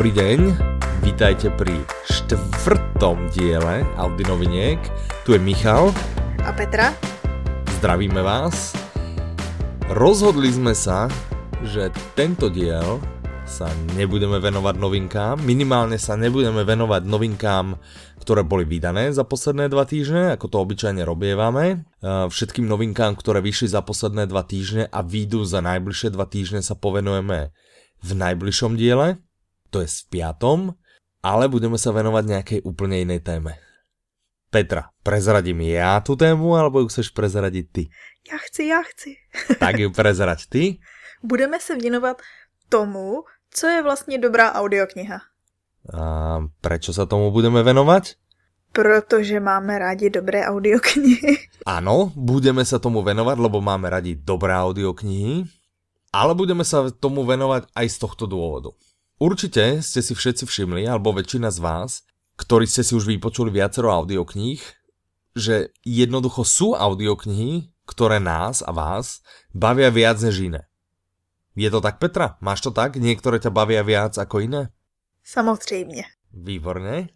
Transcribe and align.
Dobrý 0.00 0.16
deň, 0.16 0.40
vítajte 1.04 1.52
pri 1.60 1.76
štvrtom 2.08 3.20
diele 3.36 3.84
Audi 4.00 4.24
noviniek. 4.24 4.80
Tu 5.28 5.36
je 5.36 5.40
Michal. 5.44 5.92
A 6.40 6.56
Petra. 6.56 6.96
Zdravíme 7.76 8.24
vás. 8.24 8.72
Rozhodli 9.92 10.56
sme 10.56 10.72
sa, 10.72 11.04
že 11.68 11.92
tento 12.16 12.48
diel 12.48 12.96
sa 13.44 13.68
nebudeme 13.92 14.40
venovať 14.40 14.80
novinkám, 14.80 15.36
minimálne 15.44 16.00
sa 16.00 16.16
nebudeme 16.16 16.64
venovať 16.64 17.04
novinkám, 17.04 17.76
ktoré 18.24 18.40
boli 18.40 18.64
vydané 18.64 19.12
za 19.12 19.28
posledné 19.28 19.68
dva 19.68 19.84
týždne, 19.84 20.32
ako 20.32 20.48
to 20.48 20.56
obyčajne 20.64 21.04
robievame. 21.04 21.84
Všetkým 22.00 22.64
novinkám, 22.64 23.20
ktoré 23.20 23.44
vyšli 23.44 23.68
za 23.68 23.84
posledné 23.84 24.24
dva 24.32 24.48
týždne 24.48 24.88
a 24.88 25.04
výjdu 25.04 25.44
za 25.44 25.60
najbližšie 25.60 26.08
dva 26.16 26.24
týždne 26.24 26.64
sa 26.64 26.72
povenujeme 26.72 27.52
v 28.00 28.10
najbližšom 28.16 28.80
diele 28.80 29.20
to 29.70 29.80
je 29.80 29.88
v 29.88 30.02
piatom, 30.10 30.74
ale 31.22 31.48
budeme 31.48 31.78
sa 31.78 31.94
venovať 31.94 32.24
nejakej 32.26 32.60
úplne 32.66 33.00
inej 33.00 33.22
téme. 33.22 33.56
Petra, 34.50 34.90
prezradím 35.06 35.62
ja 35.62 36.02
tu 36.02 36.18
tému, 36.18 36.58
alebo 36.58 36.82
ju 36.82 36.90
chceš 36.90 37.14
prezradiť 37.14 37.66
ty? 37.70 37.82
Já 38.26 38.38
chci, 38.38 38.66
já 38.66 38.82
chci. 38.82 39.10
tak 39.62 39.78
ju 39.78 39.90
prezrať 39.90 40.46
ty? 40.50 40.78
Budeme 41.22 41.60
se 41.60 41.76
věnovat 41.76 42.22
tomu, 42.68 43.22
co 43.50 43.66
je 43.66 43.82
vlastně 43.82 44.18
dobrá 44.18 44.52
audiokniha. 44.52 45.20
A 45.88 46.02
prečo 46.60 46.92
sa 46.92 47.08
tomu 47.08 47.32
budeme 47.32 47.64
venovať? 47.64 48.20
Protože 48.70 49.40
máme 49.40 49.80
rádi 49.80 50.12
dobré 50.12 50.44
audioknihy. 50.44 51.50
Áno, 51.66 52.12
budeme 52.14 52.62
sa 52.62 52.78
tomu 52.78 53.02
venovať, 53.02 53.36
lebo 53.40 53.58
máme 53.64 53.90
radi 53.90 54.14
dobré 54.14 54.54
audioknihy, 54.54 55.48
ale 56.12 56.32
budeme 56.36 56.62
sa 56.62 56.86
tomu 56.92 57.26
venovať 57.26 57.66
aj 57.74 57.86
z 57.90 57.96
tohto 57.96 58.30
dôvodu. 58.30 58.70
Určite 59.20 59.84
ste 59.84 60.00
si 60.00 60.16
všetci 60.16 60.48
všimli, 60.48 60.88
alebo 60.88 61.12
väčšina 61.12 61.52
z 61.52 61.60
vás, 61.60 62.08
ktorí 62.40 62.64
ste 62.64 62.80
si 62.80 62.96
už 62.96 63.04
vypočuli 63.04 63.52
viacero 63.52 63.92
audiokníh, 63.92 64.64
že 65.36 65.76
jednoducho 65.84 66.40
sú 66.40 66.72
audioknihy, 66.72 67.68
ktoré 67.84 68.16
nás 68.16 68.64
a 68.64 68.72
vás 68.72 69.20
bavia 69.52 69.92
viac 69.92 70.16
než 70.24 70.48
iné. 70.48 70.62
Je 71.52 71.68
to 71.68 71.84
tak, 71.84 72.00
Petra? 72.00 72.40
Máš 72.40 72.64
to 72.64 72.72
tak? 72.72 72.96
Niektoré 72.96 73.36
ťa 73.36 73.52
bavia 73.52 73.84
viac 73.84 74.16
ako 74.16 74.40
iné? 74.40 74.62
Samozřejmě. 75.24 76.04
Výborne. 76.32 77.12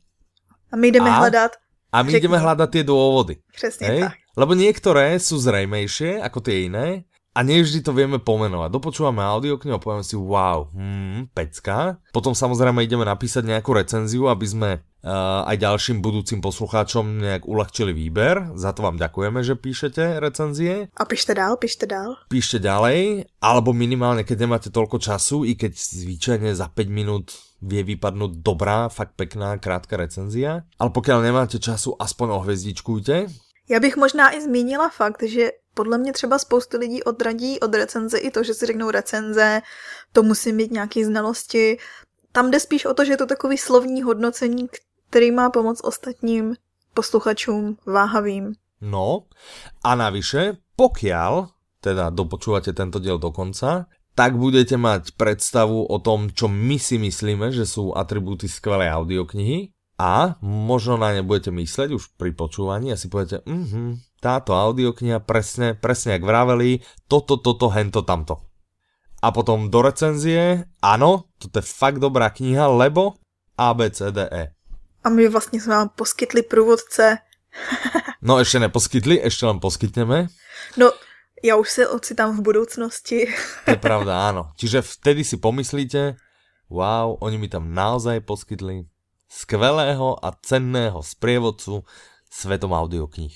A 0.72 0.76
my 0.76 0.88
ideme 0.88 1.10
a, 1.10 1.18
hľadať... 1.24 1.52
A 1.92 2.02
my 2.02 2.10
ideme 2.12 2.38
hľadať 2.38 2.68
tie 2.70 2.84
dôvody. 2.84 3.34
Přesně 3.54 3.86
Hej? 3.86 4.00
tak. 4.00 4.18
Lebo 4.36 4.52
niektoré 4.58 5.14
sú 5.22 5.38
zrejmejšie 5.38 6.18
ako 6.18 6.42
tie 6.42 6.66
iné 6.66 7.06
a 7.34 7.42
nevždy 7.42 7.82
to 7.82 7.90
vieme 7.90 8.22
pomenovať. 8.22 8.70
Dopočúvame 8.70 9.18
audioknihu 9.18 9.74
a 9.74 9.82
povieme 9.82 10.06
si 10.06 10.14
wow, 10.14 10.70
hmm, 10.70 11.34
pecka. 11.34 11.98
Potom 12.14 12.30
samozrejme 12.30 12.86
ideme 12.86 13.02
napísať 13.02 13.42
nejakú 13.42 13.74
recenziu, 13.74 14.30
aby 14.30 14.46
sme 14.46 14.70
uh, 14.78 15.42
aj 15.42 15.58
ďalším 15.58 15.98
budúcim 15.98 16.38
poslucháčom 16.38 17.18
nejak 17.18 17.50
uľahčili 17.50 17.90
výber. 17.90 18.54
Za 18.54 18.70
to 18.70 18.86
vám 18.86 19.02
ďakujeme, 19.02 19.42
že 19.42 19.58
píšete 19.58 20.22
recenzie. 20.22 20.94
A 20.94 21.02
píšte 21.02 21.34
dál, 21.34 21.58
píšte 21.58 21.90
dál. 21.90 22.14
Píšte 22.30 22.62
ďalej, 22.62 23.26
alebo 23.42 23.74
minimálne, 23.74 24.22
keď 24.22 24.46
nemáte 24.46 24.70
toľko 24.70 25.02
času, 25.02 25.42
i 25.42 25.58
keď 25.58 25.74
zvyčajne 25.74 26.54
za 26.54 26.70
5 26.70 26.86
minút 26.86 27.34
vie 27.64 27.82
vypadnúť 27.82 28.44
dobrá, 28.44 28.92
fakt 28.92 29.18
pekná, 29.18 29.56
krátka 29.58 29.98
recenzia. 29.98 30.68
Ale 30.78 30.94
pokiaľ 30.94 31.18
nemáte 31.24 31.58
času, 31.58 31.96
aspoň 31.98 32.38
ohvezdičkujte. 32.38 33.43
Já 33.68 33.80
bych 33.80 33.96
možná 33.96 34.34
i 34.34 34.40
zmínila 34.40 34.88
fakt, 34.88 35.22
že 35.22 35.50
podle 35.74 35.98
mě 35.98 36.12
třeba 36.12 36.38
spoustu 36.38 36.78
lidí 36.78 37.02
odradí 37.02 37.60
od 37.60 37.74
recenze 37.74 38.18
i 38.18 38.30
to, 38.30 38.44
že 38.44 38.54
si 38.54 38.66
řeknou 38.66 38.90
recenze, 38.90 39.62
to 40.12 40.22
musí 40.22 40.52
mít 40.52 40.70
nějaké 40.70 41.04
znalosti. 41.04 41.78
Tam 42.32 42.50
jde 42.50 42.60
spíš 42.60 42.84
o 42.84 42.94
to, 42.94 43.04
že 43.04 43.12
je 43.12 43.16
to 43.16 43.26
takový 43.26 43.58
slovní 43.58 44.02
hodnocení, 44.02 44.68
který 45.10 45.30
má 45.30 45.50
pomoct 45.50 45.80
ostatním 45.84 46.54
posluchačům 46.94 47.76
váhavým. 47.86 48.52
No 48.80 49.24
a 49.84 49.94
navyše, 49.94 50.60
pokiaľ 50.76 51.48
teda 51.80 52.12
dopočúvate 52.12 52.72
tento 52.72 53.00
diel 53.00 53.16
do 53.20 53.32
konca, 53.32 53.88
tak 54.14 54.36
budete 54.36 54.76
mať 54.76 55.16
predstavu 55.16 55.84
o 55.84 55.98
tom, 55.98 56.30
čo 56.32 56.48
my 56.48 56.78
si 56.78 56.96
myslíme, 56.96 57.52
že 57.52 57.66
sú 57.66 57.92
atribúty 57.92 58.48
skvelej 58.48 58.88
audioknihy 58.92 59.74
a 59.94 60.34
možno 60.42 60.98
na 60.98 61.14
ne 61.14 61.22
budete 61.22 61.54
mysleť 61.54 61.94
už 61.94 62.18
pri 62.18 62.34
počúvaní 62.34 62.90
a 62.90 62.98
si 62.98 63.06
poviete, 63.06 63.46
mhm, 63.46 64.02
táto 64.18 64.56
audiokniha 64.56 65.22
presne, 65.22 65.78
presne 65.78 66.18
jak 66.18 66.24
vraveli, 66.26 66.82
toto, 67.06 67.38
toto, 67.38 67.70
hento, 67.70 68.02
tamto. 68.02 68.42
A 69.24 69.32
potom 69.32 69.72
do 69.72 69.80
recenzie, 69.80 70.68
áno, 70.84 71.32
toto 71.40 71.60
je 71.60 71.64
fakt 71.64 72.00
dobrá 72.02 72.28
kniha, 72.28 72.68
lebo 72.68 73.16
A, 73.56 73.72
B, 73.72 73.88
C, 73.88 74.10
D, 74.10 74.26
E. 74.28 74.52
A 75.04 75.06
my 75.12 75.28
vlastne 75.28 75.60
sme 75.60 75.84
vám 75.84 75.90
poskytli 75.92 76.42
průvodce. 76.42 77.20
no 78.26 78.40
ešte 78.40 78.58
neposkytli, 78.58 79.20
ešte 79.20 79.44
len 79.46 79.60
poskytneme. 79.60 80.32
No, 80.80 80.90
ja 81.44 81.60
už 81.60 81.68
sa 81.68 81.84
ocitám 81.92 82.40
v 82.40 82.40
budúcnosti. 82.40 83.28
to 83.68 83.76
je 83.76 83.80
pravda, 83.88 84.32
áno. 84.32 84.56
Čiže 84.56 84.80
vtedy 84.80 85.22
si 85.22 85.36
pomyslíte, 85.36 86.16
wow, 86.72 87.20
oni 87.20 87.36
mi 87.36 87.48
tam 87.52 87.70
naozaj 87.70 88.24
poskytli 88.24 88.88
skvelého 89.34 90.14
a 90.22 90.30
cenného 90.38 91.02
sprievodcu 91.02 91.82
svetom 92.30 92.70
audiokníh. 92.70 93.34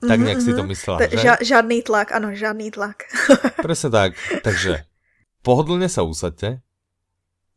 Tak 0.00 0.16
nejak 0.16 0.40
si 0.40 0.56
to 0.56 0.64
mhm, 0.64 0.70
myslela, 0.72 0.98
že? 1.06 1.18
Ža- 1.20 1.42
žádný 1.44 1.78
tlak, 1.84 2.08
ano, 2.10 2.32
žádný 2.32 2.72
tlak. 2.72 3.04
Presne 3.66 3.92
tak. 3.92 4.10
Takže 4.42 4.88
pohodlne 5.44 5.86
sa 5.92 6.02
usadte. 6.02 6.64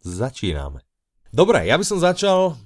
Začíname. 0.03 0.83
Dobre, 1.31 1.63
ja 1.65 1.79
by 1.79 1.85
som 1.87 2.03
začal. 2.03 2.59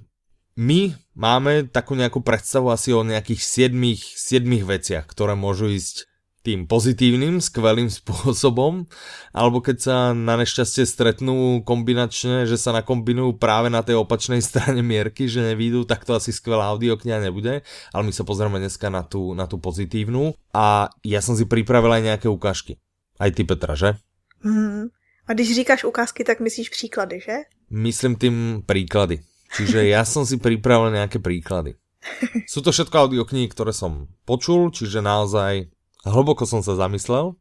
My 0.58 0.98
máme 1.14 1.70
takú 1.70 1.94
nejakú 1.94 2.26
predstavu 2.26 2.74
asi 2.74 2.90
o 2.90 3.06
nejakých 3.06 3.70
7, 3.70 3.78
7 3.78 4.42
veciach, 4.66 5.06
ktoré 5.06 5.38
môžu 5.38 5.70
ísť 5.70 6.10
tým 6.48 6.64
pozitívnym, 6.64 7.44
skvelým 7.44 7.92
spôsobom, 8.00 8.88
alebo 9.36 9.60
keď 9.60 9.78
sa 9.84 9.96
na 10.16 10.40
nešťastie 10.40 10.88
stretnú 10.88 11.60
kombinačne, 11.68 12.48
že 12.48 12.56
sa 12.56 12.72
nakombinujú 12.72 13.36
práve 13.36 13.68
na 13.68 13.84
tej 13.84 14.00
opačnej 14.00 14.40
strane 14.48 14.80
mierky, 14.80 15.28
že 15.28 15.44
nevídu, 15.44 15.84
tak 15.84 16.08
to 16.08 16.16
asi 16.16 16.32
skvelá 16.32 16.72
audiokniha 16.72 17.20
nebude, 17.20 17.68
ale 17.92 18.04
my 18.08 18.16
sa 18.16 18.24
pozrieme 18.24 18.64
dneska 18.64 18.88
na 18.88 19.04
tú, 19.04 19.36
na 19.36 19.44
tú 19.44 19.60
pozitívnu 19.60 20.32
a 20.56 20.88
ja 21.04 21.20
som 21.20 21.36
si 21.36 21.44
pripravil 21.44 21.92
aj 22.00 22.04
nejaké 22.16 22.28
ukážky. 22.32 22.80
Aj 23.20 23.28
ty 23.36 23.44
Petra, 23.44 23.76
že? 23.76 24.00
Mm. 24.46 24.94
A 25.28 25.34
když 25.34 25.56
říkáš 25.56 25.84
ukázky, 25.84 26.24
tak 26.24 26.40
myslíš 26.40 26.70
příklady, 26.70 27.20
že? 27.20 27.36
Myslím 27.70 28.16
tým 28.16 28.64
príklady. 28.64 29.20
Čiže 29.52 29.84
ja 29.88 30.08
som 30.08 30.24
si 30.24 30.40
pripravil 30.40 30.96
nejaké 30.96 31.20
príklady. 31.20 31.76
Sú 32.52 32.64
to 32.64 32.72
všetko 32.72 32.96
audioknihy, 33.08 33.48
ktoré 33.52 33.76
som 33.76 34.08
počul, 34.24 34.72
čiže 34.72 35.04
naozaj 35.04 35.68
Hlboko 36.08 36.48
som 36.48 36.64
sa 36.64 36.76
zamyslel. 36.76 37.36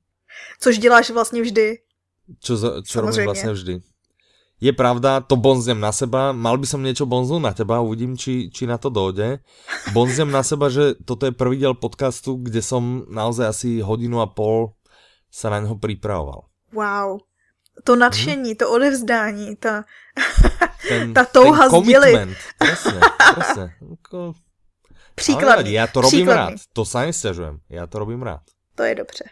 Což 0.61 0.79
děláš 0.79 1.11
vlastně 1.11 1.43
vždy. 1.43 1.79
Čo, 2.43 2.83
čo 2.83 3.01
robím 3.01 3.31
vlastne 3.31 3.55
vždy. 3.55 3.75
Je 4.57 4.73
pravda, 4.73 5.21
to 5.21 5.37
bonznem 5.37 5.77
na 5.77 5.93
seba, 5.93 6.33
mal 6.33 6.57
by 6.57 6.67
som 6.67 6.81
niečo 6.81 7.05
bonznúť 7.05 7.43
na 7.45 7.53
teba, 7.53 7.85
uvidím, 7.85 8.17
či, 8.17 8.49
či 8.49 8.65
na 8.65 8.81
to 8.81 8.89
dojde. 8.89 9.45
Bonznem 9.93 10.33
na 10.33 10.41
seba, 10.41 10.73
že 10.73 10.97
toto 11.05 11.29
je 11.29 11.37
prvý 11.37 11.61
diel 11.61 11.77
podcastu, 11.77 12.41
kde 12.41 12.65
som 12.65 13.05
naozaj 13.13 13.47
asi 13.47 13.71
hodinu 13.85 14.25
a 14.25 14.27
pol 14.27 14.73
sa 15.29 15.53
na 15.53 15.61
neho 15.61 15.77
pripravoval. 15.77 16.49
Wow. 16.73 17.21
To 17.85 17.93
nadšení, 17.97 18.57
hmm. 18.57 18.59
to 18.59 18.71
odevzdání, 18.73 19.57
ta, 19.57 19.85
ten, 20.89 21.15
ta 21.15 21.25
touha 21.29 21.69
ten 21.69 21.85
sdělit. 21.85 22.17
Presne, 22.59 23.01
presne. 23.35 23.67
Příklad. 25.15 25.69
Ja 25.69 25.87
to 25.87 26.01
robím 26.01 26.27
Příkladný. 26.27 26.57
rád, 26.57 26.73
to 26.73 26.83
sa 26.85 27.05
nesťažujem, 27.05 27.61
ja 27.69 27.85
to 27.89 27.97
robím 28.01 28.25
rád. 28.25 28.56
To 28.77 28.83
je 28.85 28.95
dobře. 28.95 29.25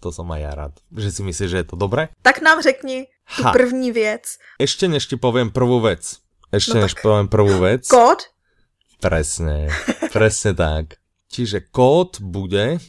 To 0.00 0.12
som 0.12 0.28
aj 0.36 0.40
ja 0.44 0.52
rád. 0.52 0.74
Že 0.92 1.10
si 1.10 1.22
myslíš, 1.24 1.48
že 1.48 1.60
je 1.64 1.68
to 1.72 1.76
dobré? 1.80 2.12
Tak 2.20 2.44
nám 2.44 2.60
řekni 2.60 3.08
tu 3.36 3.42
ha. 3.42 3.52
první 3.56 3.88
věc. 3.92 4.36
Ešte 4.60 4.84
než 4.84 5.08
ti 5.08 5.16
poviem 5.16 5.48
prvú 5.48 5.80
vec. 5.80 6.20
Ešte 6.52 6.76
no 6.76 6.84
než 6.84 6.92
tak. 6.94 7.02
poviem 7.02 7.28
prvú 7.32 7.56
vec. 7.64 7.88
Kód? 7.88 8.28
Presne, 9.00 9.72
presne 10.12 10.52
tak. 10.52 11.00
Čiže 11.32 11.72
kód 11.72 12.20
bude 12.20 12.84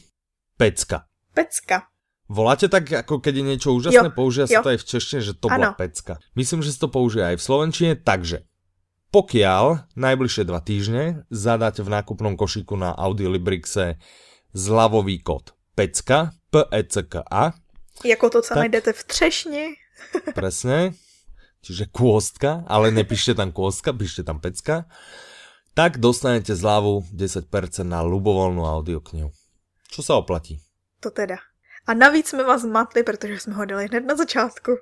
pecka. 0.60 1.08
Pecka. 1.32 1.88
Voláte 2.28 2.68
tak, 2.68 2.84
ako 2.92 3.22
keď 3.24 3.34
je 3.40 3.44
niečo 3.48 3.70
úžasné, 3.72 4.12
jo, 4.12 4.16
použia 4.18 4.44
sa 4.44 4.60
to 4.60 4.76
aj 4.76 4.82
v 4.82 4.88
češtine, 4.92 5.20
že 5.24 5.32
to 5.38 5.48
ano. 5.48 5.72
bola 5.72 5.78
pecka. 5.78 6.20
Myslím, 6.36 6.60
že 6.60 6.76
sa 6.76 6.84
to 6.84 6.88
použije 6.92 7.24
aj 7.32 7.36
v 7.40 7.46
slovenčine, 7.48 7.92
takže 7.96 8.44
pokiaľ 9.14 9.88
najbližšie 9.96 10.44
dva 10.44 10.60
týždne 10.60 11.24
zadáte 11.32 11.80
v 11.80 11.94
nákupnom 11.96 12.36
košíku 12.36 12.76
na 12.76 12.92
Audiolibrixe 12.92 13.96
zľavový 14.52 15.24
kód 15.24 15.55
pecka, 15.76 16.32
P-E-C-K-A. 16.50 17.52
Jako 18.04 18.30
to, 18.30 18.42
co 18.42 18.48
tak, 18.48 18.58
najdete 18.58 18.92
v 18.92 19.04
třešni. 19.04 19.64
presne, 20.34 20.92
čiže 21.60 21.88
kôstka, 21.92 22.64
ale 22.68 22.92
nepíšte 22.92 23.36
tam 23.36 23.52
kôstka, 23.52 23.92
píšte 23.92 24.24
tam 24.24 24.40
pecka. 24.40 24.88
Tak 25.76 26.00
dostanete 26.00 26.56
zľavu 26.56 27.04
10% 27.12 27.52
na 27.84 28.00
ľubovoľnú 28.00 28.64
audioknihu. 28.64 29.28
Čo 29.92 30.00
sa 30.00 30.16
oplatí? 30.16 30.64
To 31.04 31.12
teda. 31.12 31.36
A 31.86 31.94
navíc 31.94 32.28
jsme 32.28 32.44
vás 32.44 32.62
zmatli, 32.62 33.02
protože 33.02 33.40
jsme 33.40 33.54
ho 33.54 33.64
dali 33.64 33.86
hned 33.86 34.04
na 34.08 34.16
začátku. 34.16 34.72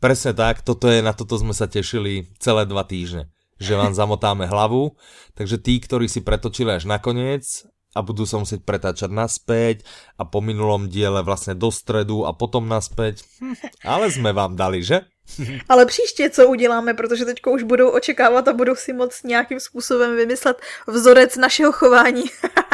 Presne 0.00 0.34
tak, 0.34 0.60
toto 0.60 0.90
je, 0.90 1.00
na 1.00 1.16
toto 1.16 1.38
sme 1.38 1.54
sa 1.56 1.64
tešili 1.64 2.28
celé 2.36 2.68
dva 2.68 2.84
týždne, 2.84 3.30
že 3.56 3.78
vám 3.78 3.94
zamotáme 3.96 4.44
hlavu, 4.44 4.98
takže 5.32 5.56
tí, 5.56 5.80
ktorí 5.80 6.10
si 6.10 6.20
pretočili 6.20 6.76
až 6.76 6.84
nakoniec 6.84 7.64
a 7.94 8.02
budú 8.02 8.26
sa 8.26 8.42
musieť 8.42 8.66
pretáčať 8.66 9.08
naspäť 9.14 9.86
a 10.18 10.26
po 10.26 10.42
minulom 10.42 10.90
diele 10.90 11.22
vlastne 11.22 11.54
do 11.54 11.70
stredu 11.70 12.26
a 12.26 12.34
potom 12.34 12.66
naspäť, 12.66 13.22
ale 13.86 14.10
sme 14.10 14.34
vám 14.34 14.58
dali, 14.58 14.82
že? 14.82 15.06
Ale 15.68 15.86
příště 15.86 16.30
co 16.30 16.48
uděláme, 16.48 16.94
protože 16.94 17.24
teďko 17.24 17.52
už 17.52 17.62
budou 17.62 17.90
očekávat 17.90 18.48
a 18.48 18.52
budou 18.52 18.76
si 18.76 18.92
moc 18.92 19.22
nějakým 19.22 19.60
způsobem 19.60 20.16
vymyslet 20.16 20.60
vzorec 20.86 21.36
našeho 21.36 21.72
chování. 21.72 22.24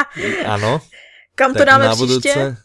ano. 0.46 0.80
Kam 1.34 1.54
to 1.54 1.64
dáme 1.64 1.88
příště? 1.94 2.56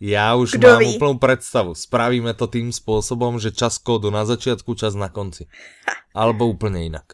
Ja 0.00 0.32
už 0.32 0.56
Kdo 0.56 0.68
mám 0.68 0.80
ví? 0.80 0.96
úplnú 0.96 1.20
predstavu. 1.20 1.76
Spravíme 1.76 2.32
to 2.32 2.48
tým 2.48 2.72
spôsobom, 2.72 3.36
že 3.36 3.52
čas 3.52 3.76
kódu 3.76 4.08
na 4.08 4.24
začiatku, 4.24 4.72
čas 4.72 4.96
na 4.96 5.12
konci. 5.12 5.44
Alebo 6.16 6.48
úplne 6.48 6.88
inak. 6.88 7.12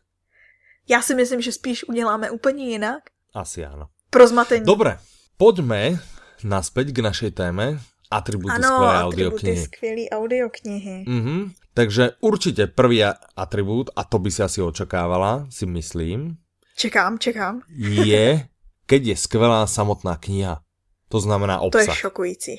Já 0.86 1.02
si 1.02 1.14
myslím, 1.14 1.42
že 1.42 1.52
spíš 1.52 1.88
uděláme 1.88 2.30
úplně 2.30 2.66
jinak. 2.66 3.02
Asi 3.34 3.66
áno. 3.66 3.90
Pro 4.10 4.24
zmatení. 4.26 4.64
Dobre, 4.64 4.98
poďme 5.36 5.98
naspäť 6.44 6.92
k 6.94 6.98
našej 7.04 7.30
téme. 7.36 7.78
Atributy 8.06 8.54
ano, 8.54 8.70
skvelé 8.70 8.94
audioknihy. 9.02 9.62
skvělý 9.66 10.04
audioknihy. 10.10 11.04
Mhm. 11.08 11.50
Takže 11.74 12.10
určite 12.20 12.66
prvý 12.66 13.04
atribút, 13.36 13.90
a 13.96 14.04
to 14.04 14.18
by 14.18 14.30
si 14.30 14.42
asi 14.42 14.62
očakávala, 14.62 15.46
si 15.50 15.66
myslím. 15.66 16.38
Čekám, 16.76 17.18
čekám. 17.18 17.60
Je, 17.76 18.48
keď 18.90 19.02
je 19.06 19.16
skvelá 19.16 19.66
samotná 19.66 20.16
kniha. 20.16 20.62
To 21.08 21.20
znamená 21.20 21.60
obsah. 21.60 21.84
To 21.84 21.90
je 21.90 21.96
šokující. 21.96 22.54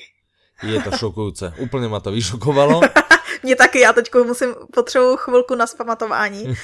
Je 0.62 0.82
to 0.82 0.90
šokujúce. 0.90 1.54
Úplne 1.62 1.86
ma 1.88 2.00
to 2.00 2.10
vyšokovalo. 2.10 2.80
Mě 3.42 3.56
taky, 3.56 3.80
já 3.80 3.92
teď 3.92 4.10
musím 4.26 4.54
potřebuju 4.74 5.16
chvilku 5.16 5.54
na 5.54 5.66
spamatování. 5.66 6.44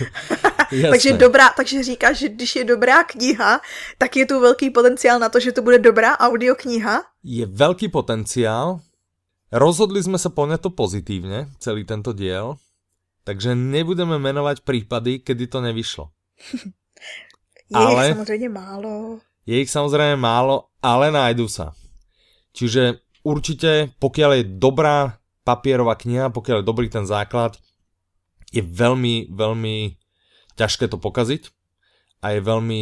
takže 0.90 1.12
dobrá, 1.12 1.50
takže 1.56 1.82
říkáš, 1.82 2.18
že 2.18 2.28
když 2.28 2.56
je 2.56 2.64
dobrá 2.64 3.04
kniha, 3.04 3.60
tak 3.98 4.16
je 4.16 4.26
tu 4.26 4.40
velký 4.40 4.70
potenciál 4.70 5.18
na 5.18 5.28
to, 5.28 5.40
že 5.40 5.52
to 5.52 5.62
bude 5.62 5.78
dobrá 5.78 6.18
audiokniha? 6.18 7.02
Je 7.24 7.46
velký 7.46 7.88
potenciál. 7.88 8.80
Rozhodli 9.52 10.02
jsme 10.02 10.18
se 10.18 10.28
poňať 10.28 10.60
to 10.60 10.70
pozitívne, 10.70 11.46
celý 11.58 11.84
tento 11.84 12.12
diel, 12.12 12.58
takže 13.24 13.54
nebudeme 13.54 14.18
menovať 14.18 14.66
prípady, 14.66 15.22
kedy 15.22 15.46
to 15.46 15.60
nevyšlo. 15.60 16.10
je 17.70 17.76
ale... 17.76 18.08
ich 18.08 18.14
samozřejmě 18.14 18.48
málo. 18.48 19.18
Je 19.46 19.60
ich 19.60 19.70
samozrejme 19.70 20.16
málo, 20.16 20.72
ale 20.82 21.12
nájdu 21.12 21.48
sa. 21.48 21.76
Čiže 22.56 23.04
určite, 23.22 23.92
pokiaľ 24.00 24.30
je 24.40 24.44
dobrá 24.56 25.20
papierová 25.44 26.00
kniha, 26.00 26.32
pokiaľ 26.32 26.64
je 26.64 26.66
dobrý 26.66 26.88
ten 26.88 27.04
základ, 27.04 27.60
je 28.48 28.62
veľmi, 28.62 29.34
veľmi 29.34 29.76
ťažké 30.54 30.90
to 30.90 30.98
pokaziť 30.98 31.50
a 32.24 32.34
je 32.34 32.40
veľmi 32.40 32.80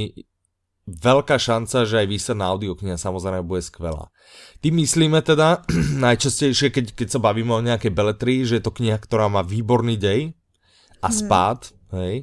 veľká 0.82 1.38
šanca, 1.38 1.86
že 1.86 2.02
aj 2.02 2.10
výsledná 2.10 2.50
audiokniha 2.50 2.98
samozrejme 2.98 3.46
bude 3.46 3.62
skvelá. 3.62 4.10
Tým 4.58 4.82
myslíme 4.82 5.22
teda 5.22 5.62
najčastejšie, 6.04 6.74
keď, 6.74 6.86
keď 6.94 7.08
sa 7.16 7.20
bavíme 7.22 7.54
o 7.54 7.64
nejakej 7.64 7.92
beletrii, 7.94 8.42
že 8.42 8.58
je 8.58 8.64
to 8.66 8.74
kniha, 8.74 8.98
ktorá 8.98 9.30
má 9.30 9.46
výborný 9.46 9.94
dej 9.96 10.34
a 11.02 11.08
mhm. 11.10 11.14
spád, 11.14 11.60
mm. 11.70 11.98
hej. 11.98 12.16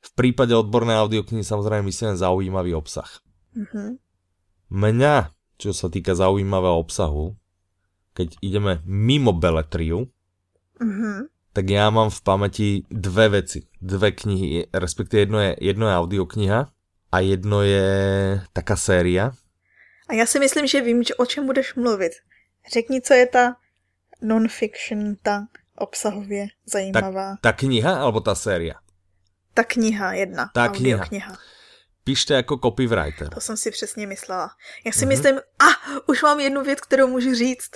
V 0.00 0.10
prípade 0.16 0.56
odbornej 0.56 0.96
audioknihy 0.96 1.44
samozrejme 1.44 1.84
myslíme 1.84 2.16
zaujímavý 2.16 2.72
obsah. 2.72 3.20
Mm-hmm. 3.52 4.00
Mňa 4.72 5.16
čo 5.60 5.76
sa 5.76 5.92
týka 5.92 6.16
zaujímavého 6.16 6.80
obsahu, 6.80 7.36
keď 8.16 8.40
ideme 8.40 8.80
mimo 8.88 9.36
beletriu, 9.36 10.08
mm-hmm. 10.80 11.18
Tak 11.52 11.66
ja 11.70 11.90
mám 11.90 12.10
v 12.10 12.20
pamäti 12.22 12.68
dve 12.90 13.40
veci, 13.40 13.66
dve 13.82 14.14
knihy, 14.14 14.70
respektíve 14.70 15.20
jedno 15.20 15.38
je, 15.40 15.56
jedno 15.60 15.88
je 15.88 15.94
audiokniha 15.94 16.60
a 17.12 17.16
jedno 17.20 17.62
je 17.62 17.90
taká 18.52 18.76
séria. 18.76 19.32
A 20.08 20.14
já 20.14 20.26
si 20.26 20.38
myslím, 20.38 20.66
že 20.66 20.80
vím, 20.80 21.02
o 21.18 21.26
čem 21.26 21.46
budeš 21.46 21.74
mluvit. 21.74 22.12
Řekni, 22.72 23.00
co 23.00 23.14
je 23.14 23.26
ta 23.26 23.56
non-fiction, 24.22 25.16
ta 25.22 25.46
obsahově 25.78 26.46
zajímavá. 26.66 27.30
Ta, 27.30 27.38
ta 27.40 27.52
kniha 27.52 28.02
alebo 28.02 28.20
ta 28.20 28.34
séria? 28.34 28.74
Ta 29.54 29.64
kniha 29.64 30.12
jedna. 30.12 30.50
Ta 30.54 30.68
kniha. 30.68 31.04
kniha 31.04 31.36
píšte 32.04 32.34
jako 32.34 32.58
copywriter. 32.58 33.28
To 33.28 33.40
jsem 33.40 33.56
si 33.56 33.70
přesně 33.70 34.06
myslela. 34.06 34.50
Já 34.86 34.92
si 34.92 35.04
mm-hmm. 35.04 35.08
myslím, 35.08 35.36
a 35.36 35.64
ah, 35.64 36.00
už 36.06 36.22
mám 36.22 36.40
jednu 36.40 36.62
věc, 36.62 36.80
kterou 36.80 37.06
můžu 37.08 37.34
říct 37.34 37.70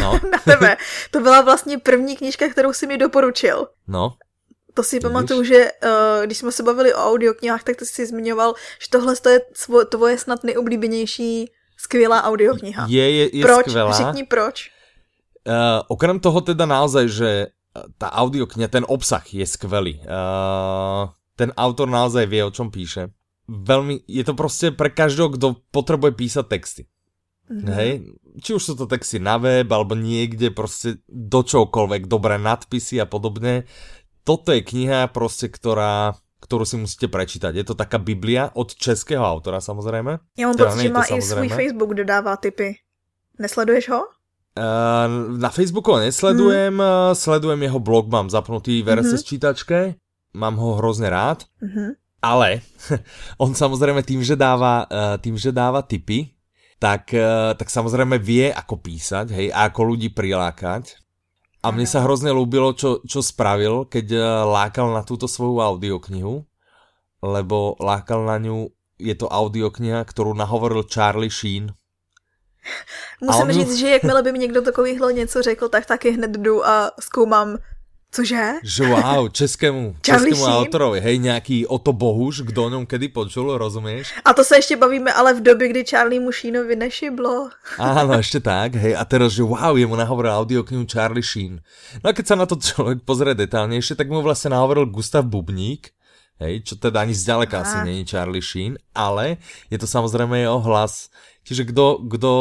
no. 0.00 0.20
na 0.32 0.38
tebe. 0.44 0.76
To 1.10 1.20
byla 1.20 1.40
vlastně 1.40 1.78
první 1.78 2.16
knížka, 2.16 2.48
kterou 2.48 2.72
si 2.72 2.86
mi 2.86 2.98
doporučil. 2.98 3.68
No. 3.88 4.16
To 4.74 4.82
si 4.82 5.00
pamatuju, 5.00 5.44
že 5.44 5.70
uh, 5.84 6.24
když 6.24 6.38
jsme 6.38 6.52
se 6.52 6.62
bavili 6.62 6.94
o 6.94 6.98
audioknihách, 6.98 7.62
tak 7.62 7.76
ty 7.76 7.86
si 7.86 8.06
zmiňoval, 8.06 8.54
že 8.80 8.88
tohle 8.90 9.14
je 9.30 9.40
tvoje 9.88 10.18
snad 10.18 10.44
nejoblíbenější 10.44 11.50
skvělá 11.76 12.22
audiokniha. 12.22 12.86
Je, 12.88 13.10
je, 13.10 13.36
je 13.36 13.42
proč? 13.44 13.66
skvělá. 13.66 13.92
Řekni 13.92 14.24
proč. 14.24 14.70
Uh, 15.46 15.54
okrem 15.88 16.20
toho 16.20 16.40
teda 16.40 16.66
naozaj, 16.66 17.08
že 17.08 17.30
tá 18.00 18.08
audiokniha, 18.08 18.68
ten 18.68 18.84
obsah 18.88 19.22
je 19.22 19.46
skvelý. 19.46 20.00
Uh, 20.02 21.12
ten 21.36 21.52
autor 21.56 21.88
naozaj 21.88 22.26
vie, 22.26 22.44
o 22.44 22.50
čom 22.50 22.72
píše 22.72 23.12
veľmi, 23.48 24.00
je 24.06 24.24
to 24.24 24.34
prostě 24.34 24.70
pre 24.70 24.90
každého, 24.90 25.28
kdo 25.28 25.56
potrebuje 25.70 26.12
písať 26.12 26.46
texty. 26.46 26.82
Mm-hmm. 27.50 27.74
Hej? 27.78 27.90
Či 28.42 28.50
už 28.58 28.62
sú 28.62 28.74
to 28.74 28.90
texty 28.90 29.22
na 29.22 29.38
web, 29.38 29.72
alebo 29.72 29.94
niekde 29.94 30.50
prostě 30.50 30.98
do 31.08 31.42
čokoľvek, 31.42 32.06
dobré 32.06 32.38
nadpisy 32.38 33.00
a 33.00 33.06
podobne. 33.06 33.64
Toto 34.24 34.52
je 34.52 34.62
kniha 34.62 35.06
prostě, 35.06 35.48
ktorá 35.48 36.14
ktorú 36.36 36.62
si 36.62 36.76
musíte 36.78 37.08
prečítať. 37.10 37.58
Je 37.58 37.64
to 37.64 37.74
taká 37.74 37.98
Biblia 37.98 38.52
od 38.54 38.70
českého 38.70 39.24
autora 39.24 39.58
samozrejme. 39.58 40.18
Já 40.38 40.46
mám 40.46 40.56
teda 40.56 40.70
pocit, 40.70 40.82
že 40.82 40.88
má 40.92 41.04
i 41.04 41.22
svůj 41.22 41.48
Facebook, 41.48 41.90
kde 41.90 42.04
dává 42.04 42.36
tipy. 42.36 42.76
Nesleduješ 43.38 43.88
ho? 43.88 44.00
Uh, 44.56 45.38
na 45.38 45.48
Facebooku 45.48 45.92
ho 45.92 45.98
nesledujem, 45.98 46.74
mm. 46.74 47.12
sledujem 47.12 47.62
jeho 47.62 47.78
blog, 47.78 48.08
mám 48.08 48.30
zapnutý 48.30 48.82
v 48.82 48.94
RSS 48.94 49.04
mm-hmm. 49.04 49.24
čítačke, 49.24 49.94
mám 50.34 50.56
ho 50.56 50.74
hrozně 50.74 51.10
rád. 51.10 51.44
Mm-hmm 51.62 52.05
ale 52.20 52.60
on 53.42 53.52
samozrejme 53.52 54.02
tým, 54.02 54.22
že 54.22 54.36
dáva, 54.38 54.86
eh, 54.88 55.16
tým, 55.20 55.36
že 55.36 55.52
dáva 55.52 55.82
tipy, 55.82 56.32
tak, 56.78 57.12
eh, 57.14 57.54
tak 57.56 57.68
samozrejme 57.68 58.18
vie, 58.20 58.52
ako 58.52 58.80
písať, 58.80 59.26
hej, 59.32 59.46
a 59.52 59.68
ako 59.68 59.96
ľudí 59.96 60.12
prilákať. 60.12 61.00
A 61.64 61.74
mne 61.74 61.88
sa 61.88 62.06
hrozne 62.06 62.30
ľúbilo, 62.30 62.78
čo, 62.78 63.02
čo 63.02 63.24
spravil, 63.24 63.90
keď 63.90 64.06
eh, 64.12 64.22
lákal 64.46 64.92
na 64.92 65.02
túto 65.02 65.26
svoju 65.26 65.58
audioknihu, 65.58 66.44
lebo 67.24 67.74
lákal 67.80 68.22
na 68.22 68.38
ňu, 68.38 68.70
je 68.96 69.14
to 69.16 69.28
audiokniha, 69.28 70.04
ktorú 70.04 70.32
nahovoril 70.32 70.86
Charlie 70.88 71.32
Sheen. 71.32 71.72
Musím 73.20 73.46
on... 73.46 73.52
říct, 73.52 73.76
že 73.78 73.88
jakmile 73.90 74.22
by 74.22 74.32
mi 74.32 74.38
někdo 74.38 74.62
takovýhle 74.62 75.12
něco 75.12 75.42
řekl, 75.42 75.68
tak 75.68 75.86
taky 75.86 76.10
hned 76.10 76.30
jdu 76.30 76.66
a 76.66 76.90
zkoumám 77.00 77.58
Cože? 78.16 78.64
Že 78.64 78.82
wow, 78.88 79.28
českému, 79.28 79.96
českému 80.02 80.44
autorovi, 80.44 81.00
hej, 81.00 81.18
nějaký 81.18 81.66
Oto 81.66 81.92
Bohuš, 81.92 82.40
kdo 82.40 82.64
o 82.64 82.70
něm 82.70 82.86
kedy 82.86 83.08
počul, 83.08 83.58
rozumíš? 83.58 84.14
A 84.24 84.32
to 84.32 84.44
se 84.44 84.56
ještě 84.56 84.76
bavíme, 84.76 85.12
ale 85.12 85.34
v 85.34 85.42
době, 85.42 85.68
kdy 85.68 85.84
Charlie 85.84 86.20
Mušínovi 86.20 86.76
nešiblo. 86.76 87.52
Áno, 87.78 88.16
ešte 88.16 88.40
tak, 88.40 88.80
hej, 88.80 88.96
a 88.96 89.04
teraz, 89.04 89.36
že 89.36 89.44
wow, 89.44 89.76
jemu 89.76 90.00
nahovoril 90.00 90.32
audioknihu 90.32 90.88
Charlie 90.88 91.20
Sheen. 91.20 91.60
No 92.00 92.08
a 92.08 92.16
keď 92.16 92.24
sa 92.24 92.36
na 92.40 92.48
to 92.48 92.56
človek 92.56 93.04
pozrie 93.04 93.36
detálnejšie, 93.36 94.00
tak 94.00 94.08
mu 94.08 94.24
vlastne 94.24 94.56
nahovoril 94.56 94.88
Gustav 94.88 95.28
Bubník, 95.28 95.92
hej, 96.40 96.64
čo 96.64 96.80
teda 96.80 97.04
ani 97.04 97.12
zďaleka 97.12 97.60
asi 97.60 97.84
není 97.84 98.08
Charlie 98.08 98.40
Sheen, 98.40 98.80
ale 98.96 99.36
je 99.68 99.76
to 99.76 99.84
samozrejme 99.84 100.40
jeho 100.40 100.60
hlas. 100.64 101.12
Čiže 101.46 101.70
kdo, 101.70 102.02
kdo 102.02 102.32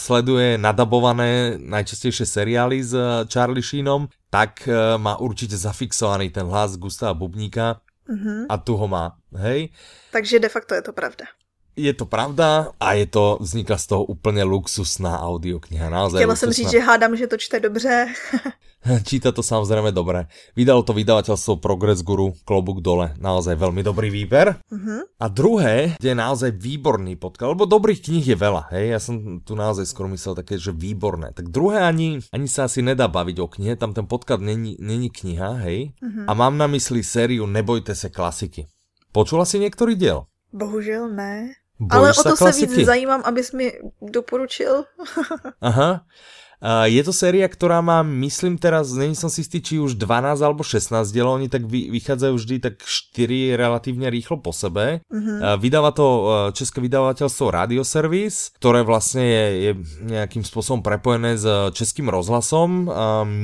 sleduje 0.00 0.56
nadabované 0.56 1.60
najčastejšie 1.60 2.24
seriály 2.24 2.80
s 2.80 2.96
Charlie 3.28 3.60
Sheenom, 3.60 4.08
tak 4.36 4.68
uh, 4.68 5.00
má 5.00 5.16
určitě 5.16 5.56
zafixovaný 5.56 6.30
ten 6.30 6.46
hlas 6.46 6.76
Gustava 6.76 7.14
Bubníka 7.14 7.80
mm-hmm. 8.08 8.46
a 8.48 8.56
tu 8.56 8.76
ho 8.76 8.88
má, 8.88 9.16
hej? 9.32 9.72
Takže 10.12 10.38
de 10.38 10.48
facto 10.48 10.74
je 10.74 10.82
to 10.82 10.92
pravda. 10.92 11.24
Je 11.76 11.92
to 11.92 12.08
pravda 12.08 12.72
a 12.80 12.92
je 12.92 13.06
to, 13.06 13.38
vznikla 13.40 13.76
z 13.78 13.86
toho 13.86 14.04
úplně 14.04 14.44
luxusná 14.44 15.20
audiokniha. 15.20 15.90
Naozaj 15.90 16.20
Chtěla 16.20 16.32
luxusná. 16.32 16.52
jsem 16.52 16.52
říct, 16.52 16.70
že 16.70 16.80
hádám, 16.80 17.16
že 17.16 17.26
to 17.26 17.36
čte 17.36 17.60
dobře. 17.60 18.06
Číta 19.02 19.34
to 19.34 19.42
samozrejme 19.42 19.90
dobre. 19.90 20.30
Vydalo 20.54 20.86
to 20.86 20.94
vydavateľstvo 20.94 21.58
Progress 21.58 22.06
Guru, 22.06 22.38
klobuk 22.46 22.78
dole, 22.78 23.18
naozaj 23.18 23.58
veľmi 23.58 23.82
dobrý 23.82 24.14
výber. 24.14 24.62
Uh-huh. 24.70 25.02
A 25.18 25.26
druhé, 25.26 25.98
kde 25.98 26.14
je 26.14 26.18
naozaj 26.18 26.50
výborný 26.54 27.18
podklad, 27.18 27.58
lebo 27.58 27.66
dobrých 27.66 27.98
kníh 27.98 28.22
je 28.22 28.38
veľa, 28.38 28.70
hej, 28.70 28.94
ja 28.94 29.00
som 29.02 29.42
tu 29.42 29.58
naozaj 29.58 29.90
skoro 29.90 30.06
myslel 30.14 30.38
také, 30.38 30.54
že 30.54 30.70
výborné. 30.70 31.34
Tak 31.34 31.50
druhé 31.50 31.82
ani, 31.82 32.22
ani 32.30 32.46
sa 32.46 32.70
asi 32.70 32.78
nedá 32.78 33.10
baviť 33.10 33.36
o 33.42 33.50
knihe, 33.50 33.74
tam 33.74 33.90
ten 33.90 34.06
podklad 34.06 34.38
není, 34.38 34.78
není 34.78 35.10
kniha, 35.10 35.66
hej. 35.66 35.90
Uh-huh. 35.98 36.30
A 36.30 36.32
mám 36.38 36.54
na 36.54 36.70
mysli 36.70 37.02
sériu 37.02 37.42
Nebojte 37.46 37.94
se 37.94 38.06
klasiky. 38.06 38.70
Počula 39.10 39.42
si 39.48 39.58
niektorý 39.58 39.98
diel? 39.98 40.30
Bohužel 40.54 41.10
ne. 41.10 41.58
Bojíš 41.80 41.96
Ale 41.96 42.12
o 42.12 42.22
to 42.22 42.36
se 42.36 42.66
víc 42.66 42.86
zajímám, 42.86 43.22
abys 43.24 43.52
mi 43.52 43.72
doporučil. 44.02 44.84
Aha. 45.60 46.00
Je 46.88 47.02
to 47.04 47.12
séria, 47.12 47.44
ktorá 47.44 47.84
má, 47.84 48.00
myslím 48.00 48.56
teraz, 48.56 48.88
není 48.96 49.12
som 49.12 49.28
si 49.28 49.44
istý, 49.44 49.60
či 49.60 49.76
už 49.76 50.00
12 50.00 50.40
alebo 50.40 50.64
16 50.64 51.04
dielov, 51.12 51.36
oni 51.36 51.52
tak 51.52 51.68
vy, 51.68 51.92
vychádzajú 51.92 52.32
vždy 52.32 52.56
tak 52.64 52.80
4 52.80 53.60
relatívne 53.60 54.08
rýchlo 54.08 54.40
po 54.40 54.56
sebe. 54.56 55.04
Uh, 55.12 55.60
vydáva 55.60 55.92
to 55.92 56.06
uh, 56.08 56.24
české 56.56 56.80
vydavateľstvo 56.80 57.52
Radioservis, 57.52 58.56
ktoré 58.56 58.80
vlastne 58.88 59.24
je, 59.28 59.44
je 59.52 59.72
nejakým 60.08 60.40
spôsobom 60.40 60.80
prepojené 60.80 61.36
s 61.36 61.44
českým 61.76 62.08
rozhlasom. 62.08 62.88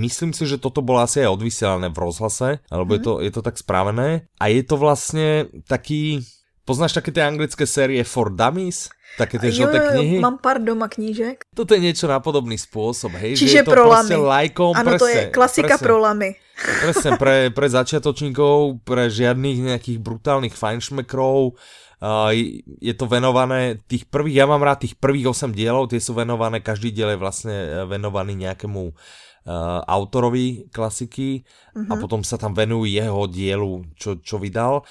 Myslím 0.01 0.33
si, 0.33 0.49
že 0.49 0.57
toto 0.57 0.81
bolo 0.81 1.05
asi 1.05 1.21
aj 1.21 1.37
odvysielané 1.37 1.93
v 1.93 2.01
rozhlase, 2.01 2.65
alebo 2.73 2.97
uh-huh. 2.97 2.99
je, 2.99 3.03
to, 3.05 3.13
je 3.29 3.33
to 3.37 3.43
tak 3.45 3.61
správené. 3.61 4.25
A 4.41 4.49
je 4.49 4.63
to 4.65 4.81
vlastne 4.81 5.53
taký... 5.69 6.25
Poznáš 6.63 6.95
také 6.95 7.11
tie 7.11 7.27
anglické 7.27 7.67
série 7.67 8.03
For 8.07 8.31
Dummies? 8.31 8.87
Také 9.19 9.37
tie 9.37 9.53
žlté 9.53 9.77
knihy? 9.93 10.25
mám 10.25 10.41
pár 10.41 10.57
doma 10.57 10.89
knížek. 10.89 11.45
Toto 11.53 11.77
je 11.77 11.85
niečo 11.85 12.09
na 12.09 12.17
podobný 12.25 12.57
spôsob, 12.57 13.13
hej? 13.21 13.37
Čiže 13.37 13.51
že 13.51 13.59
je 13.61 13.67
to 13.69 13.73
pro 13.77 13.85
lamy. 13.85 14.17
lajkom, 14.17 14.73
Áno, 14.73 14.97
to 14.97 15.05
je 15.05 15.29
klasika 15.29 15.77
presne, 15.77 15.85
pro 15.85 15.97
lamy. 16.01 16.31
Presne, 16.87 17.11
pre, 17.21 17.37
pre 17.53 17.67
začiatočníkov, 17.69 18.87
pre 18.87 19.13
žiadnych 19.13 19.59
nejakých 19.73 19.99
brutálnych 20.01 20.57
fajnšmekrov, 20.57 21.59
Uh, 22.03 22.35
je 22.83 22.99
to 22.99 23.07
venované, 23.07 23.79
tých 23.87 24.11
prvých, 24.11 24.43
ja 24.43 24.51
mám 24.51 24.59
rád 24.59 24.83
tých 24.83 24.99
prvých 24.99 25.31
8 25.31 25.55
dielov, 25.55 25.87
tie 25.87 26.03
sú 26.03 26.19
venované, 26.19 26.59
každý 26.59 26.91
diel 26.91 27.15
je 27.15 27.23
vlastne 27.23 27.55
e, 27.55 27.87
venovaný 27.87 28.35
nejakému 28.43 28.91
uh, 28.91 29.87
autorovi 29.87 30.67
klasiky 30.75 31.47
uh-huh. 31.47 31.87
a 31.87 31.95
mhm. 31.95 32.01
potom 32.03 32.27
sa 32.27 32.43
tam 32.43 32.59
venujú 32.59 32.91
jeho 32.91 33.23
dielu, 33.31 33.87
čo, 33.95 34.19
čo 34.19 34.43
vydal. 34.43 34.83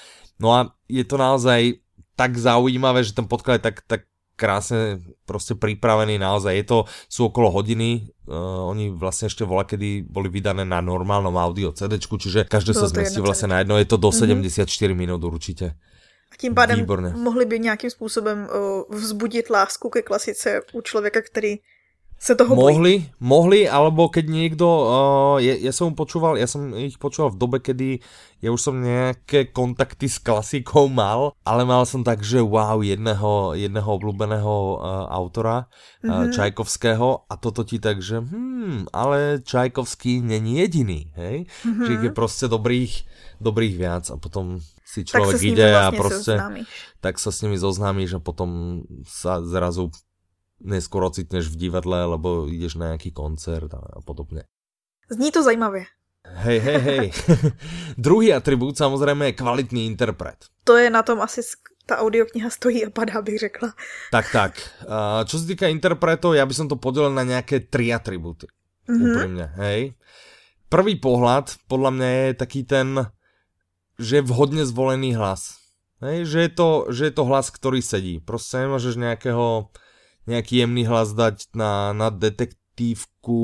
No 0.42 0.50
a 0.50 0.74
je 0.90 1.06
to 1.06 1.14
naozaj 1.14 1.78
tak 2.18 2.34
zaujímavé, 2.34 3.06
že 3.06 3.14
ten 3.14 3.30
podklad 3.30 3.62
je 3.62 3.70
tak, 3.70 3.76
tak 3.86 4.00
krásne 4.34 4.98
proste 5.22 5.54
pripravený 5.54 6.18
naozaj. 6.18 6.52
Je 6.58 6.66
to, 6.66 6.78
sú 7.06 7.30
okolo 7.30 7.54
hodiny, 7.54 8.10
uh, 8.26 8.66
oni 8.66 8.90
vlastne 8.90 9.30
ešte 9.30 9.46
vola, 9.46 9.62
kedy 9.62 10.02
boli 10.02 10.26
vydané 10.26 10.66
na 10.66 10.82
normálnom 10.82 11.38
audio 11.38 11.70
CD, 11.70 12.02
čiže 12.02 12.50
každé 12.50 12.74
sa 12.74 12.90
zmestí 12.90 13.22
vlastne 13.22 13.54
na 13.54 13.62
jedno, 13.62 13.78
je 13.78 13.86
to 13.86 14.02
do 14.02 14.10
mm-hmm. 14.10 14.42
74 14.50 14.66
minút 14.98 15.22
určite. 15.22 15.78
A 16.32 16.34
tím 16.36 16.56
pádem 16.56 16.80
Výborné. 16.80 17.12
mohli 17.12 17.44
by 17.44 17.58
nějakým 17.60 17.90
způsobem 17.90 18.48
uh, 18.48 18.96
vzbudit 18.96 19.50
lásku 19.50 19.90
ke 19.90 20.02
klasice 20.02 20.60
u 20.72 20.80
člověka, 20.80 21.22
který 21.22 21.60
sa 22.22 22.38
toho 22.38 22.54
mohli, 22.54 23.02
bojí. 23.02 23.18
Mohli, 23.18 23.60
alebo 23.66 24.06
keď 24.06 24.30
niekto, 24.30 24.66
uh, 24.70 25.36
ja, 25.42 25.58
ja 25.58 25.74
som 25.74 25.90
počúval, 25.90 26.38
ja 26.38 26.46
som 26.46 26.70
ich 26.78 26.94
počúval 26.94 27.34
v 27.34 27.40
dobe, 27.42 27.58
kedy 27.58 27.98
ja 28.38 28.54
už 28.54 28.62
som 28.62 28.78
nejaké 28.78 29.50
kontakty 29.50 30.06
s 30.06 30.22
klasikou 30.22 30.86
mal, 30.86 31.34
ale 31.42 31.66
mal 31.66 31.82
som 31.82 32.06
tak, 32.06 32.22
že 32.22 32.38
wow, 32.38 32.78
jedného, 32.78 33.58
jedného 33.58 33.90
obľúbeného 33.90 34.54
uh, 34.78 35.10
autora, 35.10 35.66
mm-hmm. 35.66 36.10
uh, 36.14 36.30
Čajkovského 36.30 37.26
a 37.26 37.34
toto 37.42 37.66
ti 37.66 37.82
tak, 37.82 37.98
že 37.98 38.22
hmm, 38.22 38.94
ale 38.94 39.42
Čajkovský 39.42 40.22
není 40.22 40.62
jediný, 40.62 41.10
hej? 41.18 41.50
Mm-hmm. 41.66 41.86
Že 41.90 41.92
je 42.06 42.10
proste 42.14 42.46
dobrých, 42.46 43.02
dobrých 43.42 43.74
viac 43.74 44.06
a 44.14 44.16
potom 44.18 44.62
si 44.86 45.02
človek 45.02 45.42
ide 45.42 45.74
vlastne 45.74 45.82
a 45.82 45.88
proste 45.90 46.34
tak 47.02 47.18
sa 47.18 47.34
s 47.34 47.42
nimi 47.42 47.58
zoznámiš 47.58 48.18
a 48.18 48.20
potom 48.22 48.82
sa 49.10 49.42
zrazu 49.42 49.90
neskôr 50.62 51.02
ocitneš 51.04 51.50
v 51.50 51.68
divadle, 51.68 52.06
alebo 52.06 52.46
ideš 52.46 52.78
na 52.78 52.94
nejaký 52.94 53.10
koncert 53.10 53.74
a 53.74 54.00
podobne. 54.02 54.46
Zní 55.10 55.30
to 55.30 55.42
zajímavě. 55.42 55.84
Hej, 56.22 56.58
hej, 56.58 56.80
hej. 56.80 57.12
Druhý 57.98 58.32
atribút 58.32 58.78
samozřejmě 58.78 59.24
je 59.24 59.32
kvalitný 59.32 59.86
interpret. 59.86 60.36
To 60.64 60.76
je 60.76 60.90
na 60.90 61.02
tom 61.02 61.20
asi 61.20 61.42
ta 61.86 61.98
audiokniha 61.98 62.50
stojí 62.50 62.86
a 62.86 62.90
padá, 62.90 63.22
bych 63.22 63.38
řekla. 63.38 63.74
Tak, 64.10 64.32
tak. 64.32 64.52
Uh, 64.86 65.26
čo 65.26 65.38
se 65.38 65.46
týká 65.46 65.66
interpretov, 65.66 66.38
ja 66.38 66.46
by 66.46 66.54
som 66.54 66.70
to 66.70 66.78
podelil 66.78 67.10
na 67.10 67.26
nejaké 67.26 67.66
tri 67.66 67.90
atributy. 67.90 68.46
Mm-hmm. 68.86 69.02
Úprimne, 69.02 69.46
hej. 69.58 69.98
Prvý 70.70 70.94
pohľad, 70.96 71.58
podľa 71.66 71.90
mňa 71.90 72.08
je 72.08 72.30
taký 72.38 72.62
ten, 72.62 73.10
že 73.98 74.22
je 74.22 74.24
vhodne 74.24 74.62
zvolený 74.62 75.18
hlas. 75.18 75.58
Hej, 76.00 76.30
že 76.30 76.38
je 76.46 76.50
to, 76.54 76.68
že 76.90 77.02
je 77.10 77.14
to 77.14 77.26
hlas, 77.26 77.50
ktorý 77.50 77.82
sedí. 77.82 78.22
Proste 78.22 78.62
nemôžeš 78.62 78.94
nejakého 78.94 79.74
nejaký 80.26 80.62
jemný 80.62 80.86
hlas 80.86 81.12
dať 81.12 81.50
na, 81.54 81.90
na 81.90 82.08
detektívku, 82.10 83.40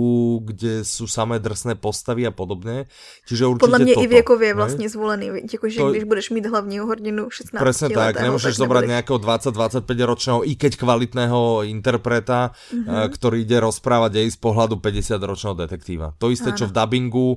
kde 0.46 0.86
sú 0.86 1.10
samé 1.10 1.38
drsné 1.42 1.74
postavy 1.74 2.26
a 2.26 2.30
podobně. 2.30 2.86
Čiže 3.26 3.46
určitě 3.46 3.60
Podle 3.60 3.78
mě 3.78 3.94
toto, 3.94 4.04
i 4.04 4.06
věkově 4.06 4.48
je 4.48 4.54
vlastně 4.54 4.88
zvolený, 4.88 5.30
jakože 5.52 5.76
to... 5.76 5.90
když 5.90 6.04
budeš 6.04 6.30
mít 6.30 6.46
hlavního 6.46 6.86
hrdinu 6.86 7.30
16 7.30 7.60
Presne 7.60 7.88
tak, 7.90 8.20
nemôžeš 8.20 8.54
tak 8.54 8.62
zobrať 8.62 8.82
nejakého 8.86 9.18
20-25 9.18 9.84
ročného, 10.06 10.38
i 10.46 10.52
keď 10.54 10.72
kvalitného 10.78 11.66
interpreta, 11.66 12.54
mm-hmm. 12.70 13.08
ktorý 13.10 13.42
ide 13.42 13.58
rozprávať 13.60 14.22
aj 14.22 14.26
z 14.34 14.38
pohľadu 14.38 14.74
50 14.80 15.18
ročného 15.18 15.54
detektíva. 15.54 16.14
To 16.22 16.30
isté, 16.30 16.54
Áno. 16.54 16.58
čo 16.58 16.64
v 16.70 16.72
dubbingu 16.72 17.28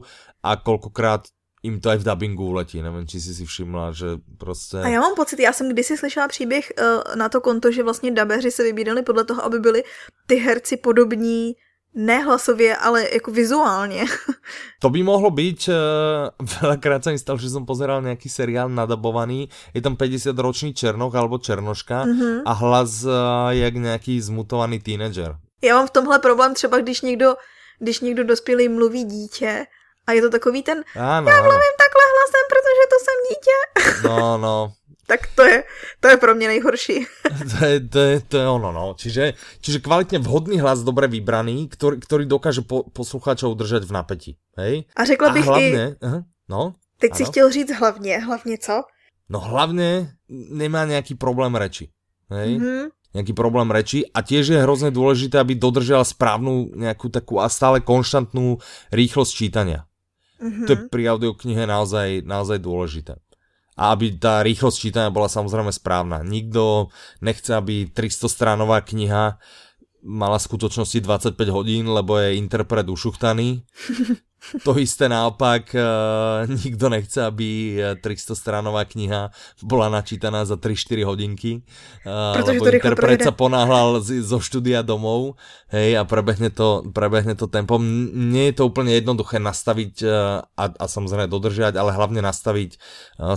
a 0.41 0.57
koľkokrát 0.57 1.29
im 1.63 1.77
to 1.77 1.89
aj 1.93 1.97
v 2.01 2.03
dubbingu 2.03 2.45
uletí, 2.45 2.81
nevím, 2.81 3.07
či 3.07 3.21
si 3.21 3.33
si 3.33 3.45
všimla, 3.45 3.91
že 3.91 4.05
prostě... 4.37 4.77
A 4.77 4.87
já 4.87 4.99
mám 5.01 5.15
pocit, 5.15 5.39
já 5.39 5.53
jsem 5.53 5.69
kdysi 5.69 5.97
slyšela 5.97 6.27
příběh 6.27 6.73
uh, 6.77 7.15
na 7.15 7.29
to 7.29 7.41
konto, 7.41 7.71
že 7.71 7.83
vlastně 7.83 8.11
dabeři 8.11 8.51
se 8.51 8.63
vybírali 8.63 9.01
podle 9.01 9.23
toho, 9.23 9.45
aby 9.45 9.59
byli 9.59 9.83
ty 10.27 10.35
herci 10.35 10.77
podobní 10.77 11.53
ne 11.93 12.19
hlasově, 12.19 12.77
ale 12.77 13.13
jako 13.13 13.31
vizuálně. 13.31 14.05
To 14.79 14.89
by 14.89 15.03
mohlo 15.03 15.29
být, 15.31 15.69
uh, 15.69 16.33
veľakrát 16.41 17.05
sa 17.05 17.13
mi 17.13 17.21
stalo, 17.21 17.37
že 17.37 17.53
som 17.53 17.69
pozeral 17.69 18.01
nejaký 18.01 18.25
seriál 18.25 18.65
nadabovaný, 18.65 19.45
je 19.77 19.81
tam 19.85 19.93
50 19.93 20.33
ročný 20.33 20.73
Černoch 20.73 21.13
alebo 21.13 21.37
Černoška 21.37 22.09
mm-hmm. 22.09 22.41
a 22.49 22.51
hlas 22.57 23.05
uh, 23.05 23.53
jak 23.53 23.77
nějaký 23.77 24.21
zmutovaný 24.21 24.79
teenager. 24.81 25.37
Já 25.61 25.75
mám 25.75 25.87
v 25.87 25.91
tomhle 25.91 26.19
problém 26.19 26.53
třeba, 26.53 26.81
když 26.81 27.01
někdo, 27.01 27.35
když 27.79 27.99
někdo 27.99 28.23
dospělý 28.23 28.69
mluví 28.69 29.03
dítě 29.03 29.65
a 30.07 30.11
je 30.11 30.21
to 30.21 30.29
takový 30.29 30.63
ten, 30.63 30.83
ano, 30.95 31.29
já 31.29 31.37
mluvím 31.41 31.75
takhle 31.83 32.05
hlasem, 32.15 32.43
protože 32.51 32.83
to 32.91 32.97
jsem 33.03 33.17
dítě. 33.29 33.57
No, 34.07 34.37
no. 34.37 34.73
tak 35.07 35.27
to 35.35 35.43
je, 35.43 35.63
to 35.99 36.07
je 36.07 36.17
pro 36.17 36.35
mě 36.35 36.47
nejhorší. 36.47 37.05
to, 37.59 37.65
je, 37.65 37.79
to, 37.79 37.99
je, 37.99 38.19
to 38.19 38.37
je 38.37 38.47
ono, 38.47 38.71
no. 38.71 38.93
Čiže, 38.97 39.33
čiže 39.61 39.79
kvalitně 39.79 40.19
vhodný 40.19 40.59
hlas, 40.59 40.83
dobre 40.83 41.07
vybraný, 41.07 41.67
ktorý, 41.67 41.99
ktorý 41.99 42.23
dokáže 42.25 42.61
po, 42.63 42.87
posluchačov 42.87 43.51
udržet 43.51 43.83
v 43.83 43.91
napětí. 43.91 44.31
Hej? 44.57 44.83
A 44.95 45.05
řekla 45.05 45.29
bych 45.29 45.43
a 45.43 45.51
hlavně, 45.51 45.85
i... 45.87 46.05
Aha, 46.05 46.23
no, 46.49 46.73
Teď 46.99 47.11
ano. 47.11 47.17
si 47.17 47.23
chtěl 47.25 47.51
říct 47.51 47.71
hlavně, 47.71 48.19
hlavně 48.19 48.57
co? 48.57 48.83
No 49.29 49.39
hlavně 49.39 50.11
nemá 50.49 50.85
nějaký 50.85 51.15
problém 51.15 51.55
reči. 51.55 51.89
Hej? 52.29 52.59
Mm-hmm 52.59 52.89
nejaký 53.11 53.35
problém 53.35 53.67
reči 53.67 54.07
a 54.07 54.23
tiež 54.23 54.55
je 54.55 54.63
hrozne 54.63 54.91
dôležité, 54.91 55.39
aby 55.39 55.55
dodržal 55.55 56.07
správnu 56.07 56.71
nejakú 56.75 57.11
takú 57.11 57.43
a 57.43 57.51
stále 57.51 57.83
konštantnú 57.83 58.63
rýchlosť 58.91 59.31
čítania. 59.35 59.83
Mm-hmm. 60.41 60.65
To 60.65 60.71
je 60.73 60.79
pri 60.89 61.03
audioknihe 61.13 61.63
naozaj, 61.69 62.25
naozaj 62.25 62.57
dôležité. 62.57 63.21
A 63.77 63.93
aby 63.93 64.17
tá 64.17 64.41
rýchlosť 64.41 64.77
čítania 64.77 65.13
bola 65.13 65.29
samozrejme 65.29 65.69
správna. 65.69 66.25
Nikto 66.25 66.89
nechce, 67.21 67.53
aby 67.53 67.87
300 67.87 68.27
stranová 68.27 68.81
kniha 68.81 69.37
mala 70.01 70.37
v 70.41 70.47
skutočnosti 70.49 70.97
25 70.97 71.37
hodín, 71.53 71.85
lebo 71.87 72.17
je 72.17 72.35
interpret 72.35 72.89
ušuchtaný. 72.89 73.61
To 74.65 74.73
isté 74.81 75.05
naopak, 75.05 75.69
uh, 75.77 76.49
nikto 76.65 76.89
nechce, 76.89 77.21
aby 77.21 77.77
300 78.01 78.33
stranová 78.33 78.89
kniha 78.89 79.29
bola 79.61 79.87
načítaná 79.87 80.43
za 80.43 80.57
3-4 80.57 81.05
hodinky, 81.05 81.61
uh, 82.03 82.35
lebo 82.41 82.65
to 82.65 82.73
interpret 82.73 83.21
sa 83.21 83.31
ponáhľal 83.31 84.01
zo 84.01 84.39
štúdia 84.41 84.81
domov 84.81 85.37
hej, 85.69 85.93
a 85.93 86.03
prebehne 86.03 86.49
to, 86.49 86.81
prebehne 86.89 87.37
to 87.37 87.45
tempom. 87.45 87.79
Nie 88.33 88.51
je 88.51 88.61
to 88.61 88.63
úplne 88.67 88.91
jednoduché 88.91 89.37
nastaviť 89.37 89.93
a, 90.57 90.65
a 90.67 90.85
samozrejme 90.89 91.29
dodržať, 91.29 91.77
ale 91.77 91.93
hlavne 91.93 92.25
nastaviť 92.25 92.81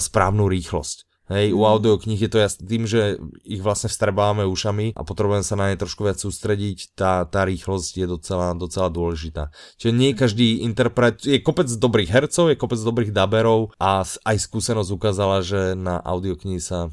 správnu 0.01 0.49
rýchlosť. 0.49 1.14
Hej, 1.25 1.57
u 1.57 1.65
audiokníh 1.65 2.21
je 2.21 2.29
to 2.29 2.37
jasný 2.37 2.69
tým, 2.69 2.85
že 2.85 3.17
ich 3.49 3.65
vlastne 3.65 3.89
vstrebávame 3.89 4.45
ušami 4.45 4.93
a 4.93 5.01
potrebujeme 5.09 5.41
sa 5.41 5.57
na 5.57 5.73
ne 5.73 5.81
trošku 5.81 6.05
viac 6.05 6.21
sústrediť, 6.21 6.93
tá, 6.93 7.25
tá 7.25 7.49
rýchlosť 7.49 7.93
je 7.97 8.07
docela, 8.07 8.53
docela 8.53 8.93
dôležitá. 8.93 9.49
Čiže 9.81 9.93
nie 9.97 10.13
každý 10.13 10.61
interpret, 10.61 11.25
je 11.25 11.41
kopec 11.41 11.65
dobrých 11.65 12.13
hercov, 12.13 12.53
je 12.53 12.61
kopec 12.61 12.77
dobrých 12.77 13.17
daberov 13.17 13.73
a 13.81 14.05
aj 14.05 14.37
skúsenosť 14.37 14.91
ukázala, 14.93 15.41
že 15.41 15.73
na 15.73 15.97
audioknihy 15.97 16.61
sa 16.61 16.93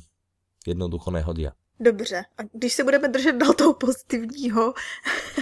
jednoducho 0.64 1.12
nehodia. 1.12 1.52
Dobře, 1.80 2.24
a 2.38 2.42
když 2.54 2.74
se 2.74 2.84
budeme 2.84 3.08
držet 3.08 3.36
do 3.36 3.54
toho 3.54 3.74
pozitivního... 3.74 4.74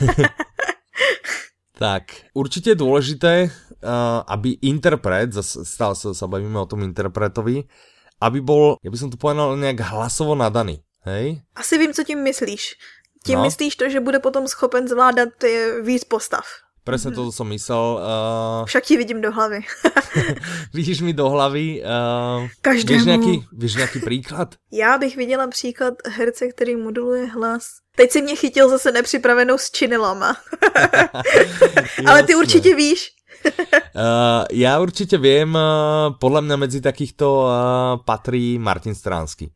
tak, 1.79 2.03
určite 2.33 2.69
je 2.69 2.75
dôležité, 2.75 3.33
uh, 3.47 4.23
aby 4.27 4.59
interpret, 4.67 5.31
stále 5.45 5.95
sa, 5.95 6.11
sa 6.11 6.27
bavíme 6.27 6.59
o 6.59 6.67
tom 6.67 6.83
interpretovi, 6.83 7.63
aby 8.21 8.43
bol, 8.43 8.77
ja 8.83 8.91
by 8.91 8.97
som 8.99 9.09
to 9.09 9.17
povedal, 9.17 9.55
nejak 9.55 9.79
hlasovo 9.79 10.35
nadaný. 10.35 10.83
Hej? 11.07 11.41
Asi 11.55 11.77
vím, 11.77 11.93
co 11.93 12.03
tím 12.03 12.19
myslíš. 12.23 12.75
Tím 13.25 13.35
no. 13.35 13.43
myslíš 13.43 13.75
to, 13.75 13.89
že 13.89 13.99
bude 13.99 14.19
potom 14.19 14.47
schopen 14.47 14.87
zvládat 14.87 15.29
víc 15.83 16.03
postav. 16.03 16.43
Presne 16.89 17.11
mm-hmm. 17.11 17.21
toto 17.21 17.35
som 17.35 17.47
myslel. 17.53 17.85
Uh... 18.01 18.65
Však 18.65 18.83
ti 18.83 18.97
vidím 18.97 19.21
do 19.21 19.31
hlavy. 19.31 19.61
Vidíš 20.73 21.01
mi 21.01 21.13
do 21.13 21.29
hlavy. 21.29 21.83
Uh... 21.85 22.47
Každému. 22.61 22.97
Víš 22.97 23.05
nějaký, 23.05 23.45
víš 23.53 23.75
nějaký 23.75 23.99
příklad? 23.99 24.55
Já 24.71 24.97
bych 24.97 25.15
viděla 25.17 25.47
příklad 25.47 25.93
herce, 26.07 26.47
který 26.47 26.75
moduluje 26.75 27.25
hlas. 27.25 27.63
Teď 27.95 28.11
si 28.11 28.21
mě 28.21 28.35
chytil 28.35 28.69
zase 28.69 28.91
nepřipravenou 28.91 29.57
s 29.57 29.71
činilama. 29.71 30.37
Ale 32.07 32.23
ty 32.23 32.35
určitě 32.35 32.75
víš. 32.75 33.11
uh, 33.95 34.01
já 34.51 34.79
určitě 34.79 35.17
vím, 35.17 35.55
uh, 35.55 35.61
podle 36.19 36.41
mě 36.41 36.57
mezi 36.57 36.81
takýchto 36.81 37.41
uh, 37.41 38.03
patří 38.05 38.59
Martin 38.59 38.95
Stránsky. 38.95 39.51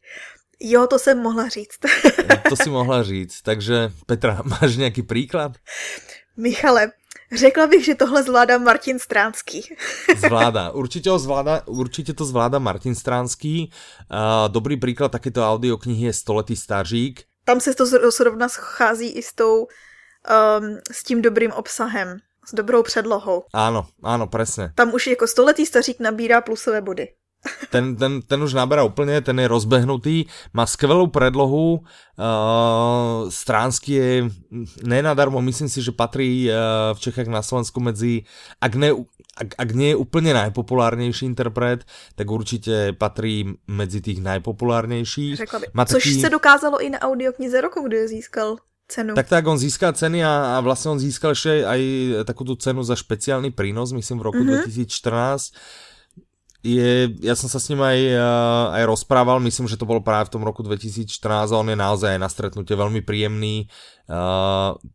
Jo, 0.60 0.88
to 0.88 1.00
jsem 1.00 1.22
mohla 1.22 1.50
říct. 1.50 1.80
to 2.50 2.56
si 2.56 2.70
mohla 2.70 3.04
říct, 3.04 3.42
takže 3.42 3.92
Petra, 4.06 4.42
máš 4.62 4.75
nějaký 4.75 5.02
příklad? 5.02 5.52
Michale, 6.38 6.92
Řekla 7.36 7.68
bych, 7.68 7.86
že 7.86 7.96
tohle 7.96 8.24
zvládá 8.24 8.58
Martin 8.58 9.00
Stránský. 9.00 9.75
zvláda, 10.18 10.72
určitě, 10.72 11.10
ho 11.10 11.20
zvláda, 11.20 11.62
určitě 11.66 12.13
to 12.13 12.25
zvláda 12.25 12.60
Martin 12.60 12.96
Stránský. 12.96 13.72
Uh, 14.12 14.54
dobrý 14.54 14.78
příklad 14.78 15.12
takéto 15.12 15.50
audioknihy 15.50 16.06
je 16.06 16.13
Stoletý 16.13 16.56
stařík. 16.56 17.24
Tam 17.46 17.60
se 17.60 17.74
to 17.74 18.12
zrovna 18.12 18.50
schází 18.50 19.10
i 19.10 19.24
s, 19.24 19.34
tou, 19.34 19.60
um, 19.60 20.78
s 20.92 21.04
tím 21.04 21.22
dobrým 21.22 21.52
obsahem, 21.52 22.18
s 22.45 22.53
dobrou 22.53 22.83
předlohou. 22.83 23.43
Áno, 23.53 23.88
áno, 24.03 24.27
presne. 24.27 24.71
Tam 24.75 24.93
už 24.93 25.07
jako 25.07 25.27
stoletý 25.27 25.65
stařík 25.65 26.00
nabírá 26.00 26.41
plusové 26.41 26.81
body. 26.81 27.07
Ten, 27.69 27.95
ten, 27.95 28.21
ten 28.21 28.43
už 28.43 28.53
naberá 28.53 28.83
úplně, 28.83 29.21
ten 29.21 29.39
je 29.39 29.47
rozbehnutý, 29.47 30.25
má 30.53 30.65
skvelou 30.65 31.07
predlohu, 31.07 31.73
uh, 31.73 33.29
Stránsky 33.29 33.93
je 33.93 34.29
nenadarmo, 34.83 35.41
myslím 35.41 35.69
si, 35.69 35.81
že 35.81 35.91
patří 35.91 36.50
uh, 36.50 36.55
v 36.93 37.00
Čechách 37.00 37.27
na 37.27 37.41
Slovensku 37.41 37.79
medzi, 37.79 38.23
ak, 38.62 38.75
ne, 38.75 38.91
ak, 39.38 39.47
ak 39.57 39.71
nie 39.71 39.89
je 39.89 39.95
úplně 39.95 40.33
najpopulárnější 40.33 41.25
interpret, 41.25 41.83
tak 42.15 42.31
určitě 42.31 42.95
patří 42.97 43.53
medzi 43.67 44.01
tých 44.01 44.23
najpopulárnějších. 44.23 45.38
Řekla 45.38 45.59
by. 45.59 45.67
Má 45.73 45.85
Což 45.85 46.03
taký... 46.03 46.21
se 46.21 46.29
dokázalo 46.29 46.79
i 46.79 46.89
na 46.89 47.00
audioknize 47.01 47.62
roku, 47.62 47.88
kde 47.88 48.07
získal 48.07 48.55
cenu. 48.93 49.17
Tak 49.17 49.27
tak, 49.27 49.47
on 49.47 49.57
získal 49.57 49.93
ceny 49.93 50.25
a, 50.25 50.57
a 50.57 50.62
vlastně 50.62 50.91
on 50.91 51.00
získal 51.00 51.31
ještě 51.31 51.65
aj 51.65 51.81
takú 52.25 52.45
tu 52.45 52.55
cenu 52.55 52.83
za 52.83 52.95
špeciálny 52.95 53.50
prínos, 53.51 53.91
myslím 53.91 54.19
v 54.19 54.21
roku 54.21 54.43
mm 54.43 54.50
-hmm. 54.50 54.62
2014 54.62 55.53
je, 56.63 57.12
ja 57.19 57.35
som 57.35 57.51
sa 57.51 57.59
s 57.59 57.67
ním 57.67 57.83
aj, 57.83 58.00
aj 58.71 58.83
rozprával, 58.88 59.43
myslím, 59.43 59.67
že 59.67 59.75
to 59.75 59.83
bolo 59.83 60.00
práve 60.00 60.31
v 60.31 60.39
tom 60.39 60.47
roku 60.47 60.63
2014 60.63 61.51
a 61.51 61.59
on 61.59 61.67
je 61.67 61.75
naozaj 61.75 62.15
na 62.15 62.31
stretnutie 62.31 62.71
veľmi 62.71 63.03
príjemný, 63.03 63.67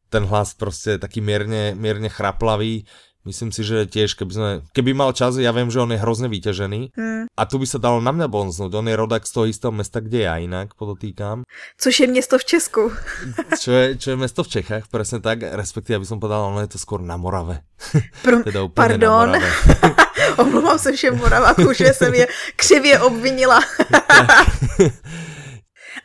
ten 0.08 0.24
hlas 0.24 0.56
prostě 0.56 0.98
taký 0.98 1.20
mierne, 1.20 1.76
mierne 1.76 2.08
chraplavý, 2.08 2.88
Myslím 3.28 3.52
si, 3.52 3.60
že 3.60 3.84
tiež, 3.84 4.16
keby, 4.16 4.32
sme, 4.32 4.50
keby 4.72 4.96
mal 4.96 5.12
čas, 5.12 5.36
ja 5.36 5.52
viem, 5.52 5.68
že 5.68 5.84
on 5.84 5.92
je 5.92 6.00
hrozne 6.00 6.32
vyťažený. 6.32 6.96
Hmm. 6.96 7.28
A 7.28 7.42
tu 7.44 7.60
by 7.60 7.68
sa 7.68 7.76
dalo 7.76 8.00
na 8.00 8.08
mňa 8.08 8.24
bonznúť. 8.24 8.72
On 8.72 8.88
je 8.88 8.96
rodak 8.96 9.28
z 9.28 9.32
toho 9.36 9.44
istého 9.44 9.68
mesta, 9.68 10.00
kde 10.00 10.24
ja 10.24 10.40
inak, 10.40 10.72
podotýkam. 10.72 11.44
Což 11.76 12.00
je 12.00 12.06
město 12.08 12.40
v 12.40 12.44
Česku. 12.44 12.82
čo, 13.62 13.70
je, 13.76 14.00
čo 14.00 14.08
je 14.10 14.16
mesto 14.16 14.40
v 14.40 14.48
Čechách, 14.48 14.88
presne 14.88 15.20
tak. 15.20 15.44
Respektíve, 15.44 16.00
aby 16.00 16.08
som 16.08 16.16
povedal, 16.16 16.48
ono 16.48 16.64
je 16.64 16.72
to 16.72 16.80
skôr 16.80 17.04
na 17.04 17.20
Morave. 17.20 17.68
Pro, 18.24 18.40
teda 18.40 18.64
úplne 18.64 18.96
pardon. 18.96 19.28
na 19.28 19.36
Morave. 19.36 19.52
Omlouvám 20.42 20.78
se 20.78 20.92
všem 20.96 21.16
Moravákům, 21.16 21.74
že 21.74 21.92
jsem 21.92 22.14
je 22.14 22.26
křivě 22.56 23.00
obvinila. 23.00 23.60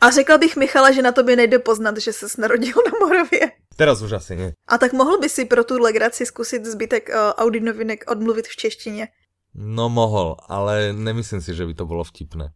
A 0.01 0.09
řekla 0.11 0.37
bych 0.37 0.55
Michala, 0.55 0.91
že 0.91 1.01
na 1.01 1.11
tobě 1.11 1.35
nejde 1.35 1.59
poznat, 1.59 1.97
že 1.97 2.13
se 2.13 2.25
narodil 2.41 2.75
na 2.85 2.91
Moravě. 2.99 3.51
Teraz 3.75 4.01
už 4.01 4.21
asi 4.21 4.33
nie. 4.35 4.49
A 4.67 4.77
tak 4.77 4.93
mohl 4.93 5.17
by 5.17 5.29
si 5.29 5.45
pro 5.45 5.63
tu 5.63 5.81
legraci 5.81 6.25
zkusit 6.25 6.65
zbytek 6.65 7.09
uh, 7.09 7.33
Audi 7.37 7.59
novinek 7.59 8.05
odmluvit 8.07 8.47
v 8.47 8.55
češtině? 8.55 9.07
No 9.55 9.89
mohl, 9.89 10.35
ale 10.49 10.93
nemyslím 10.93 11.41
si, 11.41 11.53
že 11.53 11.65
by 11.65 11.73
to 11.73 11.85
bylo 11.85 12.03
vtipné. 12.03 12.49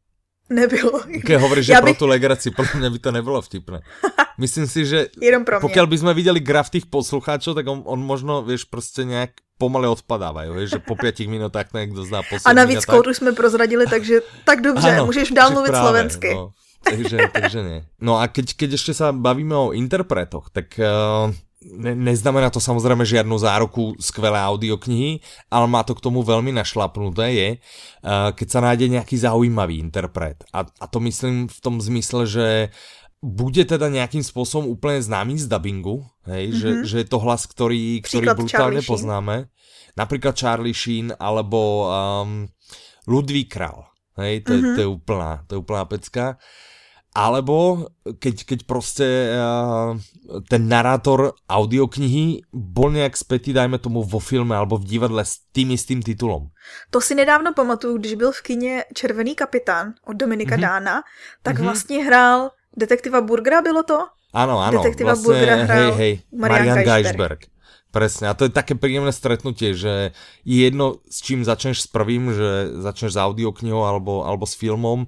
Nebylo. 0.50 1.04
Keď 1.26 1.42
hovoríš, 1.42 1.66
že 1.66 1.74
bych... 1.74 1.82
pro 1.82 1.94
tu 1.94 2.08
legraci, 2.08 2.52
podle 2.52 2.80
mě 2.80 2.90
by 2.90 3.00
to 3.00 3.12
nebylo 3.12 3.42
vtipné. 3.42 3.80
Myslím 4.38 4.68
si, 4.68 4.86
že 4.86 5.10
Jenom 5.22 5.46
pro 5.46 5.60
pokiaľ 5.60 5.86
by 5.90 5.98
sme 5.98 6.14
videli 6.14 6.40
graf 6.40 6.70
tých 6.70 6.86
poslucháčov, 6.86 7.58
tak 7.58 7.66
on, 7.68 7.82
on 7.84 8.00
možno, 8.00 8.46
vieš, 8.46 8.70
prostě 8.70 9.04
nějak 9.04 9.30
pomaly 9.58 9.88
odpadávají, 9.88 10.54
vieš, 10.54 10.70
že 10.70 10.80
po 10.80 10.96
pětich 10.96 11.28
minutách 11.28 11.74
někdo 11.74 12.06
zná 12.06 12.22
poslední. 12.22 12.46
A 12.46 12.54
navíc 12.54 12.86
kód 12.86 13.08
už 13.08 13.18
jsme 13.18 13.32
prozradili, 13.32 13.86
takže 13.90 14.22
tak 14.46 14.62
dobře, 14.62 14.92
ano, 14.92 15.06
můžeš 15.06 15.32
dál 15.32 15.52
mluvit 15.52 15.76
slovensky. 15.76 16.34
No 16.34 16.54
takže, 16.84 17.18
takže 17.34 17.60
nie. 17.64 17.80
No 18.02 18.22
a 18.22 18.30
keď, 18.30 18.54
keď 18.54 18.70
ešte 18.78 18.94
sa 18.94 19.10
bavíme 19.16 19.54
o 19.54 19.74
interpretoch, 19.74 20.50
tak 20.54 20.78
uh, 20.78 21.30
ne, 21.62 21.94
neznamená 21.94 22.54
to 22.54 22.62
samozrejme 22.62 23.04
žiadnu 23.04 23.36
záruku 23.38 23.98
skvelé 23.98 24.38
audioknihy, 24.38 25.20
ale 25.50 25.66
má 25.66 25.82
to 25.84 25.98
k 25.98 26.04
tomu 26.04 26.22
veľmi 26.24 26.54
našlapnuté 26.54 27.26
je, 27.34 27.50
uh, 27.58 28.32
keď 28.32 28.48
sa 28.48 28.60
nájde 28.64 28.88
nejaký 28.94 29.16
zaujímavý 29.18 29.82
interpret. 29.82 30.46
A, 30.54 30.64
a 30.66 30.86
to 30.86 31.02
myslím 31.04 31.50
v 31.50 31.60
tom 31.60 31.82
zmysle, 31.82 32.30
že 32.30 32.48
bude 33.18 33.66
teda 33.66 33.90
nejakým 33.90 34.22
spôsobom 34.22 34.70
úplne 34.70 35.02
známy 35.02 35.42
z 35.42 35.50
dubbingu, 35.50 36.06
hej, 36.30 36.54
mm-hmm. 36.54 36.62
že, 36.62 36.70
mhm. 36.70 36.84
že 36.86 36.96
je 37.02 37.08
to 37.10 37.18
hlas, 37.18 37.50
ktorý, 37.50 38.06
ktorý 38.06 38.26
brutálne 38.38 38.82
poznáme. 38.86 39.50
Napríklad 39.98 40.38
Charlie 40.38 40.78
Sheen 40.78 41.10
alebo 41.18 41.90
um, 41.90 42.46
Ludvík 43.10 43.50
Kral. 43.50 43.90
Hej, 44.18 44.46
to, 44.46 44.54
mm-hmm. 44.54 44.74
to, 44.78 44.80
je 44.82 44.90
úplná, 44.90 45.32
to 45.46 45.52
je 45.58 45.60
úplná 45.62 45.84
pecka. 45.90 46.38
Alebo 47.18 47.90
keď, 48.22 48.46
keď 48.46 48.60
proste 48.70 49.34
uh, 49.34 49.98
ten 50.46 50.70
narátor 50.70 51.34
audioknihy 51.50 52.46
bol 52.54 52.94
nejak 52.94 53.18
spätý, 53.18 53.58
dajme 53.58 53.82
tomu, 53.82 54.06
vo 54.06 54.22
filme 54.22 54.54
alebo 54.54 54.78
v 54.78 54.86
divadle 54.86 55.26
s 55.26 55.42
tým 55.50 55.74
istým 55.74 56.06
titulom. 56.06 56.54
To 56.94 57.02
si 57.02 57.18
nedávno 57.18 57.58
pamatuju, 57.58 57.98
když 57.98 58.14
byl 58.14 58.32
v 58.32 58.42
kině 58.42 58.84
Červený 58.94 59.34
kapitán 59.36 59.98
od 60.06 60.14
Dominika 60.14 60.56
mm-hmm. 60.56 60.62
Dána, 60.62 61.02
tak 61.42 61.58
mm-hmm. 61.58 61.64
vlastně 61.64 62.06
hrál 62.06 62.52
detektiva 62.78 63.22
Burgera, 63.22 63.62
bylo 63.62 63.84
to? 63.84 64.14
Áno, 64.36 64.60
áno. 64.62 64.84
Detektiva 64.84 65.16
vlastne, 65.16 65.26
Burgera 65.26 65.56
hrál 65.66 65.88
hej, 65.88 65.92
hej, 65.98 66.14
Marian, 66.36 66.78
Marian 66.78 66.86
Geisberg. 66.86 67.50
Presne, 67.90 68.28
a 68.30 68.36
to 68.36 68.46
je 68.46 68.52
také 68.52 68.76
príjemné 68.76 69.10
stretnutie, 69.16 69.72
že 69.72 70.12
je 70.44 70.58
jedno, 70.68 71.00
s 71.08 71.24
čím 71.24 71.48
začneš 71.48 71.88
s 71.88 71.90
prvým, 71.90 72.36
že 72.36 72.76
začneš 72.84 73.16
s 73.16 73.18
audioknihou 73.18 73.88
alebo, 73.88 74.28
alebo 74.28 74.44
s 74.44 74.60
filmom, 74.60 75.08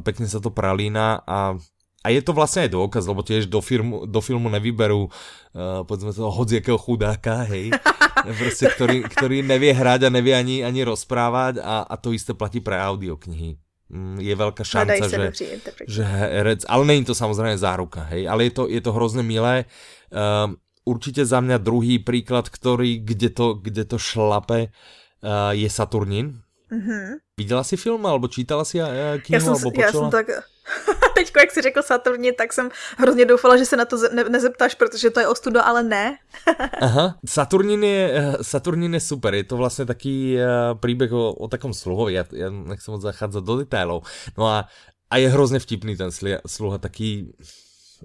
pekne 0.00 0.24
sa 0.24 0.40
to 0.40 0.48
pralína 0.48 1.20
a 1.28 1.60
a 2.06 2.14
je 2.14 2.22
to 2.22 2.30
vlastne 2.30 2.62
aj 2.62 2.70
dôkaz, 2.70 3.02
lebo 3.10 3.26
tiež 3.26 3.50
do, 3.50 3.58
firmu, 3.58 4.06
do 4.06 4.22
filmu 4.22 4.46
nevyberú 4.46 5.10
uh, 5.10 5.82
povedzme 5.82 6.14
toho 6.14 6.30
hodziakého 6.30 6.78
chudáka, 6.78 7.42
hej, 7.50 7.74
proste, 8.38 8.70
ktorý, 8.70 9.02
ktorý 9.10 9.42
nevie 9.42 9.74
hrať 9.74 10.06
a 10.06 10.14
nevie 10.14 10.30
ani, 10.30 10.62
ani 10.62 10.86
rozprávať 10.86 11.58
a, 11.58 11.82
a 11.82 11.94
to 11.98 12.14
isté 12.14 12.30
platí 12.30 12.62
pre 12.62 12.78
audioknihy. 12.78 13.58
Mm, 13.90 14.22
je 14.22 14.34
veľká 14.38 14.62
šanca, 14.62 15.02
že, 15.10 15.34
že 15.82 16.02
herec, 16.06 16.62
ale 16.70 16.82
není 16.86 17.02
to 17.02 17.14
samozrejme 17.14 17.58
záruka, 17.58 18.06
hej, 18.14 18.30
ale 18.30 18.46
je 18.46 18.52
to, 18.54 18.62
je 18.70 18.78
to 18.78 18.94
hrozne 18.94 19.26
milé. 19.26 19.66
Uh, 20.14 20.54
určite 20.86 21.26
za 21.26 21.42
mňa 21.42 21.58
druhý 21.58 21.98
príklad, 21.98 22.46
ktorý, 22.46 23.02
kde 23.02 23.34
to, 23.34 23.58
kde 23.58 23.82
to 23.82 23.98
šlape, 23.98 24.70
uh, 24.70 25.50
je 25.58 25.66
Saturnin, 25.66 26.45
Mm-hmm. 26.72 27.14
Viděla 27.38 27.64
jsi 27.64 27.76
film, 27.76 28.06
alebo 28.06 28.28
čítala 28.28 28.64
si 28.64 28.80
eh, 28.80 29.18
knihu, 29.18 29.34
já 29.34 29.40
jsem, 29.40 29.48
alebo 29.48 29.70
počula? 29.70 29.86
Já 29.86 29.92
jsem 29.92 30.10
tak... 30.10 30.26
Teďko, 31.14 31.40
jak 31.40 31.50
jsi 31.50 31.62
řekl 31.62 31.82
Saturně, 31.82 32.32
tak 32.32 32.52
jsem 32.52 32.70
hrozně 32.98 33.24
doufala, 33.24 33.56
že 33.56 33.64
se 33.64 33.76
na 33.76 33.84
to 33.84 33.96
ne- 34.12 34.24
nezeptáš, 34.24 34.74
protože 34.74 35.10
to 35.10 35.20
je 35.20 35.28
ostudo, 35.28 35.60
ale 35.64 35.82
ne. 35.82 36.18
Aha, 36.80 37.18
Saturnin 37.28 37.84
je, 37.84 38.10
eh, 38.14 38.44
Saturnin 38.44 38.94
je 38.94 39.00
super, 39.00 39.34
je 39.34 39.44
to 39.44 39.56
vlastně 39.56 39.86
taký 39.86 40.38
příběh 40.80 41.12
o, 41.12 41.32
o 41.32 41.48
takom 41.48 41.74
sluhovi, 41.74 42.12
já, 42.12 42.24
já 42.32 42.50
nechci 42.50 42.90
moc 42.90 43.02
zachádzať 43.02 43.44
do 43.44 43.56
detailů. 43.56 44.02
No 44.38 44.46
a, 44.46 44.68
a 45.10 45.16
je 45.16 45.28
hrozně 45.28 45.58
vtipný 45.58 45.96
ten 45.96 46.10
sluha, 46.46 46.78
taký... 46.78 47.32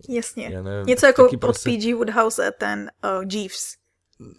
Jasně, 0.09 0.49
nevím, 0.49 0.85
něco 0.85 1.05
jako 1.05 1.29
od 1.29 1.39
prostě... 1.39 1.69
P.G. 1.69 1.93
Woodhouse 1.93 2.51
ten 2.51 2.91
uh, 3.03 3.23
Jeeves 3.31 3.80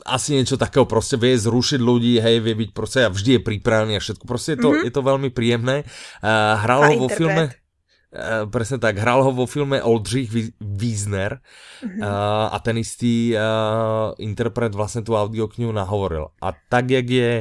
asi 0.07 0.38
niečo 0.38 0.59
takého, 0.59 0.87
proste 0.87 1.18
vie 1.18 1.35
zrušiť 1.35 1.81
ľudí, 1.81 2.18
hej, 2.23 2.42
vie 2.42 2.55
byť 2.55 2.71
proste 2.71 3.01
a 3.07 3.11
vždy 3.11 3.38
je 3.38 3.40
pripravený 3.42 3.92
a 3.99 4.03
všetko, 4.03 4.25
proste 4.27 4.55
je 4.55 4.61
to, 4.62 4.71
mm-hmm. 4.71 4.87
je 4.87 4.92
to 4.92 5.03
veľmi 5.03 5.31
príjemné. 5.35 5.77
Uh, 6.23 6.59
hral 6.62 6.81
a 6.83 6.87
ho 6.92 7.07
vo 7.07 7.09
filme, 7.11 7.51
uh, 7.51 8.47
presne 8.47 8.79
tak, 8.79 8.99
hral 8.99 9.27
ho 9.27 9.33
vo 9.35 9.47
filme 9.47 9.83
Oldřich 9.83 10.31
Wiesner 10.59 11.38
mm-hmm. 11.83 12.01
uh, 12.01 12.55
a 12.55 12.57
ten 12.62 12.79
istý 12.79 13.35
uh, 13.35 14.14
interpret 14.23 14.71
vlastne 14.75 15.03
tú 15.03 15.18
audioknihu 15.18 15.71
nahovoril. 15.75 16.31
A 16.42 16.55
tak, 16.55 16.90
jak 16.90 17.09
je 17.09 17.33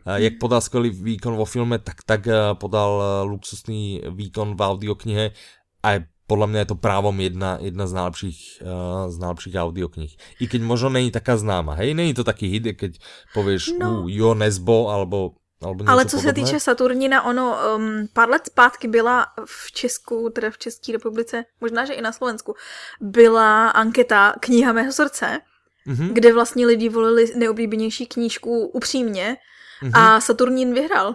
Uh, 0.00 0.16
jak 0.16 0.40
podal 0.40 0.64
skvelý 0.64 0.88
výkon 0.96 1.36
vo 1.36 1.44
filme, 1.44 1.76
tak 1.76 2.00
tak 2.08 2.24
uh, 2.24 2.56
podal 2.56 2.92
uh, 2.96 3.04
luxusný 3.28 4.00
výkon 4.08 4.56
v 4.56 4.60
audioknihe 4.64 5.36
a 5.84 5.88
podľa 6.30 6.46
mňa 6.46 6.60
je 6.62 6.68
to 6.70 6.78
právom 6.78 7.18
jedna, 7.18 7.58
jedna 7.58 7.90
z 7.90 7.92
najlepších, 7.98 8.40
uh, 8.62 9.10
z 9.10 9.16
najlepších 9.18 9.56
audioknih. 9.58 10.12
I 10.38 10.44
keď 10.46 10.60
možno 10.62 10.94
není 10.94 11.10
taká 11.10 11.34
známa, 11.34 11.74
hej, 11.82 11.98
není 11.98 12.14
to 12.14 12.22
taký 12.22 12.46
hit, 12.46 12.78
keď 12.78 13.02
povieš 13.34 13.74
no. 13.74 14.06
uh, 14.06 14.06
Jo 14.06 14.38
Nesbo, 14.38 14.94
alebo 14.94 15.34
alebo 15.60 15.84
Ale 15.84 16.04
co 16.04 16.16
podobné? 16.16 16.28
se 16.28 16.32
týče 16.32 16.60
Saturnina, 16.60 17.22
ono 17.22 17.56
um, 17.76 18.08
pár 18.12 18.28
let 18.28 18.46
zpátky 18.46 18.88
byla 18.88 19.26
v 19.44 19.72
Česku, 19.72 20.30
teda 20.32 20.50
v 20.50 20.58
České 20.58 20.92
republice, 20.92 21.44
možná, 21.60 21.84
že 21.84 21.92
i 21.92 22.00
na 22.00 22.12
Slovensku, 22.12 22.54
byla 23.00 23.68
anketa 23.68 24.32
Kniha 24.40 24.72
mého 24.72 24.92
srdce, 24.92 25.40
mm-hmm. 25.86 26.12
kde 26.12 26.32
vlastně 26.34 26.66
lidi 26.66 26.88
volili 26.88 27.32
nejoblíbenější 27.36 28.06
knížku 28.06 28.66
upřímně 28.66 29.36
mm-hmm. 29.82 29.90
a 29.94 30.20
Saturnín 30.20 30.74
vyhrál. 30.74 31.14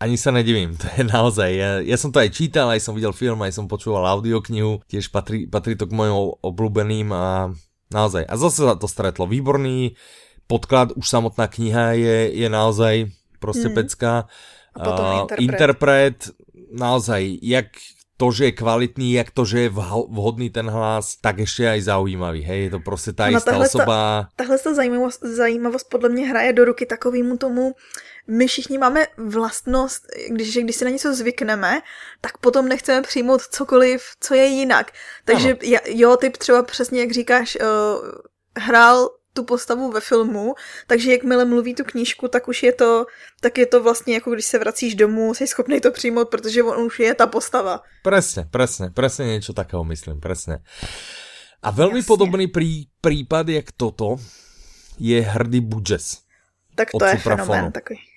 Ani 0.00 0.16
sa 0.16 0.32
nedivím, 0.32 0.76
to 0.80 0.88
je 0.96 1.04
naozaj. 1.04 1.50
Ja, 1.52 1.70
ja 1.84 1.96
som 2.00 2.08
to 2.08 2.24
aj 2.24 2.32
čítal, 2.32 2.72
aj 2.72 2.80
som 2.80 2.96
videl 2.96 3.12
film, 3.12 3.44
aj 3.44 3.52
som 3.52 3.68
počúval 3.68 4.08
audioknihu, 4.08 4.80
tiež 4.88 5.12
patrí, 5.12 5.44
patrí 5.44 5.76
to 5.76 5.84
k 5.84 5.92
mojim 5.92 6.16
obľúbeným 6.40 7.12
a 7.12 7.52
naozaj. 7.92 8.24
A 8.24 8.34
zase 8.40 8.64
sa 8.64 8.80
to 8.80 8.88
stretlo. 8.88 9.28
Výborný 9.28 9.94
podklad, 10.48 10.96
už 10.96 11.04
samotná 11.04 11.46
kniha 11.46 11.94
je, 11.94 12.18
je 12.32 12.48
naozaj 12.48 13.12
proste 13.38 13.68
mm. 13.68 13.74
pecka. 13.76 14.12
A 14.74 14.78
potom 14.80 15.04
uh, 15.04 15.12
interpret. 15.20 15.44
interpret, 15.44 16.18
naozaj, 16.72 17.22
jak 17.42 17.68
to, 18.20 18.28
že 18.28 18.44
je 18.44 18.52
kvalitný, 18.52 19.16
jak 19.16 19.30
to, 19.32 19.48
že 19.48 19.58
je 19.60 19.70
vhodný 20.12 20.50
ten 20.50 20.68
hlas, 20.68 21.16
tak 21.16 21.38
ještě 21.38 21.68
aj 21.68 21.80
zaujímavý, 21.82 22.42
hej, 22.42 22.62
je 22.64 22.70
to 22.70 22.80
prostě 22.80 23.12
ta 23.12 23.30
no, 23.30 23.38
istá 23.38 23.58
osoba. 23.58 24.28
tahle 24.36 24.58
ta 24.58 24.74
zajímavost, 24.74 25.22
zajímavost 25.22 25.88
podle 25.90 26.08
mě 26.08 26.28
hraje 26.28 26.52
do 26.52 26.64
ruky 26.64 26.86
takovýmu 26.86 27.36
tomu, 27.36 27.72
my 28.26 28.46
všichni 28.46 28.78
máme 28.78 29.06
vlastnost, 29.16 30.06
když, 30.28 30.56
když 30.56 30.76
si 30.76 30.84
na 30.84 30.90
něco 30.90 31.14
zvykneme, 31.14 31.80
tak 32.20 32.38
potom 32.38 32.68
nechceme 32.68 33.02
přijmout 33.02 33.42
cokoliv, 33.42 34.02
co 34.20 34.34
je 34.34 34.44
jinak. 34.44 34.92
Takže 35.24 35.48
ano. 35.48 35.78
jo, 35.86 36.16
typ 36.16 36.36
třeba 36.36 36.62
přesně, 36.62 37.00
jak 37.00 37.12
říkáš, 37.12 37.58
uh, 37.60 38.08
hrál 38.56 39.08
tu 39.34 39.44
postavu 39.44 39.90
ve 39.90 40.00
filmu, 40.00 40.54
takže 40.86 41.12
jakmile 41.12 41.44
mluví 41.44 41.74
tu 41.74 41.84
knížku, 41.84 42.28
tak 42.28 42.48
už 42.48 42.62
je 42.62 42.72
to, 42.72 43.06
tak 43.40 43.58
je 43.58 43.66
to 43.66 43.82
vlastně 43.82 44.14
jako 44.14 44.30
když 44.30 44.44
se 44.44 44.58
vracíš 44.58 44.94
domů, 44.94 45.34
jsi 45.34 45.46
schopný 45.46 45.80
to 45.80 45.90
přijmout, 45.90 46.28
protože 46.28 46.62
on 46.62 46.84
už 46.84 46.98
je 46.98 47.14
ta 47.14 47.26
postava. 47.26 47.80
Presne, 48.02 48.48
presne, 48.50 48.90
presne 48.90 49.30
niečo 49.30 49.52
takého 49.52 49.84
myslím, 49.86 50.18
presne. 50.18 50.64
A 51.60 51.68
veľmi 51.70 52.00
Jasne. 52.00 52.10
podobný 52.10 52.44
prí, 52.48 52.88
prípad, 53.04 53.48
jak 53.48 53.68
toto, 53.76 54.16
je 54.98 55.20
hrdý 55.20 55.60
Budges. 55.60 56.24
Tak 56.74 56.90
to 56.90 57.04
je 57.04 57.16
fenomén 57.16 57.72
takový. 57.72 58.09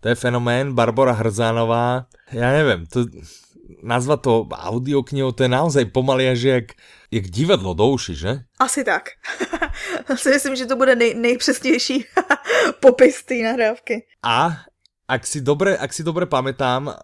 To 0.00 0.08
je 0.08 0.14
fenomén, 0.14 0.74
Barbara 0.74 1.12
Hrzánová, 1.12 2.06
ja 2.30 2.48
neviem, 2.54 2.86
to, 2.86 3.10
nazvat 3.82 4.22
to 4.22 4.46
audioknihou, 4.46 5.32
to 5.32 5.42
je 5.42 5.50
naozaj 5.50 5.84
pomaly 5.90 6.28
až 6.28 6.40
jak, 6.42 6.66
jak 7.10 7.24
divadlo 7.26 7.74
do 7.74 7.86
uši, 7.86 8.14
že? 8.14 8.32
Asi 8.58 8.84
tak. 8.84 9.10
si 10.16 10.28
myslím, 10.30 10.56
že 10.56 10.66
to 10.66 10.76
bude 10.76 10.96
nej, 10.96 11.14
nejpřesnější 11.14 12.04
popis 12.80 13.22
té 13.22 13.34
nahrávky. 13.34 14.06
A 14.22 14.62
ak 15.08 15.26
si 15.26 15.40
dobre, 15.40 15.72
ak 15.74 15.92
si 15.92 16.04
dobre 16.04 16.28
pamätám, 16.28 16.92
eh, 16.92 16.94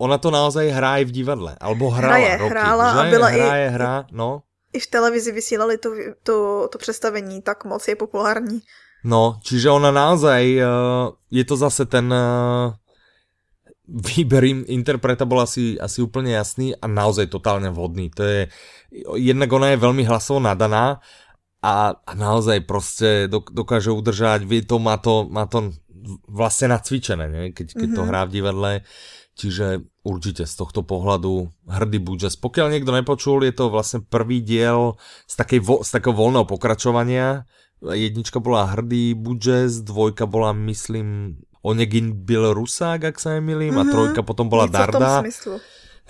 ona 0.00 0.16
to 0.18 0.32
naozaj 0.32 0.66
hrá 0.72 0.98
aj 0.98 1.04
v 1.06 1.14
divadle, 1.14 1.52
alebo 1.60 1.92
hrala 1.92 2.16
Hraje, 2.16 2.32
roky, 2.36 2.50
hrála 2.50 2.86
že? 2.92 2.98
a 2.98 3.02
byla 3.10 3.28
Hraje, 3.28 3.66
i, 3.66 3.72
hra, 3.72 3.94
no. 4.12 4.42
I 4.72 4.78
v 4.80 4.86
televizi 4.86 5.32
vysílali 5.32 5.78
to, 5.78 5.90
to, 6.22 6.68
to 6.72 6.78
představení, 6.78 7.42
tak 7.42 7.64
moc 7.64 7.88
je 7.88 7.96
populární. 7.96 8.60
No, 9.00 9.40
čiže 9.40 9.72
ona 9.72 9.88
naozaj, 9.88 10.42
uh, 10.60 11.08
je 11.32 11.44
to 11.48 11.54
zase 11.56 11.88
ten 11.88 12.04
uh, 12.12 12.76
výber 13.90 14.44
interpreta 14.70 15.26
bol 15.26 15.42
asi, 15.42 15.74
asi 15.80 16.04
úplne 16.04 16.36
jasný 16.36 16.76
a 16.78 16.86
naozaj 16.86 17.32
totálne 17.32 17.74
vhodný. 17.74 18.12
To 18.14 18.22
je, 18.22 18.40
jednak 19.18 19.50
ona 19.50 19.74
je 19.74 19.82
veľmi 19.82 20.06
hlasovo 20.06 20.38
nadaná 20.38 21.02
a, 21.60 21.92
a 21.98 22.12
naozaj 22.14 22.64
proste 22.64 23.26
dokáže 23.28 23.90
udržať, 23.90 24.46
vie 24.46 24.62
to, 24.62 24.78
má 24.78 24.96
to, 24.96 25.26
má 25.26 25.44
to 25.50 25.74
vlastne 26.30 26.72
nacvičené, 26.72 27.26
ne? 27.28 27.42
Keď, 27.52 27.76
keď 27.76 27.88
mm-hmm. 27.90 27.98
to 27.98 28.02
mhm. 28.02 28.08
hrá 28.08 28.20
v 28.24 28.34
divadle. 28.34 28.72
Čiže 29.40 29.88
určite 30.04 30.44
z 30.44 30.52
tohto 30.52 30.84
pohľadu 30.84 31.48
hrdý 31.64 31.96
Budges. 31.96 32.36
Pokiaľ 32.36 32.76
niekto 32.76 32.92
nepočul, 32.92 33.40
je 33.48 33.54
to 33.56 33.72
vlastne 33.72 34.04
prvý 34.04 34.44
diel 34.44 35.00
z, 35.24 35.34
takej 35.40 35.60
vo, 35.64 35.80
z 35.80 35.96
takého 35.96 36.12
voľného 36.12 36.44
pokračovania. 36.44 37.48
Jednička 37.80 38.40
bola 38.40 38.64
hrdý 38.64 39.14
Budges, 39.14 39.80
dvojka 39.80 40.26
bola, 40.26 40.52
myslím, 40.52 41.36
Onegin 41.62 42.12
byl 42.12 42.54
Rusák, 42.54 43.04
ak 43.04 43.20
sa 43.20 43.40
nemýlim, 43.40 43.72
mm-hmm. 43.72 43.80
a 43.80 43.84
mhm. 43.84 43.92
trojka 43.92 44.20
potom 44.22 44.48
bola 44.48 44.64
Něco 44.64 44.72
Darda. 44.72 45.22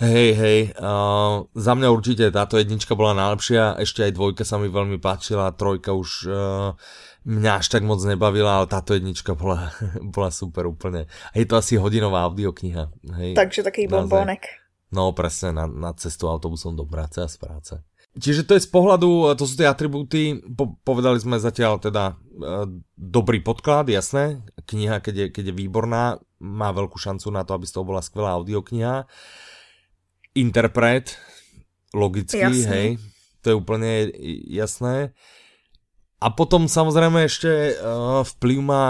Hej, 0.01 0.33
hej, 0.33 0.59
uh, 0.81 1.45
za 1.53 1.77
mňa 1.77 1.93
určite 1.93 2.25
táto 2.33 2.57
jednička 2.57 2.97
bola 2.97 3.13
najlepšia, 3.13 3.77
ešte 3.85 4.01
aj 4.01 4.17
dvojka 4.17 4.41
sa 4.41 4.57
mi 4.57 4.65
veľmi 4.65 4.97
páčila, 4.97 5.53
trojka 5.53 5.93
už 5.93 6.25
uh, 6.25 6.73
mňa 7.21 7.61
až 7.61 7.69
tak 7.69 7.85
moc 7.85 8.01
nebavila, 8.01 8.57
ale 8.57 8.65
táto 8.65 8.97
jednička 8.97 9.37
bola, 9.37 9.69
bola 10.15 10.33
super 10.33 10.65
úplne. 10.65 11.05
A 11.05 11.35
je 11.37 11.45
to 11.45 11.53
asi 11.53 11.77
hodinová 11.77 12.25
audiokniha. 12.25 12.89
Hej, 13.21 13.37
Takže 13.37 13.61
taký 13.61 13.85
bombónek. 13.85 14.41
No 14.89 15.13
presne, 15.13 15.53
na, 15.53 15.69
na 15.69 15.93
cestu 15.93 16.25
autobusom 16.25 16.73
do 16.73 16.89
práce 16.89 17.21
a 17.21 17.29
z 17.29 17.37
práce. 17.37 17.73
Čiže 18.11 18.43
to 18.43 18.59
je 18.59 18.65
z 18.67 18.69
pohľadu, 18.69 19.31
to 19.39 19.47
sú 19.47 19.55
tie 19.55 19.71
atribúty, 19.71 20.35
po, 20.43 20.75
povedali 20.83 21.15
sme 21.15 21.39
zatiaľ 21.39 21.79
teda 21.79 22.11
e, 22.11 22.13
dobrý 22.99 23.39
podklad, 23.39 23.87
jasné, 23.87 24.43
kniha, 24.67 24.99
keď 24.99 25.15
je, 25.15 25.25
keď 25.31 25.43
je 25.51 25.55
výborná, 25.55 26.19
má 26.43 26.75
veľkú 26.75 26.99
šancu 26.99 27.31
na 27.31 27.47
to, 27.47 27.55
aby 27.55 27.63
z 27.63 27.79
toho 27.79 27.87
bola 27.87 28.03
skvelá 28.03 28.35
audiokniha. 28.35 29.07
Interpret, 30.35 31.15
logicky, 31.95 32.43
jasné. 32.43 32.67
hej, 32.67 32.87
to 33.39 33.45
je 33.51 33.55
úplne 33.55 34.11
jasné. 34.49 35.15
A 36.19 36.27
potom 36.35 36.67
samozrejme 36.67 37.25
ešte 37.25 37.79
uh, 37.79 38.27
vplyv 38.27 38.59
má 38.59 38.85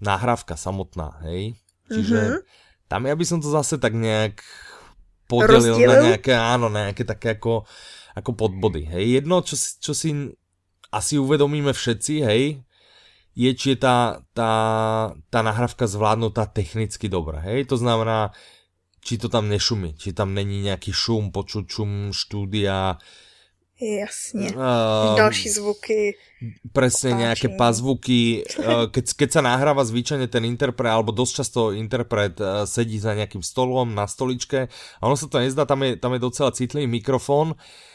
nahrávka 0.00 0.56
samotná, 0.56 1.20
hej. 1.28 1.60
Čiže 1.92 2.18
mm-hmm. 2.18 2.40
tam 2.88 3.02
ja 3.04 3.14
by 3.14 3.24
som 3.28 3.38
to 3.44 3.52
zase 3.52 3.76
tak 3.76 3.92
nejak 3.92 4.40
podelil 5.30 5.76
Rozdielil? 5.78 5.90
na 5.90 5.96
nejaké, 6.10 6.32
áno, 6.34 6.66
nejaké 6.66 7.02
také 7.06 7.38
ako 7.38 7.68
ako 8.20 8.36
podbody. 8.36 8.86
Hej. 8.86 9.24
Jedno, 9.24 9.40
čo, 9.40 9.56
čo 9.56 9.92
si 9.96 10.12
asi 10.90 11.16
uvedomíme 11.16 11.72
všetci, 11.72 12.14
hej, 12.26 12.60
je, 13.38 13.50
či 13.54 13.74
je 13.74 13.78
tá, 13.78 14.20
tá, 14.34 14.52
tá 15.30 15.40
nahrávka 15.40 15.86
zvládnutá 15.86 16.50
technicky 16.50 17.06
dobre. 17.06 17.38
Hej. 17.40 17.70
To 17.70 17.76
znamená, 17.78 18.34
či 19.00 19.16
to 19.16 19.30
tam 19.30 19.48
nešumí, 19.48 19.96
či 19.96 20.12
tam 20.12 20.34
není 20.34 20.60
nejaký 20.66 20.90
šum, 20.90 21.30
počuť 21.30 21.64
šum 21.64 21.92
štúdia. 22.10 22.98
Jasne. 23.80 24.52
Uh, 24.52 25.16
Další 25.16 25.48
zvuky. 25.56 26.12
Presne, 26.68 27.16
opáčení. 27.16 27.22
nejaké 27.24 27.48
pazvuky. 27.56 28.44
Uh, 28.60 28.92
keď, 28.92 29.04
keď 29.16 29.28
sa 29.32 29.40
nahráva 29.40 29.88
zvyčajne 29.88 30.28
ten 30.28 30.44
interpret, 30.44 30.92
alebo 30.92 31.16
dosť 31.16 31.32
často 31.32 31.60
interpret 31.72 32.36
uh, 32.44 32.68
sedí 32.68 33.00
za 33.00 33.16
nejakým 33.16 33.40
stolom 33.40 33.96
na 33.96 34.04
stoličke 34.04 34.68
a 34.68 35.00
ono 35.00 35.16
sa 35.16 35.32
to 35.32 35.40
nezdá, 35.40 35.64
tam 35.64 35.80
je, 35.80 35.96
tam 35.96 36.12
je 36.12 36.20
docela 36.20 36.52
citlivý 36.52 36.92
mikrofón. 36.92 37.56
Uh, 37.56 37.89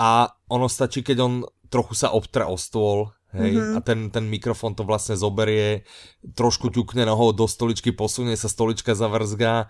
a 0.00 0.32
ono 0.48 0.64
stačí, 0.64 1.04
keď 1.04 1.16
on 1.20 1.34
trochu 1.68 1.92
sa 1.92 2.16
obtra 2.16 2.48
o 2.48 2.56
stôl, 2.56 3.12
hej, 3.36 3.60
mm-hmm. 3.60 3.76
a 3.76 3.78
ten, 3.84 4.08
ten 4.08 4.24
mikrofon 4.24 4.72
to 4.72 4.88
vlastne 4.88 5.14
zoberie, 5.14 5.84
trošku 6.32 6.72
ťukne 6.72 7.04
nohou 7.04 7.36
do 7.36 7.44
stoličky, 7.44 7.92
posunie 7.92 8.34
sa 8.34 8.48
stolička 8.48 8.96
zavrzgá 8.96 9.68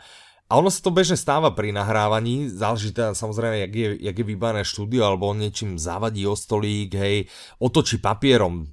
a 0.51 0.53
ono 0.59 0.71
sa 0.71 0.83
to 0.83 0.95
bežne 0.95 1.19
stáva 1.19 1.51
pri 1.51 1.75
nahrávaní, 1.75 2.47
záleží 2.47 2.95
teda 2.95 3.15
samozrejme, 3.15 3.59
jak 3.67 3.73
je, 3.75 3.89
jak 4.07 4.17
je 4.19 4.27
vybané 4.27 4.63
štúdio, 4.63 5.07
alebo 5.07 5.31
on 5.31 5.43
niečím 5.43 5.79
zavadí 5.79 6.27
o 6.27 6.39
stolík, 6.39 6.95
hej, 6.95 7.27
otočí 7.59 7.99
papierom. 7.99 8.71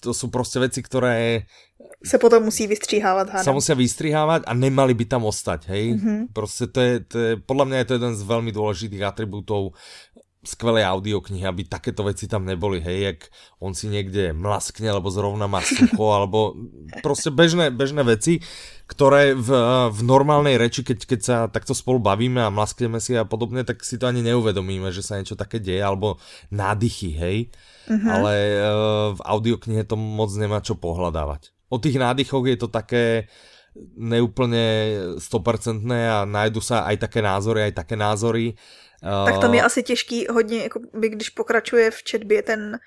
To 0.00 0.16
sú 0.16 0.32
proste 0.32 0.64
veci, 0.64 0.80
ktoré 0.80 1.44
se 2.00 2.18
potom 2.18 2.44
musí 2.44 2.66
vystříhávat, 2.66 3.28
hádam. 3.28 3.44
Sa 3.44 3.52
musia 3.52 3.76
vystříhávat 3.76 4.48
a 4.48 4.52
nemali 4.56 4.96
by 4.96 5.04
tam 5.04 5.28
ostať, 5.28 5.68
hej. 5.68 6.00
Mm-hmm. 6.00 6.18
Proste 6.32 6.72
to 6.72 6.80
je, 6.80 6.94
to 7.04 7.16
je, 7.18 7.30
podľa 7.36 7.64
mňa 7.68 7.76
je 7.76 7.86
to 7.86 7.96
jeden 8.00 8.14
z 8.16 8.22
veľmi 8.24 8.50
dôležitých 8.56 9.04
atribútov 9.04 9.76
skvelé 10.40 10.80
audioknihy, 10.80 11.44
aby 11.44 11.68
takéto 11.68 12.00
veci 12.00 12.24
tam 12.24 12.48
neboli, 12.48 12.80
hej, 12.80 12.98
jak 13.12 13.20
on 13.60 13.76
si 13.76 13.92
niekde 13.92 14.32
mlaskne, 14.32 14.88
alebo 14.88 15.12
zrovna 15.12 15.44
má 15.44 15.60
sucho, 15.60 16.12
alebo 16.16 16.56
proste 17.04 17.28
bežné, 17.28 17.68
bežné 17.68 18.00
veci, 18.08 18.40
ktoré 18.88 19.36
v, 19.36 19.52
v 19.92 20.00
normálnej 20.00 20.56
reči, 20.56 20.80
keď, 20.80 20.98
keď 21.04 21.20
sa 21.20 21.36
takto 21.52 21.76
spolu 21.76 22.00
bavíme 22.00 22.40
a 22.40 22.48
mlaskneme 22.48 22.98
si 23.04 23.12
a 23.20 23.28
podobne, 23.28 23.68
tak 23.68 23.84
si 23.84 24.00
to 24.00 24.08
ani 24.08 24.24
neuvedomíme, 24.24 24.88
že 24.88 25.04
sa 25.04 25.20
niečo 25.20 25.36
také 25.36 25.60
deje, 25.60 25.84
alebo 25.84 26.16
nádychy, 26.48 27.10
hej, 27.12 27.38
uh-huh. 27.86 28.08
ale 28.08 28.32
uh, 28.56 28.62
v 29.12 29.20
audioknihe 29.20 29.84
to 29.84 30.00
moc 30.00 30.32
nemá 30.40 30.64
čo 30.64 30.72
pohľadávať. 30.72 31.52
O 31.68 31.76
tých 31.76 32.00
nádychoch 32.00 32.48
je 32.48 32.58
to 32.58 32.68
také 32.72 33.28
neúplne 33.94 34.66
100% 35.22 35.86
a 35.86 36.26
nájdu 36.26 36.58
sa 36.58 36.88
aj 36.90 37.06
také 37.06 37.22
názory, 37.22 37.70
aj 37.70 37.74
také 37.86 37.94
názory 37.94 38.58
tak 39.00 39.38
tam 39.40 39.54
je 39.54 39.62
asi 39.62 39.82
těžký 39.82 40.26
hodně, 40.30 40.68
jako 40.68 40.80
by 40.94 41.08
když 41.08 41.28
pokračuje 41.28 41.90
v 41.90 42.00
četbě 42.02 42.42
ten 42.42 42.78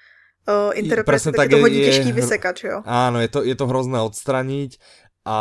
uh, 0.48 0.72
interpret, 0.78 1.24
tak, 1.24 1.36
tak 1.36 1.52
je 1.52 1.58
to 1.58 1.62
hodně 1.62 1.80
je, 1.80 1.86
těžký 1.86 2.12
vysekat, 2.12 2.56
jo? 2.64 2.82
Áno, 2.86 3.20
je 3.20 3.28
to, 3.28 3.44
je 3.44 3.56
to 3.58 3.66
hrozné 3.66 4.02
odstraniť, 4.02 4.78
a, 5.26 5.40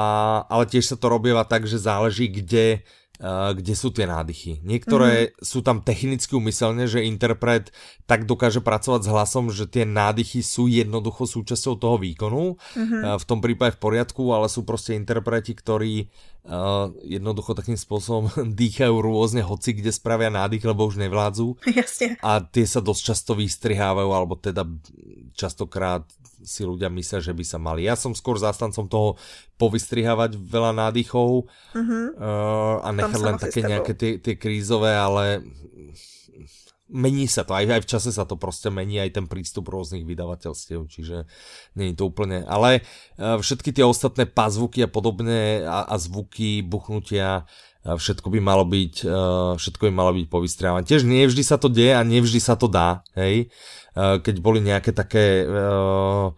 ale 0.48 0.64
tiež 0.66 0.94
sa 0.94 0.96
to 0.96 1.12
robieva 1.12 1.44
tak, 1.44 1.68
že 1.68 1.76
záleží, 1.78 2.28
kde 2.28 2.82
Uh, 3.22 3.54
kde 3.54 3.78
sú 3.78 3.94
tie 3.94 4.02
nádychy. 4.02 4.66
Niektoré 4.66 5.30
mm-hmm. 5.30 5.46
sú 5.46 5.62
tam 5.62 5.78
technicky 5.78 6.34
umyselne, 6.34 6.90
že 6.90 7.06
interpret 7.06 7.70
tak 8.02 8.26
dokáže 8.26 8.58
pracovať 8.58 9.06
s 9.06 9.12
hlasom, 9.14 9.46
že 9.46 9.70
tie 9.70 9.86
nádychy 9.86 10.42
sú 10.42 10.66
jednoducho 10.66 11.30
súčasťou 11.30 11.78
toho 11.78 12.02
výkonu. 12.02 12.58
Mm-hmm. 12.58 13.22
V 13.22 13.24
tom 13.28 13.38
prípade 13.38 13.78
v 13.78 13.82
poriadku, 13.84 14.26
ale 14.34 14.50
sú 14.50 14.66
proste 14.66 14.98
interpreti, 14.98 15.54
ktorí 15.54 16.10
uh, 16.10 16.31
jednoducho 17.06 17.54
takým 17.54 17.78
spôsobom 17.78 18.26
dýchajú 18.60 18.94
rôzne, 18.98 19.46
hoci 19.46 19.78
kde 19.78 19.94
spravia 19.94 20.28
nádych, 20.28 20.66
lebo 20.66 20.86
už 20.90 20.98
nevládzu. 20.98 21.54
Jasne. 21.78 22.18
A 22.18 22.42
tie 22.42 22.66
sa 22.66 22.82
dosť 22.82 23.02
často 23.14 23.32
vystrihávajú, 23.38 24.10
alebo 24.10 24.34
teda 24.34 24.66
častokrát 25.38 26.02
si 26.42 26.66
ľudia 26.66 26.90
myslia, 26.90 27.22
že 27.22 27.30
by 27.30 27.44
sa 27.46 27.58
mali. 27.62 27.86
Ja 27.86 27.94
som 27.94 28.18
skôr 28.18 28.34
zástancom 28.34 28.90
toho 28.90 29.14
povystrihávať 29.62 30.34
veľa 30.34 30.74
nádychov 30.74 31.46
uh-huh. 31.46 32.06
uh, 32.18 32.76
a 32.82 32.88
nechať 32.90 33.20
len 33.22 33.38
také 33.38 33.60
nejaké 33.62 33.92
tie, 33.94 34.18
tie 34.18 34.34
krízové, 34.34 34.90
ale 34.98 35.46
mení 36.92 37.24
sa 37.26 37.42
to, 37.42 37.56
aj, 37.56 37.64
aj 37.66 37.82
v 37.82 37.90
čase 37.90 38.10
sa 38.12 38.28
to 38.28 38.36
proste 38.36 38.68
mení, 38.68 39.00
aj 39.00 39.16
ten 39.16 39.26
prístup 39.26 39.72
rôznych 39.72 40.04
vydavateľstiev, 40.04 40.84
čiže 40.86 41.24
nie 41.74 41.90
je 41.90 41.96
to 41.96 42.04
úplne, 42.12 42.44
ale 42.44 42.84
uh, 43.18 43.40
všetky 43.40 43.72
tie 43.72 43.82
ostatné 43.82 44.28
pazvuky 44.28 44.84
a 44.84 44.92
podobne 44.92 45.64
a, 45.64 45.88
a 45.88 45.94
zvuky, 45.96 46.60
buchnutia, 46.60 47.48
uh, 47.48 47.96
všetko 47.96 48.28
by 48.28 48.40
malo 48.44 48.68
byť, 48.68 48.94
uh, 49.08 49.56
všetko 49.56 49.88
by 49.88 49.92
malo 49.92 50.12
byť 50.12 50.26
povystrihávané. 50.28 50.84
Tiež 50.84 51.08
nie 51.08 51.24
vždy 51.24 51.42
sa 51.42 51.56
to 51.56 51.72
deje 51.72 51.96
a 51.96 52.04
nevždy 52.04 52.38
sa 52.38 52.54
to 52.54 52.68
dá, 52.68 53.02
hej, 53.16 53.48
keď 53.96 54.40
boli 54.40 54.64
nejaké 54.64 54.96
také 54.96 55.44
uh, 55.44 56.32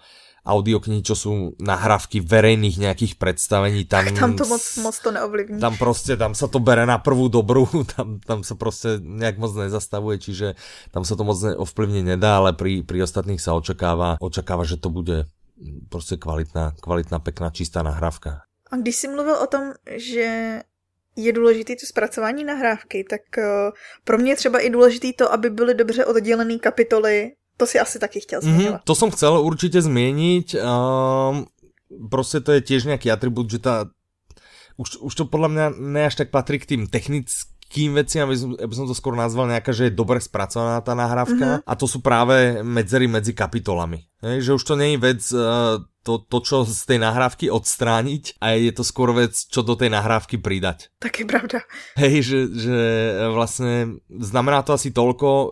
audioknihy, 0.45 1.01
čo 1.01 1.17
sú 1.17 1.33
nahrávky 1.57 2.21
verejných 2.21 2.77
nejakých 2.77 3.17
predstavení. 3.17 3.89
Tam, 3.89 4.05
tam 4.13 4.37
to 4.37 4.45
moc, 4.45 4.61
moc 4.85 4.97
to 5.01 5.09
neovlivní. 5.09 5.57
Tam 5.57 5.75
proste, 5.81 6.21
tam 6.21 6.37
sa 6.37 6.53
to 6.53 6.61
bere 6.61 6.85
na 6.85 7.01
prvú 7.01 7.33
dobrú, 7.33 7.65
tam, 7.97 8.21
tam 8.21 8.45
sa 8.45 8.55
proste 8.55 9.01
nejak 9.01 9.41
moc 9.41 9.57
nezastavuje, 9.57 10.21
čiže 10.21 10.47
tam 10.93 11.03
sa 11.09 11.17
to 11.17 11.25
moc 11.25 11.41
ovplyvniť 11.41 12.05
nedá, 12.05 12.45
ale 12.45 12.53
pri, 12.53 12.85
pri 12.85 13.09
ostatných 13.09 13.41
sa 13.41 13.57
očakáva, 13.57 14.21
očakáva, 14.21 14.69
že 14.69 14.77
to 14.77 14.93
bude 14.93 15.25
proste 15.89 16.21
kvalitná, 16.21 16.77
kvalitná, 16.77 17.19
pekná, 17.25 17.49
čistá 17.49 17.81
nahrávka. 17.81 18.45
A 18.71 18.77
když 18.77 18.97
si 18.97 19.09
mluvil 19.09 19.37
o 19.41 19.47
tom, 19.47 19.73
že 19.97 20.61
je 21.17 21.33
důležité 21.33 21.77
to 21.81 21.87
zpracování 21.87 22.45
nahrávky, 22.45 23.05
tak 23.05 23.21
uh, 23.39 23.45
pro 24.05 24.19
mě 24.19 24.37
třeba 24.37 24.59
i 24.59 24.71
důležitý 24.71 25.13
to, 25.13 25.33
aby 25.33 25.51
byly 25.51 25.75
dobře 25.75 26.05
oddělené 26.05 26.59
kapitoly 26.59 27.33
to 27.57 27.67
si 27.67 27.79
asi 27.79 27.99
taky 27.99 28.21
chtěl 28.21 28.40
změnit. 28.40 28.69
Mm-hmm, 28.69 28.81
to 28.85 28.95
som 28.95 29.11
chcel 29.11 29.40
určite 29.40 29.83
změnit. 29.83 30.55
Um, 30.55 31.47
prostě 32.11 32.40
to 32.40 32.53
je 32.53 32.61
tiež 32.61 32.85
nejaký 32.90 33.11
atribút, 33.11 33.51
že 33.51 33.59
tá 33.62 33.87
už, 34.75 34.99
už 34.99 35.14
to 35.14 35.25
podľa 35.31 35.49
mňa 35.49 35.67
ne 35.79 36.03
až 36.07 36.14
tak 36.19 36.35
patrí 36.35 36.59
k 36.59 36.67
tým 36.75 36.90
technickým 36.90 37.95
veciam, 37.95 38.27
aby 38.27 38.35
som, 38.35 38.51
aby 38.59 38.75
som 38.75 38.87
to 38.90 38.95
skôr 38.95 39.14
nazval 39.14 39.47
nejaká, 39.47 39.71
že 39.71 39.87
je 39.87 39.95
dobre 39.95 40.19
spracovaná 40.19 40.83
tá 40.83 40.99
nahrávka 40.99 41.62
mm-hmm. 41.62 41.67
a 41.71 41.73
to 41.79 41.87
sú 41.87 42.03
práve 42.03 42.67
medzery 42.67 43.07
medzi 43.07 43.31
kapitolami. 43.31 44.03
Hej, 44.25 44.49
že 44.49 44.57
už 44.57 44.65
to 44.65 44.75
nie 44.81 44.97
je 44.97 45.05
vec 45.05 45.23
uh, 45.37 45.85
to, 46.05 46.21
to, 46.21 46.39
čo 46.45 46.57
z 46.69 46.85
tej 46.85 46.99
nahrávky 47.01 47.49
odstrániť 47.49 48.37
a 48.41 48.57
je 48.61 48.73
to 48.77 48.85
skôr 48.85 49.17
vec, 49.17 49.33
čo 49.33 49.65
do 49.65 49.73
tej 49.73 49.89
nahrávky 49.89 50.37
pridať. 50.37 50.93
Tak 51.01 51.21
je 51.21 51.27
pravda. 51.29 51.59
Hej, 51.97 52.15
že, 52.25 52.39
že 52.53 52.79
vlastne 53.33 54.01
znamená 54.09 54.61
to 54.61 54.77
asi 54.77 54.93
toľko, 54.93 55.29
um, 55.29 55.49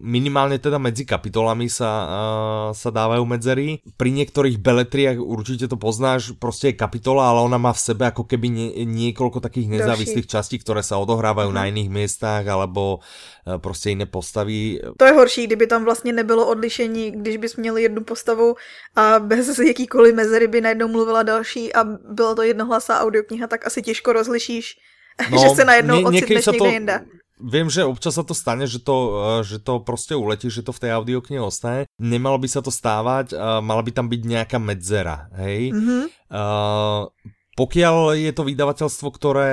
minimálne 0.00 0.60
teda 0.60 0.76
medzi 0.76 1.08
kapitolami 1.08 1.72
sa, 1.72 1.90
uh, 2.04 2.68
sa 2.76 2.92
dávajú 2.92 3.24
medzery. 3.24 3.80
Pri 3.96 4.12
niektorých 4.12 4.60
beletriach 4.60 5.16
určite 5.16 5.68
to 5.68 5.80
poznáš, 5.80 6.36
proste 6.36 6.72
je 6.72 6.80
kapitola, 6.80 7.32
ale 7.32 7.40
ona 7.48 7.56
má 7.56 7.72
v 7.72 7.80
sebe 7.80 8.04
ako 8.04 8.28
keby 8.28 8.48
nie, 8.52 8.68
niekoľko 8.84 9.40
takých 9.40 9.80
nezávislých 9.80 10.28
Další. 10.28 10.36
častí, 10.36 10.56
ktoré 10.60 10.84
sa 10.84 11.00
odohrávajú 11.00 11.48
uh-huh. 11.52 11.60
na 11.64 11.72
iných 11.72 11.88
miestach 11.88 12.44
alebo 12.44 13.00
uh, 13.00 13.56
proste 13.60 13.96
iné 13.96 14.04
postavy. 14.04 14.76
To 15.00 15.04
je 15.08 15.12
horší, 15.12 15.48
kdyby 15.48 15.66
tam 15.66 15.84
vlastně 15.84 16.12
nebylo 16.12 16.48
odlišení, 16.48 17.10
když 17.10 17.36
bys 17.36 17.56
měl 17.56 17.76
jednu 17.76 18.04
postavu 18.06 18.54
a 18.96 19.18
bez 19.18 19.58
jaký 19.58 19.68
jakýkoliv 19.68 20.14
mezery 20.14 20.46
by 20.46 20.60
najednou 20.60 20.88
mluvila 20.88 21.22
další 21.22 21.74
a 21.74 21.84
byla 21.84 22.34
to 22.34 22.42
jednohlasá 22.42 23.00
audiokniha, 23.00 23.46
tak 23.46 23.66
asi 23.66 23.82
těžko 23.82 24.12
rozlišíš, 24.12 24.78
no, 25.30 25.38
že 25.38 25.48
se 25.48 25.64
najednou 25.64 25.96
nie, 25.96 26.06
ocitneš 26.06 26.46
někde 26.46 26.68
jinde. 26.68 27.00
Viem, 27.36 27.68
že 27.68 27.84
občas 27.84 28.16
sa 28.16 28.24
to 28.24 28.32
stane, 28.32 28.64
že 28.64 28.80
to, 28.80 28.96
eh, 28.96 29.44
že 29.44 29.60
to 29.60 29.84
proste 29.84 30.16
uletí, 30.16 30.48
že 30.48 30.64
to 30.64 30.72
v 30.72 30.88
tej 30.88 30.90
audioknihe 30.96 31.40
ostane. 31.44 31.84
Nemalo 32.00 32.40
by 32.40 32.48
sa 32.48 32.64
to 32.64 32.72
stávať, 32.72 33.36
uh, 33.36 33.60
mala 33.60 33.84
by 33.84 33.92
tam 33.92 34.08
byť 34.08 34.22
nejaká 34.24 34.56
medzera, 34.56 35.28
hej? 35.36 35.68
Mm-hmm. 35.68 36.02
Uh, 36.32 37.12
pokiaľ 37.56 38.20
je 38.20 38.32
to 38.36 38.44
vydavateľstvo, 38.44 39.08
ktoré 39.16 39.52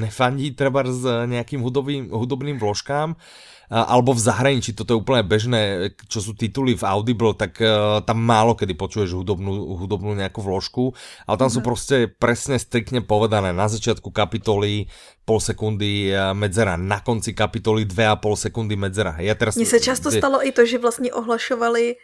nefandí 0.00 0.56
treba 0.56 0.80
s 0.88 1.04
nejakým 1.04 1.60
hudobným, 1.60 2.08
hudobným 2.08 2.56
vložkám, 2.56 3.12
alebo 3.72 4.12
v 4.12 4.20
zahraničí, 4.20 4.76
toto 4.76 4.92
je 4.92 5.00
úplne 5.00 5.24
bežné, 5.24 5.92
čo 6.04 6.20
sú 6.20 6.36
tituly 6.36 6.76
v 6.76 6.84
Audible, 6.84 7.32
tak 7.32 7.56
uh, 7.56 8.04
tam 8.04 8.20
málo 8.20 8.52
kedy 8.52 8.76
počuješ 8.76 9.16
hudobnú, 9.16 9.80
hudobnú 9.80 10.12
nejakú 10.12 10.44
vložku, 10.44 10.92
ale 11.24 11.40
tam 11.40 11.48
mm-hmm. 11.48 11.56
sú 11.56 11.60
mhm. 11.60 11.66
proste 11.68 11.96
presne 12.08 12.56
striktne 12.60 13.00
povedané 13.00 13.56
na 13.56 13.72
začiatku 13.72 14.12
kapitoly 14.12 14.92
pol 15.24 15.40
sekundy 15.40 16.12
medzera, 16.36 16.76
na 16.76 17.00
konci 17.00 17.32
kapitoly 17.32 17.88
dve 17.88 18.12
a 18.12 18.16
pol 18.20 18.36
sekundy 18.36 18.76
medzera. 18.76 19.16
Ja 19.24 19.32
teraz... 19.32 19.56
Mně 19.56 19.66
se 19.66 19.80
často 19.80 20.10
stalo 20.10 20.46
i 20.46 20.52
to, 20.52 20.66
že 20.66 20.78
vlastně 20.78 21.12
ohlašovali, 21.12 21.96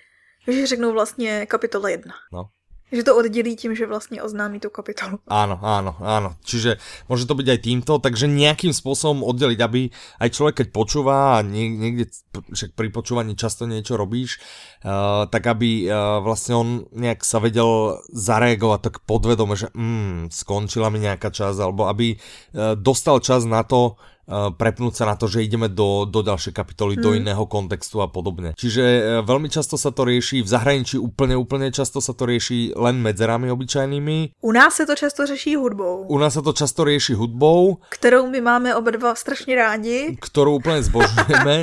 že 0.49 0.67
řeknou 0.67 0.93
vlastně 0.93 1.47
kapitola 1.47 1.89
1. 1.89 2.13
No. 2.33 2.49
Že 2.93 3.03
to 3.03 3.17
oddělí 3.17 3.57
tím, 3.57 3.75
že 3.75 3.87
vlastně 3.87 4.23
oznámí 4.23 4.61
tu 4.61 4.71
kapitolu. 4.71 5.19
Áno, 5.29 5.61
áno, 5.63 5.93
áno. 6.01 6.41
Čiže 6.41 6.81
môže 7.09 7.29
to 7.29 7.37
byť 7.37 7.47
aj 7.53 7.61
týmto, 7.61 7.93
takže 8.01 8.25
nejakým 8.25 8.73
spôsobom 8.73 9.21
oddeliť, 9.29 9.61
aby 9.61 9.93
aj 10.25 10.29
človek, 10.33 10.55
keď 10.65 10.69
počúva 10.73 11.17
a 11.37 11.45
niekde, 11.45 12.09
však 12.49 12.73
pri 12.73 12.89
počúvaní 12.89 13.37
často 13.37 13.69
niečo 13.69 14.01
robíš, 14.01 14.41
uh, 14.85 15.29
tak 15.29 15.45
aby 15.53 15.85
uh, 15.85 16.25
vlastne 16.25 16.55
on 16.57 16.69
nejak 16.97 17.29
sa 17.29 17.45
vedel 17.45 18.01
zareagovať 18.09 18.81
tak 18.81 18.95
podvedome, 19.05 19.53
že 19.53 19.69
mm, 19.77 20.33
skončila 20.33 20.89
mi 20.89 21.05
nejaká 21.05 21.29
čas, 21.29 21.61
alebo 21.61 21.93
aby 21.93 22.17
uh, 22.17 22.73
dostal 22.73 23.21
čas 23.21 23.45
na 23.45 23.69
to, 23.69 24.01
prepnúť 24.29 24.93
sa 24.93 25.05
na 25.09 25.17
to, 25.17 25.25
že 25.25 25.41
ideme 25.41 25.73
do, 25.73 26.05
do 26.05 26.21
ďalšej 26.21 26.53
kapitoly, 26.53 27.01
hmm. 27.01 27.03
do 27.03 27.11
iného 27.17 27.45
kontextu 27.49 28.05
a 28.05 28.09
podobne. 28.13 28.53
Čiže 28.55 28.85
eh, 28.85 29.01
veľmi 29.25 29.49
často 29.49 29.81
sa 29.81 29.89
to 29.89 30.05
rieši, 30.05 30.45
v 30.45 30.49
zahraničí 30.49 31.01
úplne, 31.01 31.35
úplne 31.35 31.73
často 31.73 32.05
sa 32.05 32.13
to 32.13 32.29
rieši 32.29 32.77
len 32.77 33.01
medzerami 33.01 33.49
obyčajnými. 33.49 34.41
U 34.45 34.51
nás 34.53 34.77
se 34.77 34.87
to 34.87 34.95
často 34.95 35.27
řeší 35.27 35.57
hudbou. 35.57 36.07
U 36.09 36.19
nás 36.19 36.35
sa 36.35 36.43
to 36.45 36.53
často 36.53 36.85
rieši 36.85 37.17
hudbou. 37.17 37.81
Kterou 37.89 38.29
my 38.29 38.41
máme 38.41 38.77
oba 38.77 38.91
dva 38.93 39.17
strašne 39.17 39.57
rádi. 39.57 40.17
Ktorú 40.21 40.61
úplne 40.61 40.85
zbožňujeme. 40.85 41.57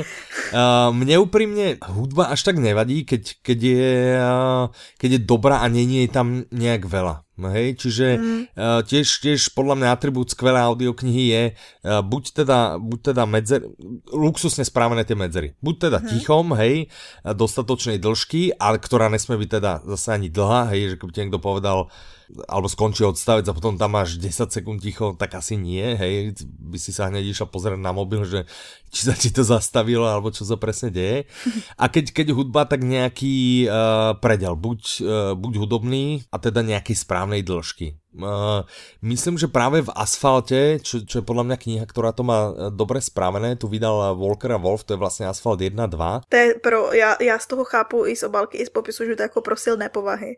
mne 1.00 1.14
úprimne 1.22 1.78
hudba 1.82 2.30
až 2.30 2.46
tak 2.46 2.58
nevadí, 2.58 3.06
keď, 3.06 3.42
keď, 3.42 3.58
je, 3.58 3.94
keď 4.98 5.10
je 5.18 5.20
dobrá 5.22 5.62
a 5.62 5.66
nie 5.70 6.06
je 6.06 6.10
tam 6.10 6.46
nejak 6.50 6.86
veľa. 6.86 7.25
No 7.36 7.52
hej, 7.52 7.76
čiže 7.76 8.16
mm. 8.16 8.40
uh, 8.56 8.80
tiež, 8.80 9.20
tiež 9.20 9.52
podľa 9.52 9.76
mňa 9.76 9.88
atribút 9.92 10.32
skvelé 10.32 10.56
audioknihy 10.56 11.24
je 11.28 11.42
uh, 11.52 12.00
buď 12.00 12.42
teda, 12.42 12.80
buď 12.80 13.12
teda 13.12 13.22
medzer, 13.28 13.60
luxusne 14.08 14.64
správené 14.64 15.04
tie 15.04 15.12
medzery. 15.12 15.52
Buď 15.60 15.92
teda 15.92 15.98
mm. 16.00 16.06
tichom, 16.16 16.56
hej, 16.56 16.88
dostatočnej 17.22 18.00
dĺžky, 18.00 18.56
ale 18.56 18.80
ktorá 18.80 19.12
nesmie 19.12 19.36
byť 19.36 19.50
teda 19.52 19.72
zase 19.84 20.08
ani 20.16 20.32
dlhá, 20.32 20.72
hej, 20.72 20.96
že 20.96 20.96
keby 20.96 21.12
ti 21.12 21.20
niekto 21.28 21.44
povedal, 21.44 21.92
alebo 22.50 22.66
skončí 22.66 23.06
odstavec 23.06 23.46
a 23.46 23.54
potom 23.54 23.78
tam 23.78 23.94
máš 23.94 24.18
10 24.18 24.50
sekúnd 24.50 24.82
ticho, 24.82 25.14
tak 25.14 25.38
asi 25.38 25.54
nie, 25.54 25.94
hej, 25.94 26.34
by 26.42 26.78
si 26.78 26.90
sa 26.90 27.06
hneď 27.06 27.22
išiel 27.22 27.46
pozrieť 27.46 27.78
na 27.78 27.94
mobil, 27.94 28.26
že 28.26 28.44
či 28.90 29.06
sa 29.06 29.14
ti 29.14 29.30
to 29.30 29.46
zastavilo, 29.46 30.06
alebo 30.06 30.34
čo 30.34 30.42
sa 30.42 30.58
presne 30.58 30.90
deje. 30.90 31.30
A 31.78 31.86
keď, 31.86 32.10
keď 32.10 32.26
hudba, 32.34 32.66
tak 32.66 32.82
nejaký 32.82 33.66
uh, 33.70 34.18
predel, 34.18 34.58
buď, 34.58 34.80
uh, 35.02 35.32
buď 35.38 35.52
hudobný 35.62 36.26
a 36.34 36.36
teda 36.42 36.66
nejakej 36.66 36.96
správnej 36.98 37.46
dĺžky. 37.46 37.98
Uh, 38.16 38.64
myslím, 39.04 39.36
že 39.36 39.52
práve 39.52 39.84
v 39.84 39.92
Asfalte, 39.92 40.80
čo, 40.80 41.04
čo 41.04 41.20
je 41.20 41.28
podľa 41.28 41.52
mňa 41.52 41.56
kniha, 41.60 41.84
ktorá 41.84 42.16
to 42.16 42.24
má 42.24 42.72
dobre 42.72 42.96
správené, 43.04 43.60
tu 43.60 43.68
vydal 43.68 44.16
Walker 44.16 44.56
a 44.56 44.58
Wolf, 44.58 44.88
to 44.88 44.96
je 44.96 45.02
vlastne 45.02 45.28
Asfalt 45.28 45.60
1 45.60 45.76
2. 45.76 46.24
To 46.28 46.36
je 46.36 46.54
pro, 46.58 46.92
já, 46.92 47.16
já 47.20 47.38
z 47.38 47.46
toho 47.46 47.64
chápu 47.64 48.06
i 48.06 48.16
z 48.16 48.22
obálky, 48.22 48.58
i 48.58 48.66
z 48.66 48.70
popisu, 48.70 49.04
že 49.04 49.16
to 49.16 49.22
je 49.22 49.24
jako 49.24 49.40
pro 49.40 49.56
silné 49.56 49.88
povahy. 49.88 50.36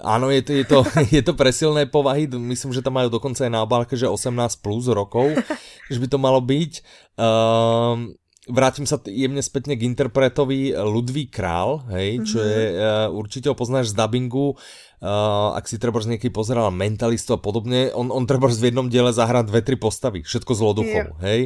Áno, 0.00 0.32
je 0.32 0.40
to, 0.40 0.52
je, 0.56 0.64
to, 0.64 0.78
je 1.16 1.22
to 1.22 1.32
pre 1.36 1.52
silné 1.52 1.84
povahy, 1.84 2.24
myslím, 2.26 2.72
že 2.72 2.80
tam 2.84 2.96
majú 2.96 3.12
dokonca 3.12 3.44
aj 3.44 3.52
na 3.52 3.60
obálke, 3.64 3.94
že 3.94 4.08
18 4.08 4.32
plus 4.64 4.88
rokov, 4.88 5.36
že 5.92 5.98
by 6.00 6.06
to 6.08 6.18
malo 6.18 6.40
byť. 6.40 6.72
Um, 7.20 8.16
vrátim 8.48 8.88
sa 8.88 8.96
jemne 9.04 9.44
spätne 9.44 9.76
k 9.76 9.84
interpretovi 9.84 10.72
Ludvík 10.72 11.36
Král, 11.36 11.84
hej, 11.92 12.24
čo 12.24 12.40
je, 12.40 12.60
uh, 12.80 13.12
určite 13.12 13.52
ho 13.52 13.54
poznáš 13.54 13.92
z 13.92 14.00
dubbingu, 14.00 14.56
uh, 14.56 15.52
ak 15.54 15.68
si 15.68 15.76
treba 15.76 16.00
niekedy 16.00 16.32
pozeral 16.32 16.72
Mentalistu 16.72 17.36
a 17.36 17.38
podobne, 17.38 17.92
on, 17.92 18.08
on 18.08 18.24
treba 18.24 18.48
v 18.48 18.72
jednom 18.72 18.88
diele 18.88 19.12
zahrať 19.12 19.52
dve, 19.52 19.60
tri 19.60 19.76
postavy, 19.76 20.24
všetko 20.24 20.52
s 20.56 20.60
loduchom, 20.64 21.06
yeah. 21.12 21.24
hej, 21.28 21.40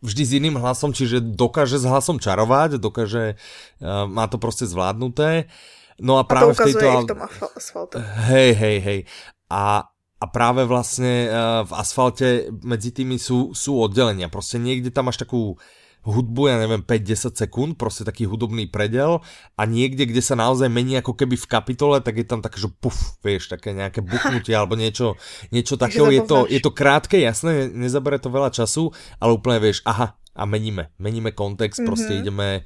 vždy 0.00 0.22
s 0.24 0.32
iným 0.32 0.56
hlasom, 0.56 0.96
čiže 0.96 1.20
dokáže 1.20 1.76
s 1.76 1.84
hlasom 1.84 2.16
čarovať, 2.16 2.80
dokáže, 2.80 3.36
uh, 3.84 4.08
má 4.08 4.24
to 4.32 4.40
proste 4.40 4.64
zvládnuté. 4.64 5.44
Uh, 5.44 5.76
No 5.98 6.18
a 6.18 6.26
práve 6.26 6.54
a 6.54 6.58
to 6.58 6.62
v 6.62 6.66
tejto... 6.70 6.88
v 7.04 7.10
tom 7.10 7.20
asfalte. 7.58 7.96
Hej, 8.30 8.50
hej, 8.54 8.78
hej. 8.78 9.00
A, 9.50 9.82
a 10.18 10.24
práve 10.30 10.62
vlastne 10.64 11.26
uh, 11.26 11.62
v 11.66 11.72
asfalte 11.74 12.50
medzi 12.62 12.94
tými 12.94 13.18
sú, 13.18 13.50
sú 13.54 13.78
oddelenia. 13.82 14.30
Proste 14.30 14.62
niekde 14.62 14.94
tam 14.94 15.10
máš 15.10 15.18
takú 15.18 15.58
hudbu, 16.06 16.48
ja 16.48 16.56
neviem, 16.56 16.80
5-10 16.80 17.34
sekúnd, 17.34 17.72
proste 17.74 18.06
taký 18.06 18.24
hudobný 18.24 18.70
predel 18.70 19.20
a 19.58 19.62
niekde, 19.66 20.06
kde 20.06 20.22
sa 20.22 20.38
naozaj 20.38 20.70
mení 20.70 20.96
ako 20.96 21.18
keby 21.18 21.34
v 21.34 21.50
kapitole, 21.50 21.96
tak 22.00 22.22
je 22.22 22.26
tam 22.26 22.40
také, 22.40 22.62
že 22.62 22.70
puf, 22.70 23.18
vieš, 23.20 23.50
také 23.50 23.74
nejaké 23.74 24.00
buchnutie 24.00 24.54
alebo 24.54 24.78
niečo, 24.78 25.18
niečo 25.50 25.74
takého. 25.74 26.08
Je 26.08 26.22
to, 26.24 26.46
je 26.46 26.62
to 26.62 26.70
krátke, 26.72 27.18
jasné, 27.18 27.68
nezabere 27.68 28.16
to 28.22 28.30
veľa 28.30 28.54
času, 28.54 28.94
ale 29.18 29.36
úplne 29.36 29.58
vieš, 29.58 29.82
aha, 29.84 30.16
a 30.38 30.42
meníme, 30.46 30.94
meníme 31.02 31.34
kontext, 31.34 31.82
mm-hmm. 31.82 31.88
proste 31.90 32.12
ideme, 32.22 32.62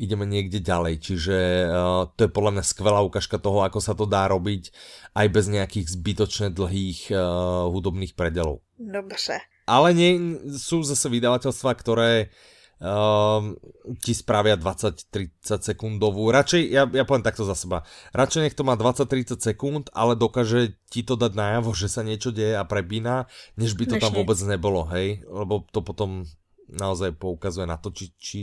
ideme 0.00 0.24
niekde 0.24 0.64
ďalej. 0.64 1.04
Čiže 1.04 1.36
uh, 1.68 2.08
to 2.16 2.24
je 2.24 2.30
podľa 2.32 2.56
mňa 2.56 2.64
skvelá 2.64 3.04
ukážka 3.04 3.36
toho, 3.36 3.60
ako 3.60 3.78
sa 3.84 3.92
to 3.92 4.08
dá 4.08 4.24
robiť 4.32 4.72
aj 5.12 5.26
bez 5.28 5.44
nejakých 5.52 5.86
zbytočne 5.92 6.48
dlhých 6.56 7.12
uh, 7.12 7.68
hudobných 7.68 8.16
predelov. 8.16 8.64
Dobře. 8.80 9.44
Ale 9.68 9.92
nie, 9.92 10.40
sú 10.56 10.82
zase 10.82 11.06
vydavateľstva, 11.12 11.70
ktoré 11.78 12.32
uh, 12.80 13.54
ti 14.00 14.16
spravia 14.16 14.56
20-30 14.56 15.60
sekundovú. 15.60 16.32
Radšej, 16.32 16.62
ja, 16.72 16.88
ja 16.88 17.04
poviem 17.04 17.22
takto 17.22 17.44
za 17.44 17.54
seba, 17.54 17.84
radšej 18.16 18.50
nech 18.50 18.56
to 18.56 18.64
má 18.64 18.74
20-30 18.74 19.38
sekúnd, 19.38 19.84
ale 19.92 20.16
dokáže 20.16 20.74
ti 20.88 21.04
to 21.04 21.14
dať 21.14 21.36
najavo, 21.36 21.70
že 21.76 21.92
sa 21.92 22.02
niečo 22.02 22.32
deje 22.32 22.56
a 22.56 22.64
prebína, 22.64 23.30
než 23.60 23.76
by 23.76 23.84
to 23.84 23.96
než 24.00 24.02
tam 24.02 24.16
vôbec 24.16 24.40
nebolo, 24.42 24.88
hej? 24.90 25.22
Lebo 25.28 25.62
to 25.70 25.84
potom 25.84 26.24
naozaj 26.70 27.14
poukazuje 27.18 27.66
na 27.66 27.76
to, 27.76 27.90
či, 27.90 28.06
či 28.16 28.40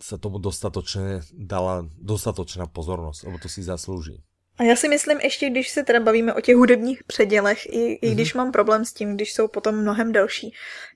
sa 0.00 0.16
tomu 0.16 0.40
dostatočne 0.40 1.20
dala 1.32 1.84
dostatočná 2.00 2.66
pozornost, 2.66 3.22
lebo 3.22 3.38
to 3.38 3.48
si 3.48 3.62
zaslouží. 3.62 4.24
A 4.58 4.62
já 4.62 4.76
si 4.76 4.88
myslím, 4.88 5.20
ještě 5.20 5.50
když 5.50 5.70
se 5.70 5.82
teda 5.82 6.00
bavíme 6.00 6.34
o 6.34 6.40
těch 6.40 6.56
hudebních 6.56 7.04
předělech, 7.04 7.66
i, 7.66 7.70
mm-hmm. 7.70 7.98
i 8.02 8.10
když 8.10 8.34
mám 8.34 8.52
problém 8.52 8.84
s 8.84 8.92
tím, 8.92 9.14
když 9.14 9.32
jsou 9.32 9.48
potom 9.48 9.74
mnohem 9.74 10.12
delší, 10.12 10.54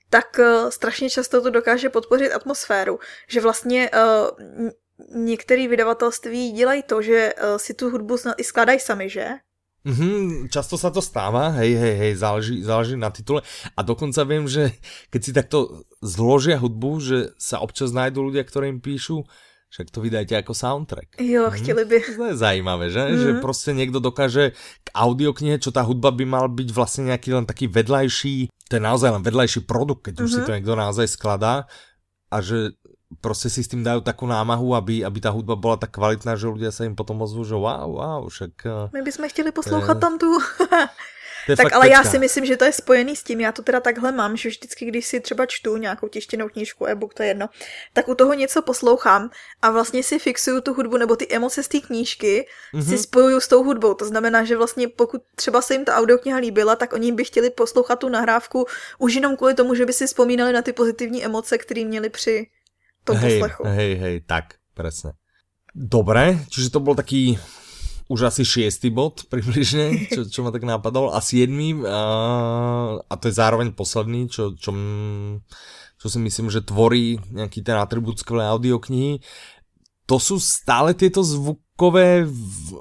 tak 0.09 0.39
uh, 0.39 0.69
strašně 0.69 1.09
často 1.09 1.41
to 1.41 1.49
dokáže 1.49 1.89
podpořit 1.89 2.31
atmosféru, 2.31 2.99
že 3.29 3.41
vlastně 3.41 3.89
uh, 3.89 4.69
některé 5.15 5.67
vydavatelství 5.67 6.51
dělají 6.51 6.83
to, 6.83 7.01
že 7.01 7.33
uh, 7.33 7.57
si 7.57 7.73
tu 7.73 7.89
hudbu 7.89 8.17
i 8.37 8.43
skládají 8.43 8.79
sami, 8.79 9.09
že? 9.09 9.27
Mm-hmm, 9.85 10.49
často 10.49 10.81
sa 10.81 10.89
to 10.89 10.97
stáva, 10.97 11.61
hej, 11.61 11.77
hej, 11.77 11.95
hej, 12.01 12.13
záleží, 12.17 12.57
záleží 12.65 12.97
na 12.97 13.13
titule. 13.13 13.45
A 13.77 13.85
dokonca 13.85 14.25
viem, 14.25 14.49
že 14.49 14.73
keď 15.13 15.21
si 15.21 15.29
takto 15.29 15.85
zložia 16.05 16.61
hudbu, 16.61 16.91
že 17.01 17.17
sa 17.41 17.59
občas 17.59 17.89
nájdú 17.91 18.29
ľudia, 18.29 18.45
ktorí 18.45 18.69
im 18.69 18.79
píšu, 18.79 19.25
však 19.73 19.91
to 19.91 19.99
vydajte 19.99 20.39
ako 20.39 20.53
soundtrack. 20.55 21.19
Jo, 21.19 21.51
chtěli 21.51 21.85
by. 21.85 21.97
To 22.15 22.25
je 22.31 22.35
zajímavé, 22.37 22.89
že? 22.89 22.99
Mm-hmm. 22.99 23.23
Že 23.23 23.41
prostě 23.41 23.73
někdo 23.73 23.99
dokáže 23.99 24.51
k 24.83 24.87
audioknihe, 24.95 25.59
čo 25.59 25.75
tá 25.75 25.83
hudba 25.83 26.15
by 26.15 26.23
mal 26.23 26.47
byť 26.47 26.69
vlastne 26.71 27.11
nejaký 27.11 27.35
len 27.35 27.43
taký 27.43 27.67
vedľajší, 27.67 28.47
to 28.47 28.73
je 28.77 28.81
naozaj 28.81 29.11
len 29.11 29.23
vedľajší 29.25 29.67
produkt, 29.67 30.07
keď 30.07 30.13
mm-hmm. 30.15 30.25
už 30.25 30.31
si 30.31 30.39
mhm. 30.39 30.45
to 30.45 30.51
niekto 30.55 30.73
naozaj 30.79 31.07
skladá 31.11 31.67
a 32.31 32.37
že 32.41 32.71
prostě 33.21 33.49
si 33.49 33.63
s 33.63 33.67
tým 33.67 33.83
dajú 33.83 34.01
takú 34.01 34.25
námahu, 34.25 34.75
aby, 34.75 35.05
aby 35.05 35.19
ta 35.21 35.29
hudba 35.29 35.55
byla 35.55 35.77
tak 35.77 35.91
kvalitná, 35.91 36.35
že 36.35 36.47
ľudia 36.47 36.71
sa 36.71 36.85
im 36.85 36.95
potom 36.95 37.21
ozvú, 37.21 37.43
že 37.43 37.55
wow, 37.55 37.95
wow, 37.95 38.21
však... 38.27 38.53
Eh, 38.65 38.89
My 38.93 39.01
bychom 39.01 39.29
chtěli 39.29 39.51
poslouchat 39.51 39.97
je... 39.97 40.01
tam 40.01 40.13
tu... 40.19 40.29
tak 41.57 41.73
ale 41.73 41.89
já 41.89 42.03
si 42.03 42.19
myslím, 42.19 42.45
že 42.45 42.57
to 42.57 42.65
je 42.65 42.73
spojený 42.73 43.15
s 43.15 43.23
tím. 43.23 43.41
Já 43.41 43.51
to 43.51 43.61
teda 43.61 43.79
takhle 43.79 44.11
mám, 44.11 44.37
že 44.37 44.49
vždycky, 44.49 44.85
když 44.85 45.05
si 45.05 45.19
třeba 45.19 45.45
čtu 45.45 45.77
nějakou 45.77 46.07
tištěnou 46.07 46.49
knížku, 46.49 46.87
e-book, 46.87 47.13
to 47.13 47.23
je 47.23 47.29
jedno, 47.29 47.49
tak 47.93 48.07
u 48.07 48.15
toho 48.15 48.33
něco 48.33 48.61
poslouchám 48.61 49.29
a 49.61 49.71
vlastně 49.71 50.03
si 50.03 50.19
fixuju 50.19 50.61
tu 50.61 50.73
hudbu 50.73 50.97
nebo 50.97 51.15
ty 51.15 51.27
emoce 51.29 51.63
z 51.63 51.67
té 51.67 51.79
knížky 51.79 52.47
mm-hmm. 52.73 52.89
si 52.89 52.97
spojuju 52.97 53.39
s 53.39 53.47
tou 53.47 53.63
hudbou. 53.63 53.93
To 53.93 54.05
znamená, 54.05 54.43
že 54.43 54.57
vlastně 54.57 54.87
pokud 54.87 55.21
třeba 55.35 55.61
se 55.61 55.73
jim 55.73 55.85
ta 55.85 55.95
audiokniha 55.95 56.37
líbila, 56.37 56.75
tak 56.75 56.93
oni 56.93 57.11
by 57.11 57.23
chtěli 57.23 57.49
poslouchat 57.49 57.99
tu 57.99 58.09
nahrávku 58.09 58.65
už 58.97 59.13
jenom 59.13 59.37
kvůli 59.37 59.53
tomu, 59.53 59.75
že 59.75 59.85
by 59.85 59.93
si 59.93 60.07
vzpomínali 60.07 60.53
na 60.53 60.61
ty 60.61 60.73
pozitivní 60.73 61.25
emoce, 61.25 61.57
které 61.57 61.85
měli 61.85 62.09
při 62.09 62.47
tom 63.03 63.17
hej, 63.17 63.39
poslechu. 63.39 63.63
Hej, 63.63 63.95
hej, 63.95 64.15
tak, 64.25 64.57
presne. 64.73 65.13
Dobre, 65.75 66.39
čiže 66.49 66.71
to 66.71 66.79
bol 66.79 66.95
taký 66.95 67.35
už 68.05 68.29
asi 68.29 68.45
šiestý 68.45 68.93
bod 68.93 69.25
približne, 69.33 70.09
čo, 70.13 70.29
čo 70.29 70.39
ma 70.45 70.53
tak 70.53 70.65
napadol. 70.65 71.13
A 71.13 71.19
siedmý, 71.21 71.81
a, 71.85 72.01
a 73.01 73.13
to 73.17 73.29
je 73.29 73.39
zároveň 73.39 73.73
posledný, 73.73 74.29
čo, 74.29 74.53
čo, 74.53 74.71
čo 75.97 76.07
si 76.07 76.19
myslím, 76.21 76.53
že 76.53 76.65
tvorí 76.65 77.17
nejaký 77.33 77.65
ten 77.65 77.77
atribút 77.77 78.21
skvelé 78.21 78.45
audioknihy. 78.45 79.21
To 80.05 80.21
sú 80.21 80.37
stále 80.37 80.93
tieto 80.93 81.25
zvuk, 81.25 81.65
zvukové 81.75 82.23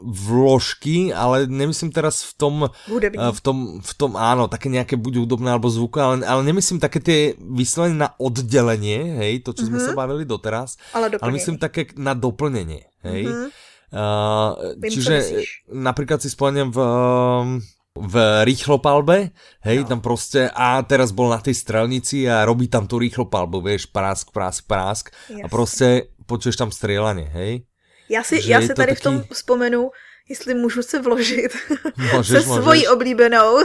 vložky, 0.06 1.10
ale 1.10 1.50
nemyslím 1.50 1.90
teraz 1.90 2.22
v 2.22 2.32
tom, 2.38 2.54
Hudební. 2.86 3.18
v 3.18 3.40
tom, 3.42 3.58
v 3.82 3.92
tom, 3.98 4.14
áno, 4.14 4.46
také 4.46 4.70
nejaké 4.70 4.94
buď 4.94 5.26
hudobné 5.26 5.50
alebo 5.50 5.66
zvukové, 5.66 6.02
ale, 6.06 6.16
ale 6.22 6.46
nemyslím 6.46 6.78
také 6.78 7.02
tie 7.02 7.34
vyslovene 7.42 7.98
na 7.98 8.14
oddelenie, 8.22 9.18
hej, 9.18 9.42
to, 9.42 9.50
čo 9.50 9.66
mm-hmm. 9.66 9.74
sme 9.74 9.78
mhm. 9.82 9.86
sa 9.90 9.98
bavili 9.98 10.22
doteraz, 10.22 10.78
ale, 10.94 11.10
ale 11.18 11.30
myslím 11.34 11.58
také 11.58 11.90
na 11.98 12.14
doplnenie, 12.14 12.86
hej. 13.02 13.26
Mm-hmm. 13.26 13.48
Uh, 13.94 14.74
Vím, 14.74 14.90
čiže 14.90 15.46
napríklad 15.70 16.18
si 16.18 16.26
spomeniem 16.26 16.74
v 16.74 16.78
v 17.94 18.44
rýchlopalbe, 18.44 19.30
hej, 19.62 19.78
no. 19.78 19.84
tam 19.84 20.00
prostě 20.00 20.50
a 20.54 20.82
teraz 20.82 21.14
bol 21.14 21.30
na 21.30 21.38
tej 21.38 21.54
strelnici 21.54 22.26
a 22.26 22.42
robí 22.42 22.66
tam 22.66 22.90
tú 22.90 22.98
rýchlopalbu, 22.98 23.62
vieš, 23.62 23.86
prásk, 23.86 24.34
prásk, 24.34 24.66
prásk 24.66 25.14
Jasne. 25.30 25.42
a 25.44 25.48
prostě 25.48 26.02
počuješ 26.26 26.56
tam 26.56 26.74
strieľanie, 26.74 27.30
hej. 27.30 27.62
Já 28.08 28.22
si, 28.22 28.50
já 28.50 28.60
si 28.60 28.74
tady 28.74 28.92
taky... 28.92 29.00
v 29.00 29.02
tom 29.02 29.24
vzpomenu, 29.32 29.90
jestli 30.28 30.54
můžu 30.54 30.82
se 30.82 30.98
vložit 30.98 31.52
můžeš, 31.96 32.28
se 32.28 32.42
svojí 32.42 32.80
můžeš. 32.82 32.88
oblíbenou, 32.88 33.58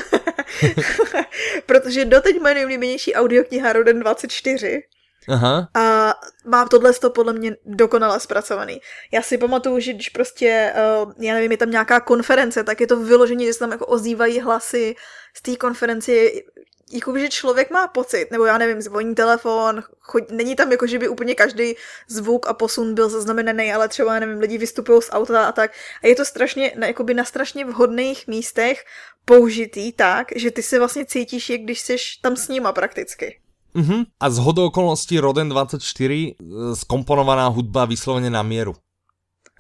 protože 1.66 2.06
doteď 2.06 2.42
moje 2.42 2.54
nejoblíbenější 2.54 3.14
audiokniha 3.14 3.74
Roden 3.74 4.00
24 4.00 4.82
Aha. 5.30 5.70
A 5.74 6.14
mám 6.46 6.68
tohle 6.68 6.94
to 6.94 7.10
podle 7.10 7.34
mě 7.34 7.56
dokonale 7.66 8.20
zpracovaný. 8.20 8.82
Já 9.12 9.22
si 9.22 9.38
pamatuju, 9.38 9.80
že 9.80 9.94
když 9.94 10.10
prostě, 10.10 10.74
uh, 11.04 11.14
já 11.20 11.34
nevím, 11.34 11.52
je 11.52 11.58
tam 11.58 11.72
nějaká 11.72 12.00
konference, 12.00 12.64
tak 12.64 12.82
je 12.82 12.88
to 12.88 13.00
vyložení, 13.00 13.46
že 13.46 13.54
se 13.54 13.60
tam 13.60 13.72
jako 13.72 13.86
ozývají 13.86 14.40
hlasy 14.40 14.96
z 15.34 15.42
té 15.42 15.56
konference, 15.56 16.12
jako, 16.92 17.18
že 17.18 17.30
člověk 17.30 17.70
má 17.70 17.88
pocit, 17.88 18.32
nebo 18.32 18.46
já 18.46 18.58
nevím, 18.58 18.82
zvoní 18.82 19.16
telefon, 19.16 19.84
chod, 20.00 20.32
není 20.32 20.56
tam 20.56 20.72
jako, 20.72 20.88
že 20.88 21.00
by 21.00 21.08
úplně 21.08 21.36
každý 21.36 21.76
zvuk 22.08 22.48
a 22.48 22.54
posun 22.54 22.96
byl 22.96 23.10
zaznamenaný, 23.10 23.74
ale 23.74 23.88
třeba, 23.88 24.20
nevím, 24.20 24.40
lidi 24.40 24.58
vystupují 24.58 25.02
z 25.02 25.10
auta 25.12 25.46
a 25.46 25.52
tak. 25.52 25.72
A 26.04 26.08
je 26.08 26.16
to 26.16 26.26
strašně, 26.26 26.74
na, 26.76 26.88
jakoby 26.88 27.14
na 27.14 27.26
strašně 27.26 27.66
vhodných 27.66 28.28
místech 28.28 28.86
použitý 29.26 29.92
tak, 29.92 30.28
že 30.36 30.52
ty 30.52 30.64
se 30.64 30.80
vlastně 30.80 31.06
cítíš, 31.06 31.50
jak 31.50 31.62
když 31.62 31.80
jsi 31.80 31.96
tam 32.22 32.36
s 32.36 32.48
nima 32.48 32.72
prakticky. 32.72 33.40
Uh-huh. 33.76 34.06
A 34.20 34.26
z 34.30 34.38
hodou 34.38 34.66
okolností 34.66 35.20
Roden 35.20 35.50
24 35.50 35.80
e, 35.80 36.36
skomponovaná 36.76 37.48
hudba 37.48 37.86
vyslovene 37.86 38.30
na 38.30 38.44
mieru. 38.44 38.74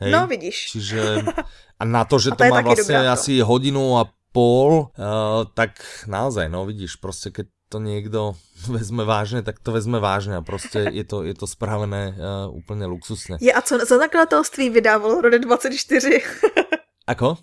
Hej? 0.01 0.11
No, 0.11 0.27
vidíš. 0.27 0.71
Čiže 0.71 0.99
a 1.79 1.83
na 1.85 2.05
to, 2.05 2.19
že 2.19 2.29
to, 2.29 2.35
to 2.35 2.45
má 2.49 2.61
vlastně 2.61 3.09
asi 3.09 3.39
hodinu 3.39 3.97
a 3.97 4.09
pol, 4.31 4.93
uh, 4.93 5.45
tak 5.53 5.81
naozaj, 6.07 6.49
no 6.49 6.65
vidíš, 6.65 6.95
prostě 6.95 7.31
keď 7.31 7.47
to 7.69 7.79
niekto 7.79 8.35
vezme 8.69 9.05
vážne, 9.05 9.41
tak 9.41 9.59
to 9.59 9.71
vezme 9.71 9.99
vážne 9.99 10.37
a 10.37 10.41
prostě 10.41 10.89
je 10.91 11.03
to, 11.03 11.23
je 11.23 11.33
to 11.33 11.47
spravené 11.47 12.17
uh, 12.17 12.55
úplně 12.57 12.85
luxusně. 12.85 13.37
Je 13.41 13.53
a 13.53 13.61
co 13.61 13.77
za 13.85 13.97
nakladatelství 13.97 14.69
vydávalo 14.69 15.21
Roden 15.21 15.41
24? 15.41 16.21
Ako? 17.09 17.37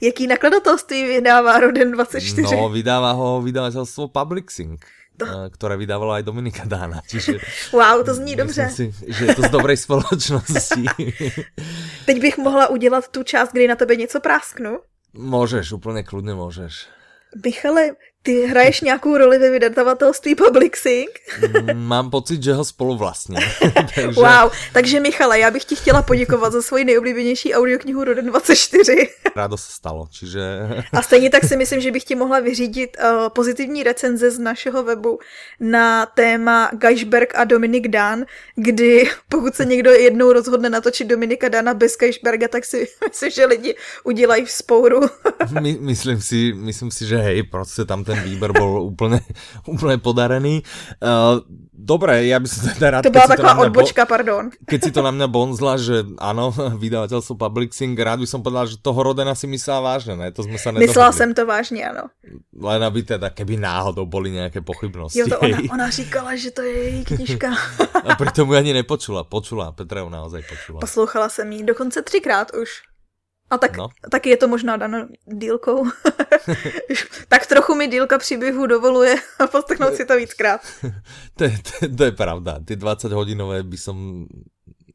Jaký 0.00 0.26
nakladatelství 0.26 1.04
vydává 1.04 1.60
Roden 1.60 1.92
24? 1.92 2.42
No, 2.42 2.68
vydává 2.68 3.12
ho 3.12 3.42
vydavatelstvo 3.42 4.08
Publixing. 4.08 4.82
To... 5.16 5.24
Eh, 5.28 5.50
ktoré 5.52 5.76
vydávalo 5.76 6.16
aj 6.16 6.24
Dominika 6.24 6.64
Dána. 6.64 7.04
Čiže 7.04 7.38
wow, 7.72 8.04
to 8.04 8.14
zní 8.14 8.36
dobře. 8.36 8.70
Si, 8.72 8.94
že 9.08 9.24
je 9.26 9.34
to 9.34 9.42
z 9.42 9.50
dobrej 9.50 9.76
spoločnosti. 9.76 10.84
Teď 12.08 12.20
bych 12.20 12.38
mohla 12.38 12.68
udělat 12.68 13.08
tu 13.08 13.22
část, 13.22 13.52
kdy 13.52 13.68
na 13.68 13.76
tebe 13.76 13.96
něco 13.96 14.20
prásknu. 14.20 14.80
Môžeš, 15.12 15.76
úplne 15.76 16.00
kľudne 16.08 16.32
môžeš. 16.32 16.88
Michale, 17.36 18.00
ty 18.22 18.46
hraješ 18.46 18.80
nějakou 18.80 19.18
roli 19.18 19.38
ve 19.38 19.50
vydavatelství 19.50 20.34
Publixing? 20.34 21.10
Mm, 21.40 21.78
mám 21.78 22.10
pocit, 22.10 22.42
že 22.42 22.54
ho 22.54 22.64
spolu 22.64 22.96
vlastně. 22.96 23.40
takže... 23.94 24.20
Wow, 24.20 24.50
takže 24.72 25.00
Michale, 25.00 25.38
já 25.38 25.50
bych 25.50 25.64
ti 25.64 25.76
chtěla 25.76 26.02
poděkovat 26.02 26.52
za 26.52 26.62
svoji 26.62 26.84
nejoblíbenější 26.84 27.54
audioknihu 27.54 28.04
Roden 28.04 28.26
24. 28.26 29.08
Rádo 29.36 29.56
se 29.56 29.72
stalo, 29.72 30.08
čiže... 30.10 30.40
A 30.92 31.02
stejně 31.02 31.30
tak 31.30 31.44
si 31.44 31.56
myslím, 31.56 31.80
že 31.80 31.90
bych 31.90 32.04
ti 32.04 32.14
mohla 32.14 32.40
vyřídit 32.40 32.96
uh, 33.00 33.28
pozitivní 33.28 33.82
recenze 33.82 34.30
z 34.30 34.38
našeho 34.38 34.82
webu 34.82 35.18
na 35.60 36.06
téma 36.06 36.70
Geisberg 36.72 37.34
a 37.34 37.44
Dominik 37.44 37.88
Dan, 37.88 38.24
kdy 38.56 39.10
pokud 39.28 39.54
se 39.54 39.64
někdo 39.64 39.90
jednou 39.90 40.32
rozhodne 40.32 40.70
natočit 40.70 41.08
Dominika 41.08 41.48
Dana 41.48 41.74
bez 41.74 41.96
Geisberga, 41.96 42.48
tak 42.48 42.64
si 42.64 42.88
myslím, 43.08 43.30
že 43.30 43.46
lidi 43.46 43.74
udělají 44.04 44.46
spouru. 44.46 45.00
My, 45.60 45.76
myslím, 45.80 46.20
si, 46.20 46.52
myslím 46.56 46.90
si, 46.90 47.06
že 47.06 47.16
hej, 47.16 47.42
prostě 47.42 47.84
tam 47.84 48.04
ten 48.04 48.11
ten 48.12 48.20
výber 48.20 48.52
bol 48.52 48.84
úplne, 48.92 49.24
úplne 49.64 49.96
podarený. 49.96 50.60
Uh, 51.00 51.40
dobre, 51.72 52.28
ja 52.28 52.36
by 52.36 52.46
som 52.52 52.68
teda 52.76 53.00
rád... 53.00 53.02
To 53.08 53.16
bola 53.16 53.32
taková 53.32 53.54
odbočka, 53.64 54.04
bo- 54.04 54.12
pardon. 54.12 54.44
Keď 54.68 54.80
si 54.84 54.90
to 54.92 55.00
na 55.00 55.08
mňa 55.08 55.26
bonzla, 55.32 55.80
že 55.80 56.04
áno, 56.20 56.52
vydavateľstvo 56.84 57.40
Publixing, 57.40 57.96
rád 57.96 58.20
by 58.20 58.28
som 58.28 58.44
povedal, 58.44 58.68
že 58.68 58.76
toho 58.76 59.00
Roden 59.00 59.22
Odena 59.22 59.38
si 59.38 59.46
myslela 59.46 59.94
vážne, 59.94 60.18
ne? 60.18 60.34
To 60.34 60.42
sme 60.42 60.58
sa 60.58 60.74
nedohodli. 60.74 60.90
Myslela 60.90 61.12
jsem 61.12 61.30
to 61.34 61.46
vážně, 61.46 61.86
ano. 61.86 62.10
Len 62.58 62.84
aby 62.84 63.02
teda, 63.02 63.30
keby 63.30 63.56
náhodou 63.56 64.06
boli 64.06 64.30
nějaké 64.30 64.60
pochybnosti. 64.60 65.18
Jo, 65.18 65.26
to 65.28 65.38
ona, 65.38 65.58
ona 65.70 65.90
říkala, 65.90 66.36
že 66.36 66.50
to 66.50 66.62
je 66.62 66.74
její 66.74 67.04
knižka. 67.04 67.54
A 68.04 68.14
pritom 68.18 68.50
ju 68.50 68.56
ani 68.58 68.72
nepočula. 68.72 69.24
Počula, 69.24 69.72
Petra 69.72 70.00
ju 70.00 70.08
naozaj 70.10 70.42
počula. 70.42 70.80
Poslouchala 70.80 71.28
jsem 71.28 71.52
ji 71.52 71.62
dokonce 71.62 72.02
třikrát 72.02 72.50
už. 72.62 72.82
A 73.52 73.58
tak, 73.58 73.76
no. 73.76 73.88
taky 74.10 74.30
je 74.30 74.36
to 74.36 74.48
možná 74.48 74.76
dano 74.76 75.12
dílkou. 75.28 75.84
tak 77.28 77.46
trochu 77.46 77.74
mi 77.74 77.88
dílka 77.88 78.18
příběhu 78.18 78.66
dovoluje 78.66 79.16
postrhnout 79.50 79.94
si 79.94 80.04
to 80.04 80.16
víckrát. 80.16 80.60
to, 81.36 81.44
je, 81.44 81.58
to, 81.60 81.96
to 81.96 82.04
je 82.04 82.12
pravda. 82.12 82.58
Ty 82.64 82.76
20 82.76 83.12
hodinové 83.12 83.62
by 83.62 83.76
som 83.76 84.26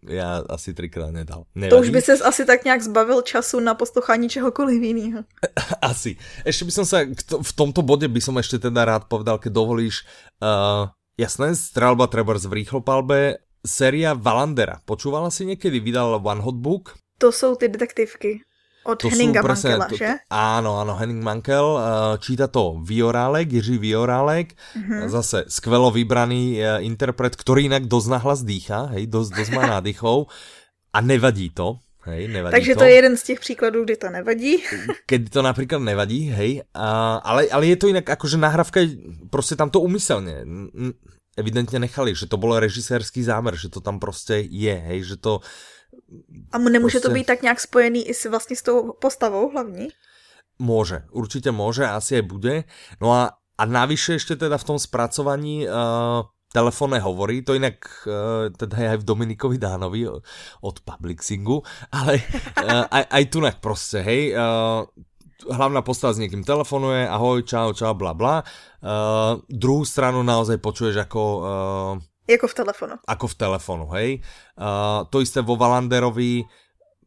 já 0.09 0.43
asi 0.49 0.73
třikrát 0.73 1.11
nedal. 1.11 1.43
Nevadí. 1.55 1.69
To 1.69 1.81
už 1.81 1.89
by 1.89 2.01
ses 2.01 2.21
asi 2.21 2.45
tak 2.45 2.65
nějak 2.65 2.81
zbavil 2.81 3.21
času 3.21 3.59
na 3.59 3.73
poslouchání 3.73 4.29
čehokoliv 4.29 4.83
jiného. 4.83 5.23
Asi. 5.81 6.17
Ještě 6.45 6.65
by 6.65 6.71
som 6.71 6.85
sa, 6.85 6.97
v 7.41 7.53
tomto 7.53 7.81
bode 7.81 8.07
by 8.07 8.21
som 8.21 8.37
ešte 8.39 8.59
teda 8.59 8.85
rád 8.85 9.11
povedal, 9.11 9.37
keď 9.37 9.51
dovolíš, 9.51 10.07
uh, 10.39 10.87
jasné, 11.19 11.55
strelba 11.55 12.07
Trebors 12.07 12.45
v 12.45 12.63
rýchlopalbe, 12.63 13.43
séria 13.67 14.15
Valandera. 14.15 14.79
Počúvala 14.85 15.27
si 15.27 15.45
někdy, 15.45 15.79
vydal 15.79 16.21
One 16.23 16.41
Hot 16.41 16.55
Book? 16.55 16.95
To 17.19 17.31
jsou 17.31 17.55
ty 17.55 17.67
detektivky. 17.67 18.46
Od 18.87 18.95
to 18.95 19.11
Henninga 19.11 19.43
presne, 19.43 19.75
Mankela, 19.75 19.87
to, 19.91 19.99
že? 19.99 20.11
Áno, 20.31 20.79
áno, 20.79 20.95
Henning 20.95 21.19
Mankel. 21.19 21.67
Uh, 21.75 22.15
číta 22.23 22.47
to 22.47 22.79
Viorálek, 22.79 23.51
Jiří 23.51 23.83
Viorálek. 23.83 24.55
Uh-huh. 24.55 25.11
Zase 25.11 25.43
skvelo 25.51 25.91
vybraný 25.91 26.63
uh, 26.63 26.79
interpret, 26.79 27.35
ktorý 27.35 27.67
inak 27.67 27.91
dosť 27.91 28.07
nahlas 28.07 28.47
dýcha, 28.47 28.95
hej, 28.95 29.11
dosť, 29.11 29.43
dosť 29.43 29.51
má 29.51 29.63
nádychov. 29.67 30.31
A 30.95 31.03
nevadí 31.03 31.51
to. 31.51 31.83
Hej, 32.07 32.31
nevadí 32.31 32.55
Takže 32.55 32.73
to. 32.73 32.79
to 32.79 32.85
je 32.85 32.93
jeden 32.95 33.17
z 33.17 33.23
těch 33.23 33.39
příkladů, 33.39 33.83
kdy 33.83 33.95
to 33.95 34.09
nevadí. 34.09 34.63
Keď 35.05 35.21
to 35.29 35.41
například 35.41 35.81
nevadí, 35.83 36.31
hej. 36.31 36.63
A, 36.73 37.19
ale, 37.19 37.51
ale 37.51 37.67
je 37.67 37.75
to 37.75 37.87
jinak, 37.87 38.09
akože 38.09 38.37
nahrávka, 38.37 38.79
prostě 39.29 39.55
tam 39.55 39.69
to 39.69 39.83
umyselně 39.83 40.47
evidentně 41.37 41.79
nechali, 41.79 42.15
že 42.15 42.25
to 42.25 42.37
byl 42.37 42.59
režisérský 42.59 43.23
zámer, 43.23 43.55
že 43.55 43.69
to 43.69 43.81
tam 43.81 43.99
prostě 43.99 44.43
je, 44.49 44.73
hej, 44.73 45.03
že 45.03 45.17
to 45.17 45.39
a 46.51 46.57
nemůže 46.57 46.99
prostě... 46.99 47.07
to 47.07 47.13
být 47.13 47.27
tak 47.27 47.41
nějak 47.41 47.59
spojený 47.59 48.07
i 48.09 48.13
s, 48.13 48.29
vlastně 48.29 48.55
s 48.55 48.61
tou 48.61 48.91
postavou 48.91 49.49
hlavní? 49.51 49.87
Môže, 50.57 51.05
určite 51.13 51.53
môže, 51.53 51.85
asi 51.85 52.17
aj 52.17 52.25
bude. 52.25 52.65
No 52.97 53.13
a, 53.13 53.37
a 53.61 53.63
navyše 53.69 54.17
ešte 54.17 54.33
teda 54.41 54.57
v 54.57 54.65
tom 54.65 54.81
spracovaní 54.81 55.69
uh, 55.69 56.25
telefónne 56.49 56.97
hovory, 56.97 57.45
to 57.45 57.53
inak 57.53 57.77
uh, 58.09 58.49
teda 58.49 58.73
je 58.73 58.87
aj 58.97 58.99
v 59.01 59.05
Dominikovi 59.05 59.61
Dánovi 59.61 60.09
od 60.65 60.75
Publixingu, 60.81 61.61
ale 61.93 62.25
uh, 62.57 62.89
aj, 62.89 63.03
aj 63.05 63.23
tunak 63.29 63.55
proste, 63.61 64.01
hej, 64.01 64.33
uh, 64.33 64.89
hlavná 65.45 65.85
postava 65.85 66.17
s 66.17 66.21
niekým 66.25 66.41
telefonuje, 66.41 67.05
ahoj, 67.05 67.45
čau, 67.45 67.69
čau, 67.77 67.93
bla, 67.93 68.17
bla. 68.17 68.41
Uh, 68.81 69.37
druhú 69.45 69.85
stranu 69.85 70.25
naozaj 70.25 70.57
počuješ 70.57 71.05
ako 71.05 71.21
uh, 71.21 71.45
jako 72.27 72.47
v 72.47 72.53
telefonu. 72.53 72.95
Ako 73.07 73.27
v 73.27 73.35
telefonu, 73.35 73.85
hej. 73.95 74.21
Uh, 74.59 75.07
to 75.09 75.21
isté 75.21 75.41
vo 75.41 75.55
Valanderovi, 75.55 76.43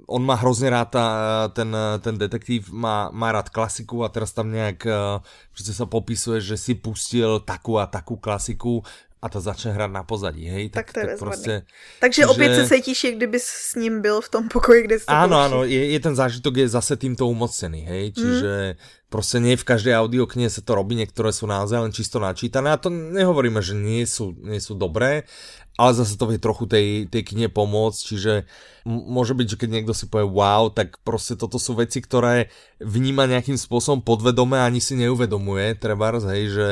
on 0.06 0.24
má 0.24 0.34
hrozně 0.34 0.70
rád 0.70 0.84
ta, 0.84 1.06
ten, 1.52 1.76
ten 2.00 2.18
detektív, 2.18 2.72
má, 2.72 3.10
má 3.12 3.32
rád 3.32 3.48
klasiku 3.48 4.04
a 4.04 4.08
teraz 4.08 4.32
tam 4.32 4.52
nějak 4.52 4.86
uh, 4.86 5.72
sa 5.72 5.86
popisuje, 5.86 6.40
že 6.40 6.56
si 6.56 6.74
pustil 6.74 7.40
takú 7.40 7.78
a 7.78 7.86
takú 7.86 8.16
klasiku 8.16 8.82
a 9.20 9.28
to 9.28 9.36
začne 9.36 9.76
hrát 9.76 9.92
na 9.92 10.00
pozadí, 10.00 10.48
hej? 10.48 10.72
Tak, 10.72 10.88
tak 10.88 10.92
to 10.92 11.00
je 11.00 11.06
tak 11.06 11.18
prostě, 11.18 11.62
Takže 12.00 12.22
čiže... 12.22 12.26
opět 12.26 12.54
se 12.56 12.74
cítíš, 12.74 13.04
jak 13.04 13.14
kdyby 13.14 13.38
s 13.40 13.74
ním 13.74 14.00
byl 14.00 14.20
v 14.20 14.28
tom 14.28 14.48
pokoji, 14.48 14.82
kde 14.82 14.98
jste 14.98 15.12
Áno, 15.12 15.36
áno, 15.36 15.64
je, 15.64 15.92
je 15.92 16.00
ten 16.00 16.16
zážitok 16.16 16.56
je 16.56 16.68
zase 16.68 16.96
týmto 16.96 17.28
umocnený, 17.28 17.84
hej? 17.84 18.12
Čiže 18.16 18.52
mm. 18.72 18.76
Prostě 19.10 19.42
nie 19.42 19.58
v 19.58 19.66
každej 19.66 19.94
audioknihe 19.98 20.46
sa 20.46 20.62
to 20.62 20.78
robí, 20.78 20.94
niektoré 20.94 21.34
sú 21.34 21.50
naozaj 21.50 21.82
len 21.82 21.92
čisto 21.92 22.22
načítané. 22.22 22.70
A 22.70 22.78
to 22.78 22.94
nehovoríme, 22.94 23.58
že 23.58 23.74
nie 23.74 24.06
sú, 24.06 24.38
nie 24.38 24.62
sú 24.62 24.78
dobré, 24.78 25.26
ale 25.74 25.90
zase 25.98 26.14
to 26.14 26.30
vie 26.30 26.38
trochu 26.38 26.70
tej, 26.70 27.10
tej 27.10 27.22
knihe 27.34 27.50
pomôcť, 27.50 27.98
čiže 27.98 28.46
môže 28.86 29.34
byť, 29.34 29.46
že 29.50 29.58
keď 29.58 29.68
niekto 29.70 29.92
si 29.98 30.06
povie 30.06 30.30
wow, 30.30 30.70
tak 30.70 31.02
prostě 31.02 31.34
toto 31.34 31.58
sú 31.58 31.74
veci, 31.74 31.98
ktoré 31.98 32.54
vníma 32.78 33.26
nejakým 33.26 33.58
spôsobom 33.58 34.00
podvedome 34.00 34.62
a 34.62 34.70
ani 34.70 34.78
si 34.78 34.94
neuvedomuje, 34.94 35.74
trebárs, 35.74 36.22
hej, 36.30 36.42
že 36.54 36.66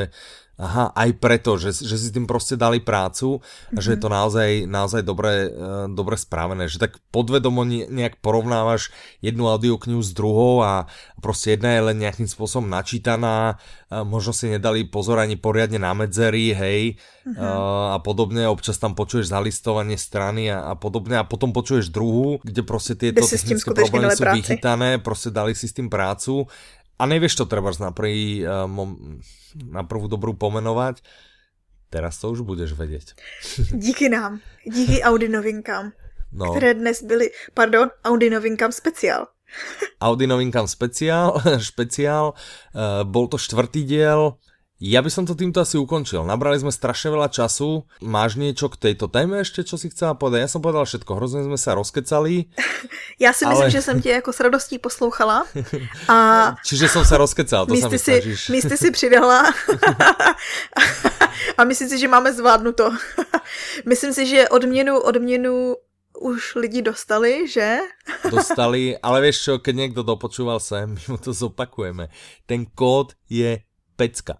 Aha, 0.59 0.91
aj 0.91 1.15
preto, 1.23 1.55
že, 1.55 1.71
že 1.71 1.95
si 1.95 2.11
tým 2.11 2.27
prostě 2.27 2.59
dali 2.59 2.83
prácu 2.83 3.39
mm-hmm. 3.39 3.79
že 3.79 3.91
je 3.91 3.99
to 3.99 4.09
naozaj, 4.11 4.49
naozaj 4.67 5.01
dobre, 5.07 5.47
uh, 5.47 5.87
dobre 5.87 6.19
správené. 6.19 6.67
Že 6.67 6.79
tak 6.83 6.91
podvedomo 7.15 7.63
nejak 7.63 8.19
porovnávaš 8.19 8.91
jednu 9.23 9.47
audioknihu 9.47 10.03
s 10.03 10.11
druhou 10.11 10.59
a 10.63 10.91
prostě 11.23 11.55
jedna 11.55 11.69
je 11.71 11.81
len 11.81 11.97
nejakým 12.03 12.27
spôsobom 12.27 12.67
načítaná, 12.67 13.55
uh, 13.55 14.03
možno 14.03 14.35
si 14.35 14.51
nedali 14.51 14.83
pozor 14.83 15.23
ani 15.23 15.39
poriadne 15.39 15.79
na 15.79 15.95
medzery, 15.95 16.51
hej, 16.51 16.99
mm-hmm. 17.23 17.95
a 17.95 17.97
podobne. 18.03 18.43
Občas 18.51 18.75
tam 18.77 18.99
počuješ 18.99 19.31
zalistovanie 19.31 19.95
strany 19.95 20.51
a, 20.51 20.59
a 20.59 20.73
podobne 20.75 21.17
a 21.17 21.23
potom 21.23 21.55
počuješ 21.55 21.87
druhú, 21.87 22.39
kde 22.43 22.61
prostě 22.67 22.95
tieto 22.95 23.23
technické 23.23 23.71
problémy 23.71 24.11
sú 24.11 24.23
vychytané, 24.33 24.97
prostě 24.97 25.29
dali 25.29 25.55
si 25.55 25.67
s 25.67 25.73
tým 25.73 25.89
prácu 25.89 26.47
a 26.99 27.03
nevieš 27.07 27.39
to 27.39 27.45
treba 27.47 27.71
na, 27.79 27.95
prvý, 27.95 28.43
uh, 28.43 28.67
na 29.71 29.87
prvú 29.87 30.11
dobrú 30.11 30.35
pomenovať, 30.35 30.99
teraz 31.87 32.19
to 32.19 32.35
už 32.35 32.43
budeš 32.43 32.75
vedieť. 32.75 33.15
Díky 33.71 34.11
nám, 34.11 34.43
díky 34.67 35.03
Audi 35.03 35.29
novinkám, 35.29 35.91
no. 36.31 36.51
které 36.51 36.73
dnes 36.73 37.03
byly, 37.03 37.31
pardon, 37.53 37.89
Audi 38.03 38.29
novinkám 38.29 38.71
speciál. 38.71 39.27
Audi 40.01 40.27
novinkám 40.27 40.67
speciál, 40.67 41.41
špeciál, 41.57 42.33
uh, 42.35 43.03
bol 43.03 43.27
to 43.27 43.37
štvrtý 43.37 43.83
diel, 43.83 44.37
ja 44.79 45.03
by 45.03 45.11
som 45.11 45.27
to 45.27 45.35
týmto 45.35 45.59
asi 45.59 45.75
ukončil. 45.75 46.23
Nabrali 46.23 46.55
sme 46.55 46.71
strašne 46.71 47.11
veľa 47.11 47.27
času. 47.27 47.83
Máš 47.99 48.39
niečo 48.39 48.71
k 48.71 48.79
tejto 48.79 49.11
téme 49.11 49.43
ešte, 49.43 49.67
čo 49.67 49.75
si 49.75 49.91
chcela 49.91 50.15
povedať? 50.15 50.47
Ja 50.47 50.49
som 50.55 50.63
povedal 50.63 50.87
všetko, 50.87 51.19
hrozně 51.19 51.43
sme 51.43 51.59
sa 51.59 51.75
rozkecali. 51.75 52.47
Já 53.19 53.33
si 53.33 53.45
ale... 53.45 53.53
myslím, 53.53 53.69
že 53.69 53.81
jsem 53.81 54.01
tě 54.01 54.09
jako 54.09 54.33
s 54.33 54.39
radostí 54.39 54.79
poslouchala. 54.79 55.43
A... 56.07 56.55
Čiže 56.63 56.87
som 56.87 57.03
sa 57.03 57.19
rozkecal, 57.19 57.67
to 57.67 57.75
místy 57.75 57.99
sa 57.99 58.11
mi 58.15 58.35
si, 58.35 58.51
místy 58.51 58.75
si 58.79 58.91
přidala. 58.91 59.51
a 61.57 61.63
myslím 61.67 61.89
si, 61.89 61.99
že 61.99 62.07
máme 62.07 62.31
zvládnuto. 62.33 62.95
myslím 63.85 64.13
si, 64.13 64.23
že 64.25 64.49
odměnu, 64.49 64.99
odměnu 64.99 65.75
už 66.19 66.55
lidi 66.55 66.81
dostali, 66.81 67.47
že? 67.47 67.79
dostali, 68.31 68.95
ale 69.03 69.21
vieš 69.21 69.43
čo, 69.43 69.53
keď 69.59 69.75
niekto 69.75 70.01
dopočúval 70.03 70.59
sem, 70.59 70.87
my 70.87 71.03
mu 71.07 71.17
to 71.19 71.35
zopakujeme. 71.35 72.07
Ten 72.47 72.63
kód 72.71 73.15
je 73.27 73.59
pecka. 73.95 74.39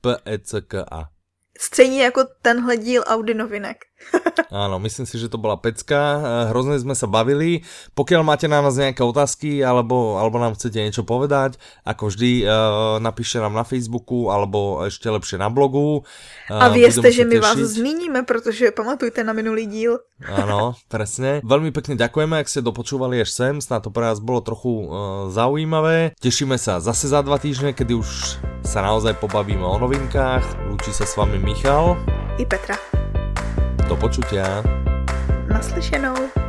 P-E-C-K-A. 0.00 1.10
Stejně 1.58 2.02
jako 2.02 2.24
tenhle 2.42 2.76
díl 2.76 3.04
Audi 3.06 3.34
novinek. 3.34 3.76
Áno, 4.50 4.82
myslím 4.82 5.06
si, 5.06 5.16
že 5.20 5.30
to 5.30 5.38
bola 5.38 5.54
pecka. 5.60 6.18
Hrozne 6.50 6.80
sme 6.80 6.98
sa 6.98 7.06
bavili. 7.06 7.62
Pokiaľ 7.94 8.22
máte 8.26 8.50
na 8.50 8.58
nás 8.58 8.74
nejaké 8.74 9.04
otázky 9.04 9.62
alebo, 9.62 10.18
alebo 10.18 10.42
nám 10.42 10.58
chcete 10.58 10.82
niečo 10.82 11.06
povedať, 11.06 11.60
ako 11.86 12.10
vždy, 12.10 12.44
uh, 12.44 12.50
napíšte 12.98 13.38
nám 13.38 13.54
na 13.54 13.62
Facebooku 13.62 14.32
alebo 14.32 14.82
ešte 14.86 15.06
lepšie 15.06 15.38
na 15.38 15.52
blogu. 15.52 16.02
Uh, 16.50 16.62
A 16.62 16.72
vieste, 16.74 17.06
že 17.14 17.22
my 17.22 17.38
tešiť. 17.38 17.46
vás 17.46 17.58
zmíníme, 17.58 18.20
protože 18.26 18.74
pamatujte 18.74 19.22
na 19.22 19.32
minulý 19.32 19.70
díl. 19.70 20.02
Áno, 20.26 20.74
presne. 20.92 21.38
Veľmi 21.46 21.70
pekne 21.70 21.94
ďakujeme, 21.94 22.40
ak 22.42 22.50
ste 22.50 22.64
dopočúvali 22.64 23.22
až 23.22 23.30
sem. 23.30 23.54
Snad 23.62 23.86
to 23.86 23.94
pre 23.94 24.10
vás 24.10 24.18
bolo 24.18 24.42
trochu 24.42 24.90
uh, 24.90 25.30
zaujímavé. 25.30 26.18
Tešíme 26.18 26.58
sa 26.58 26.82
zase 26.82 27.06
za 27.06 27.22
dva 27.22 27.38
týždne, 27.38 27.70
kedy 27.70 27.94
už 27.94 28.08
sa 28.66 28.82
naozaj 28.82 29.16
pobavíme 29.22 29.62
o 29.62 29.78
novinkách. 29.78 30.68
Lúči 30.74 30.90
sa 30.90 31.06
s 31.06 31.14
vami 31.14 31.38
Michal. 31.38 31.94
I 32.40 32.44
Petra. 32.44 32.89
Do 33.90 33.98
počutia. 33.98 34.62
Naslyšenou. 35.50 36.39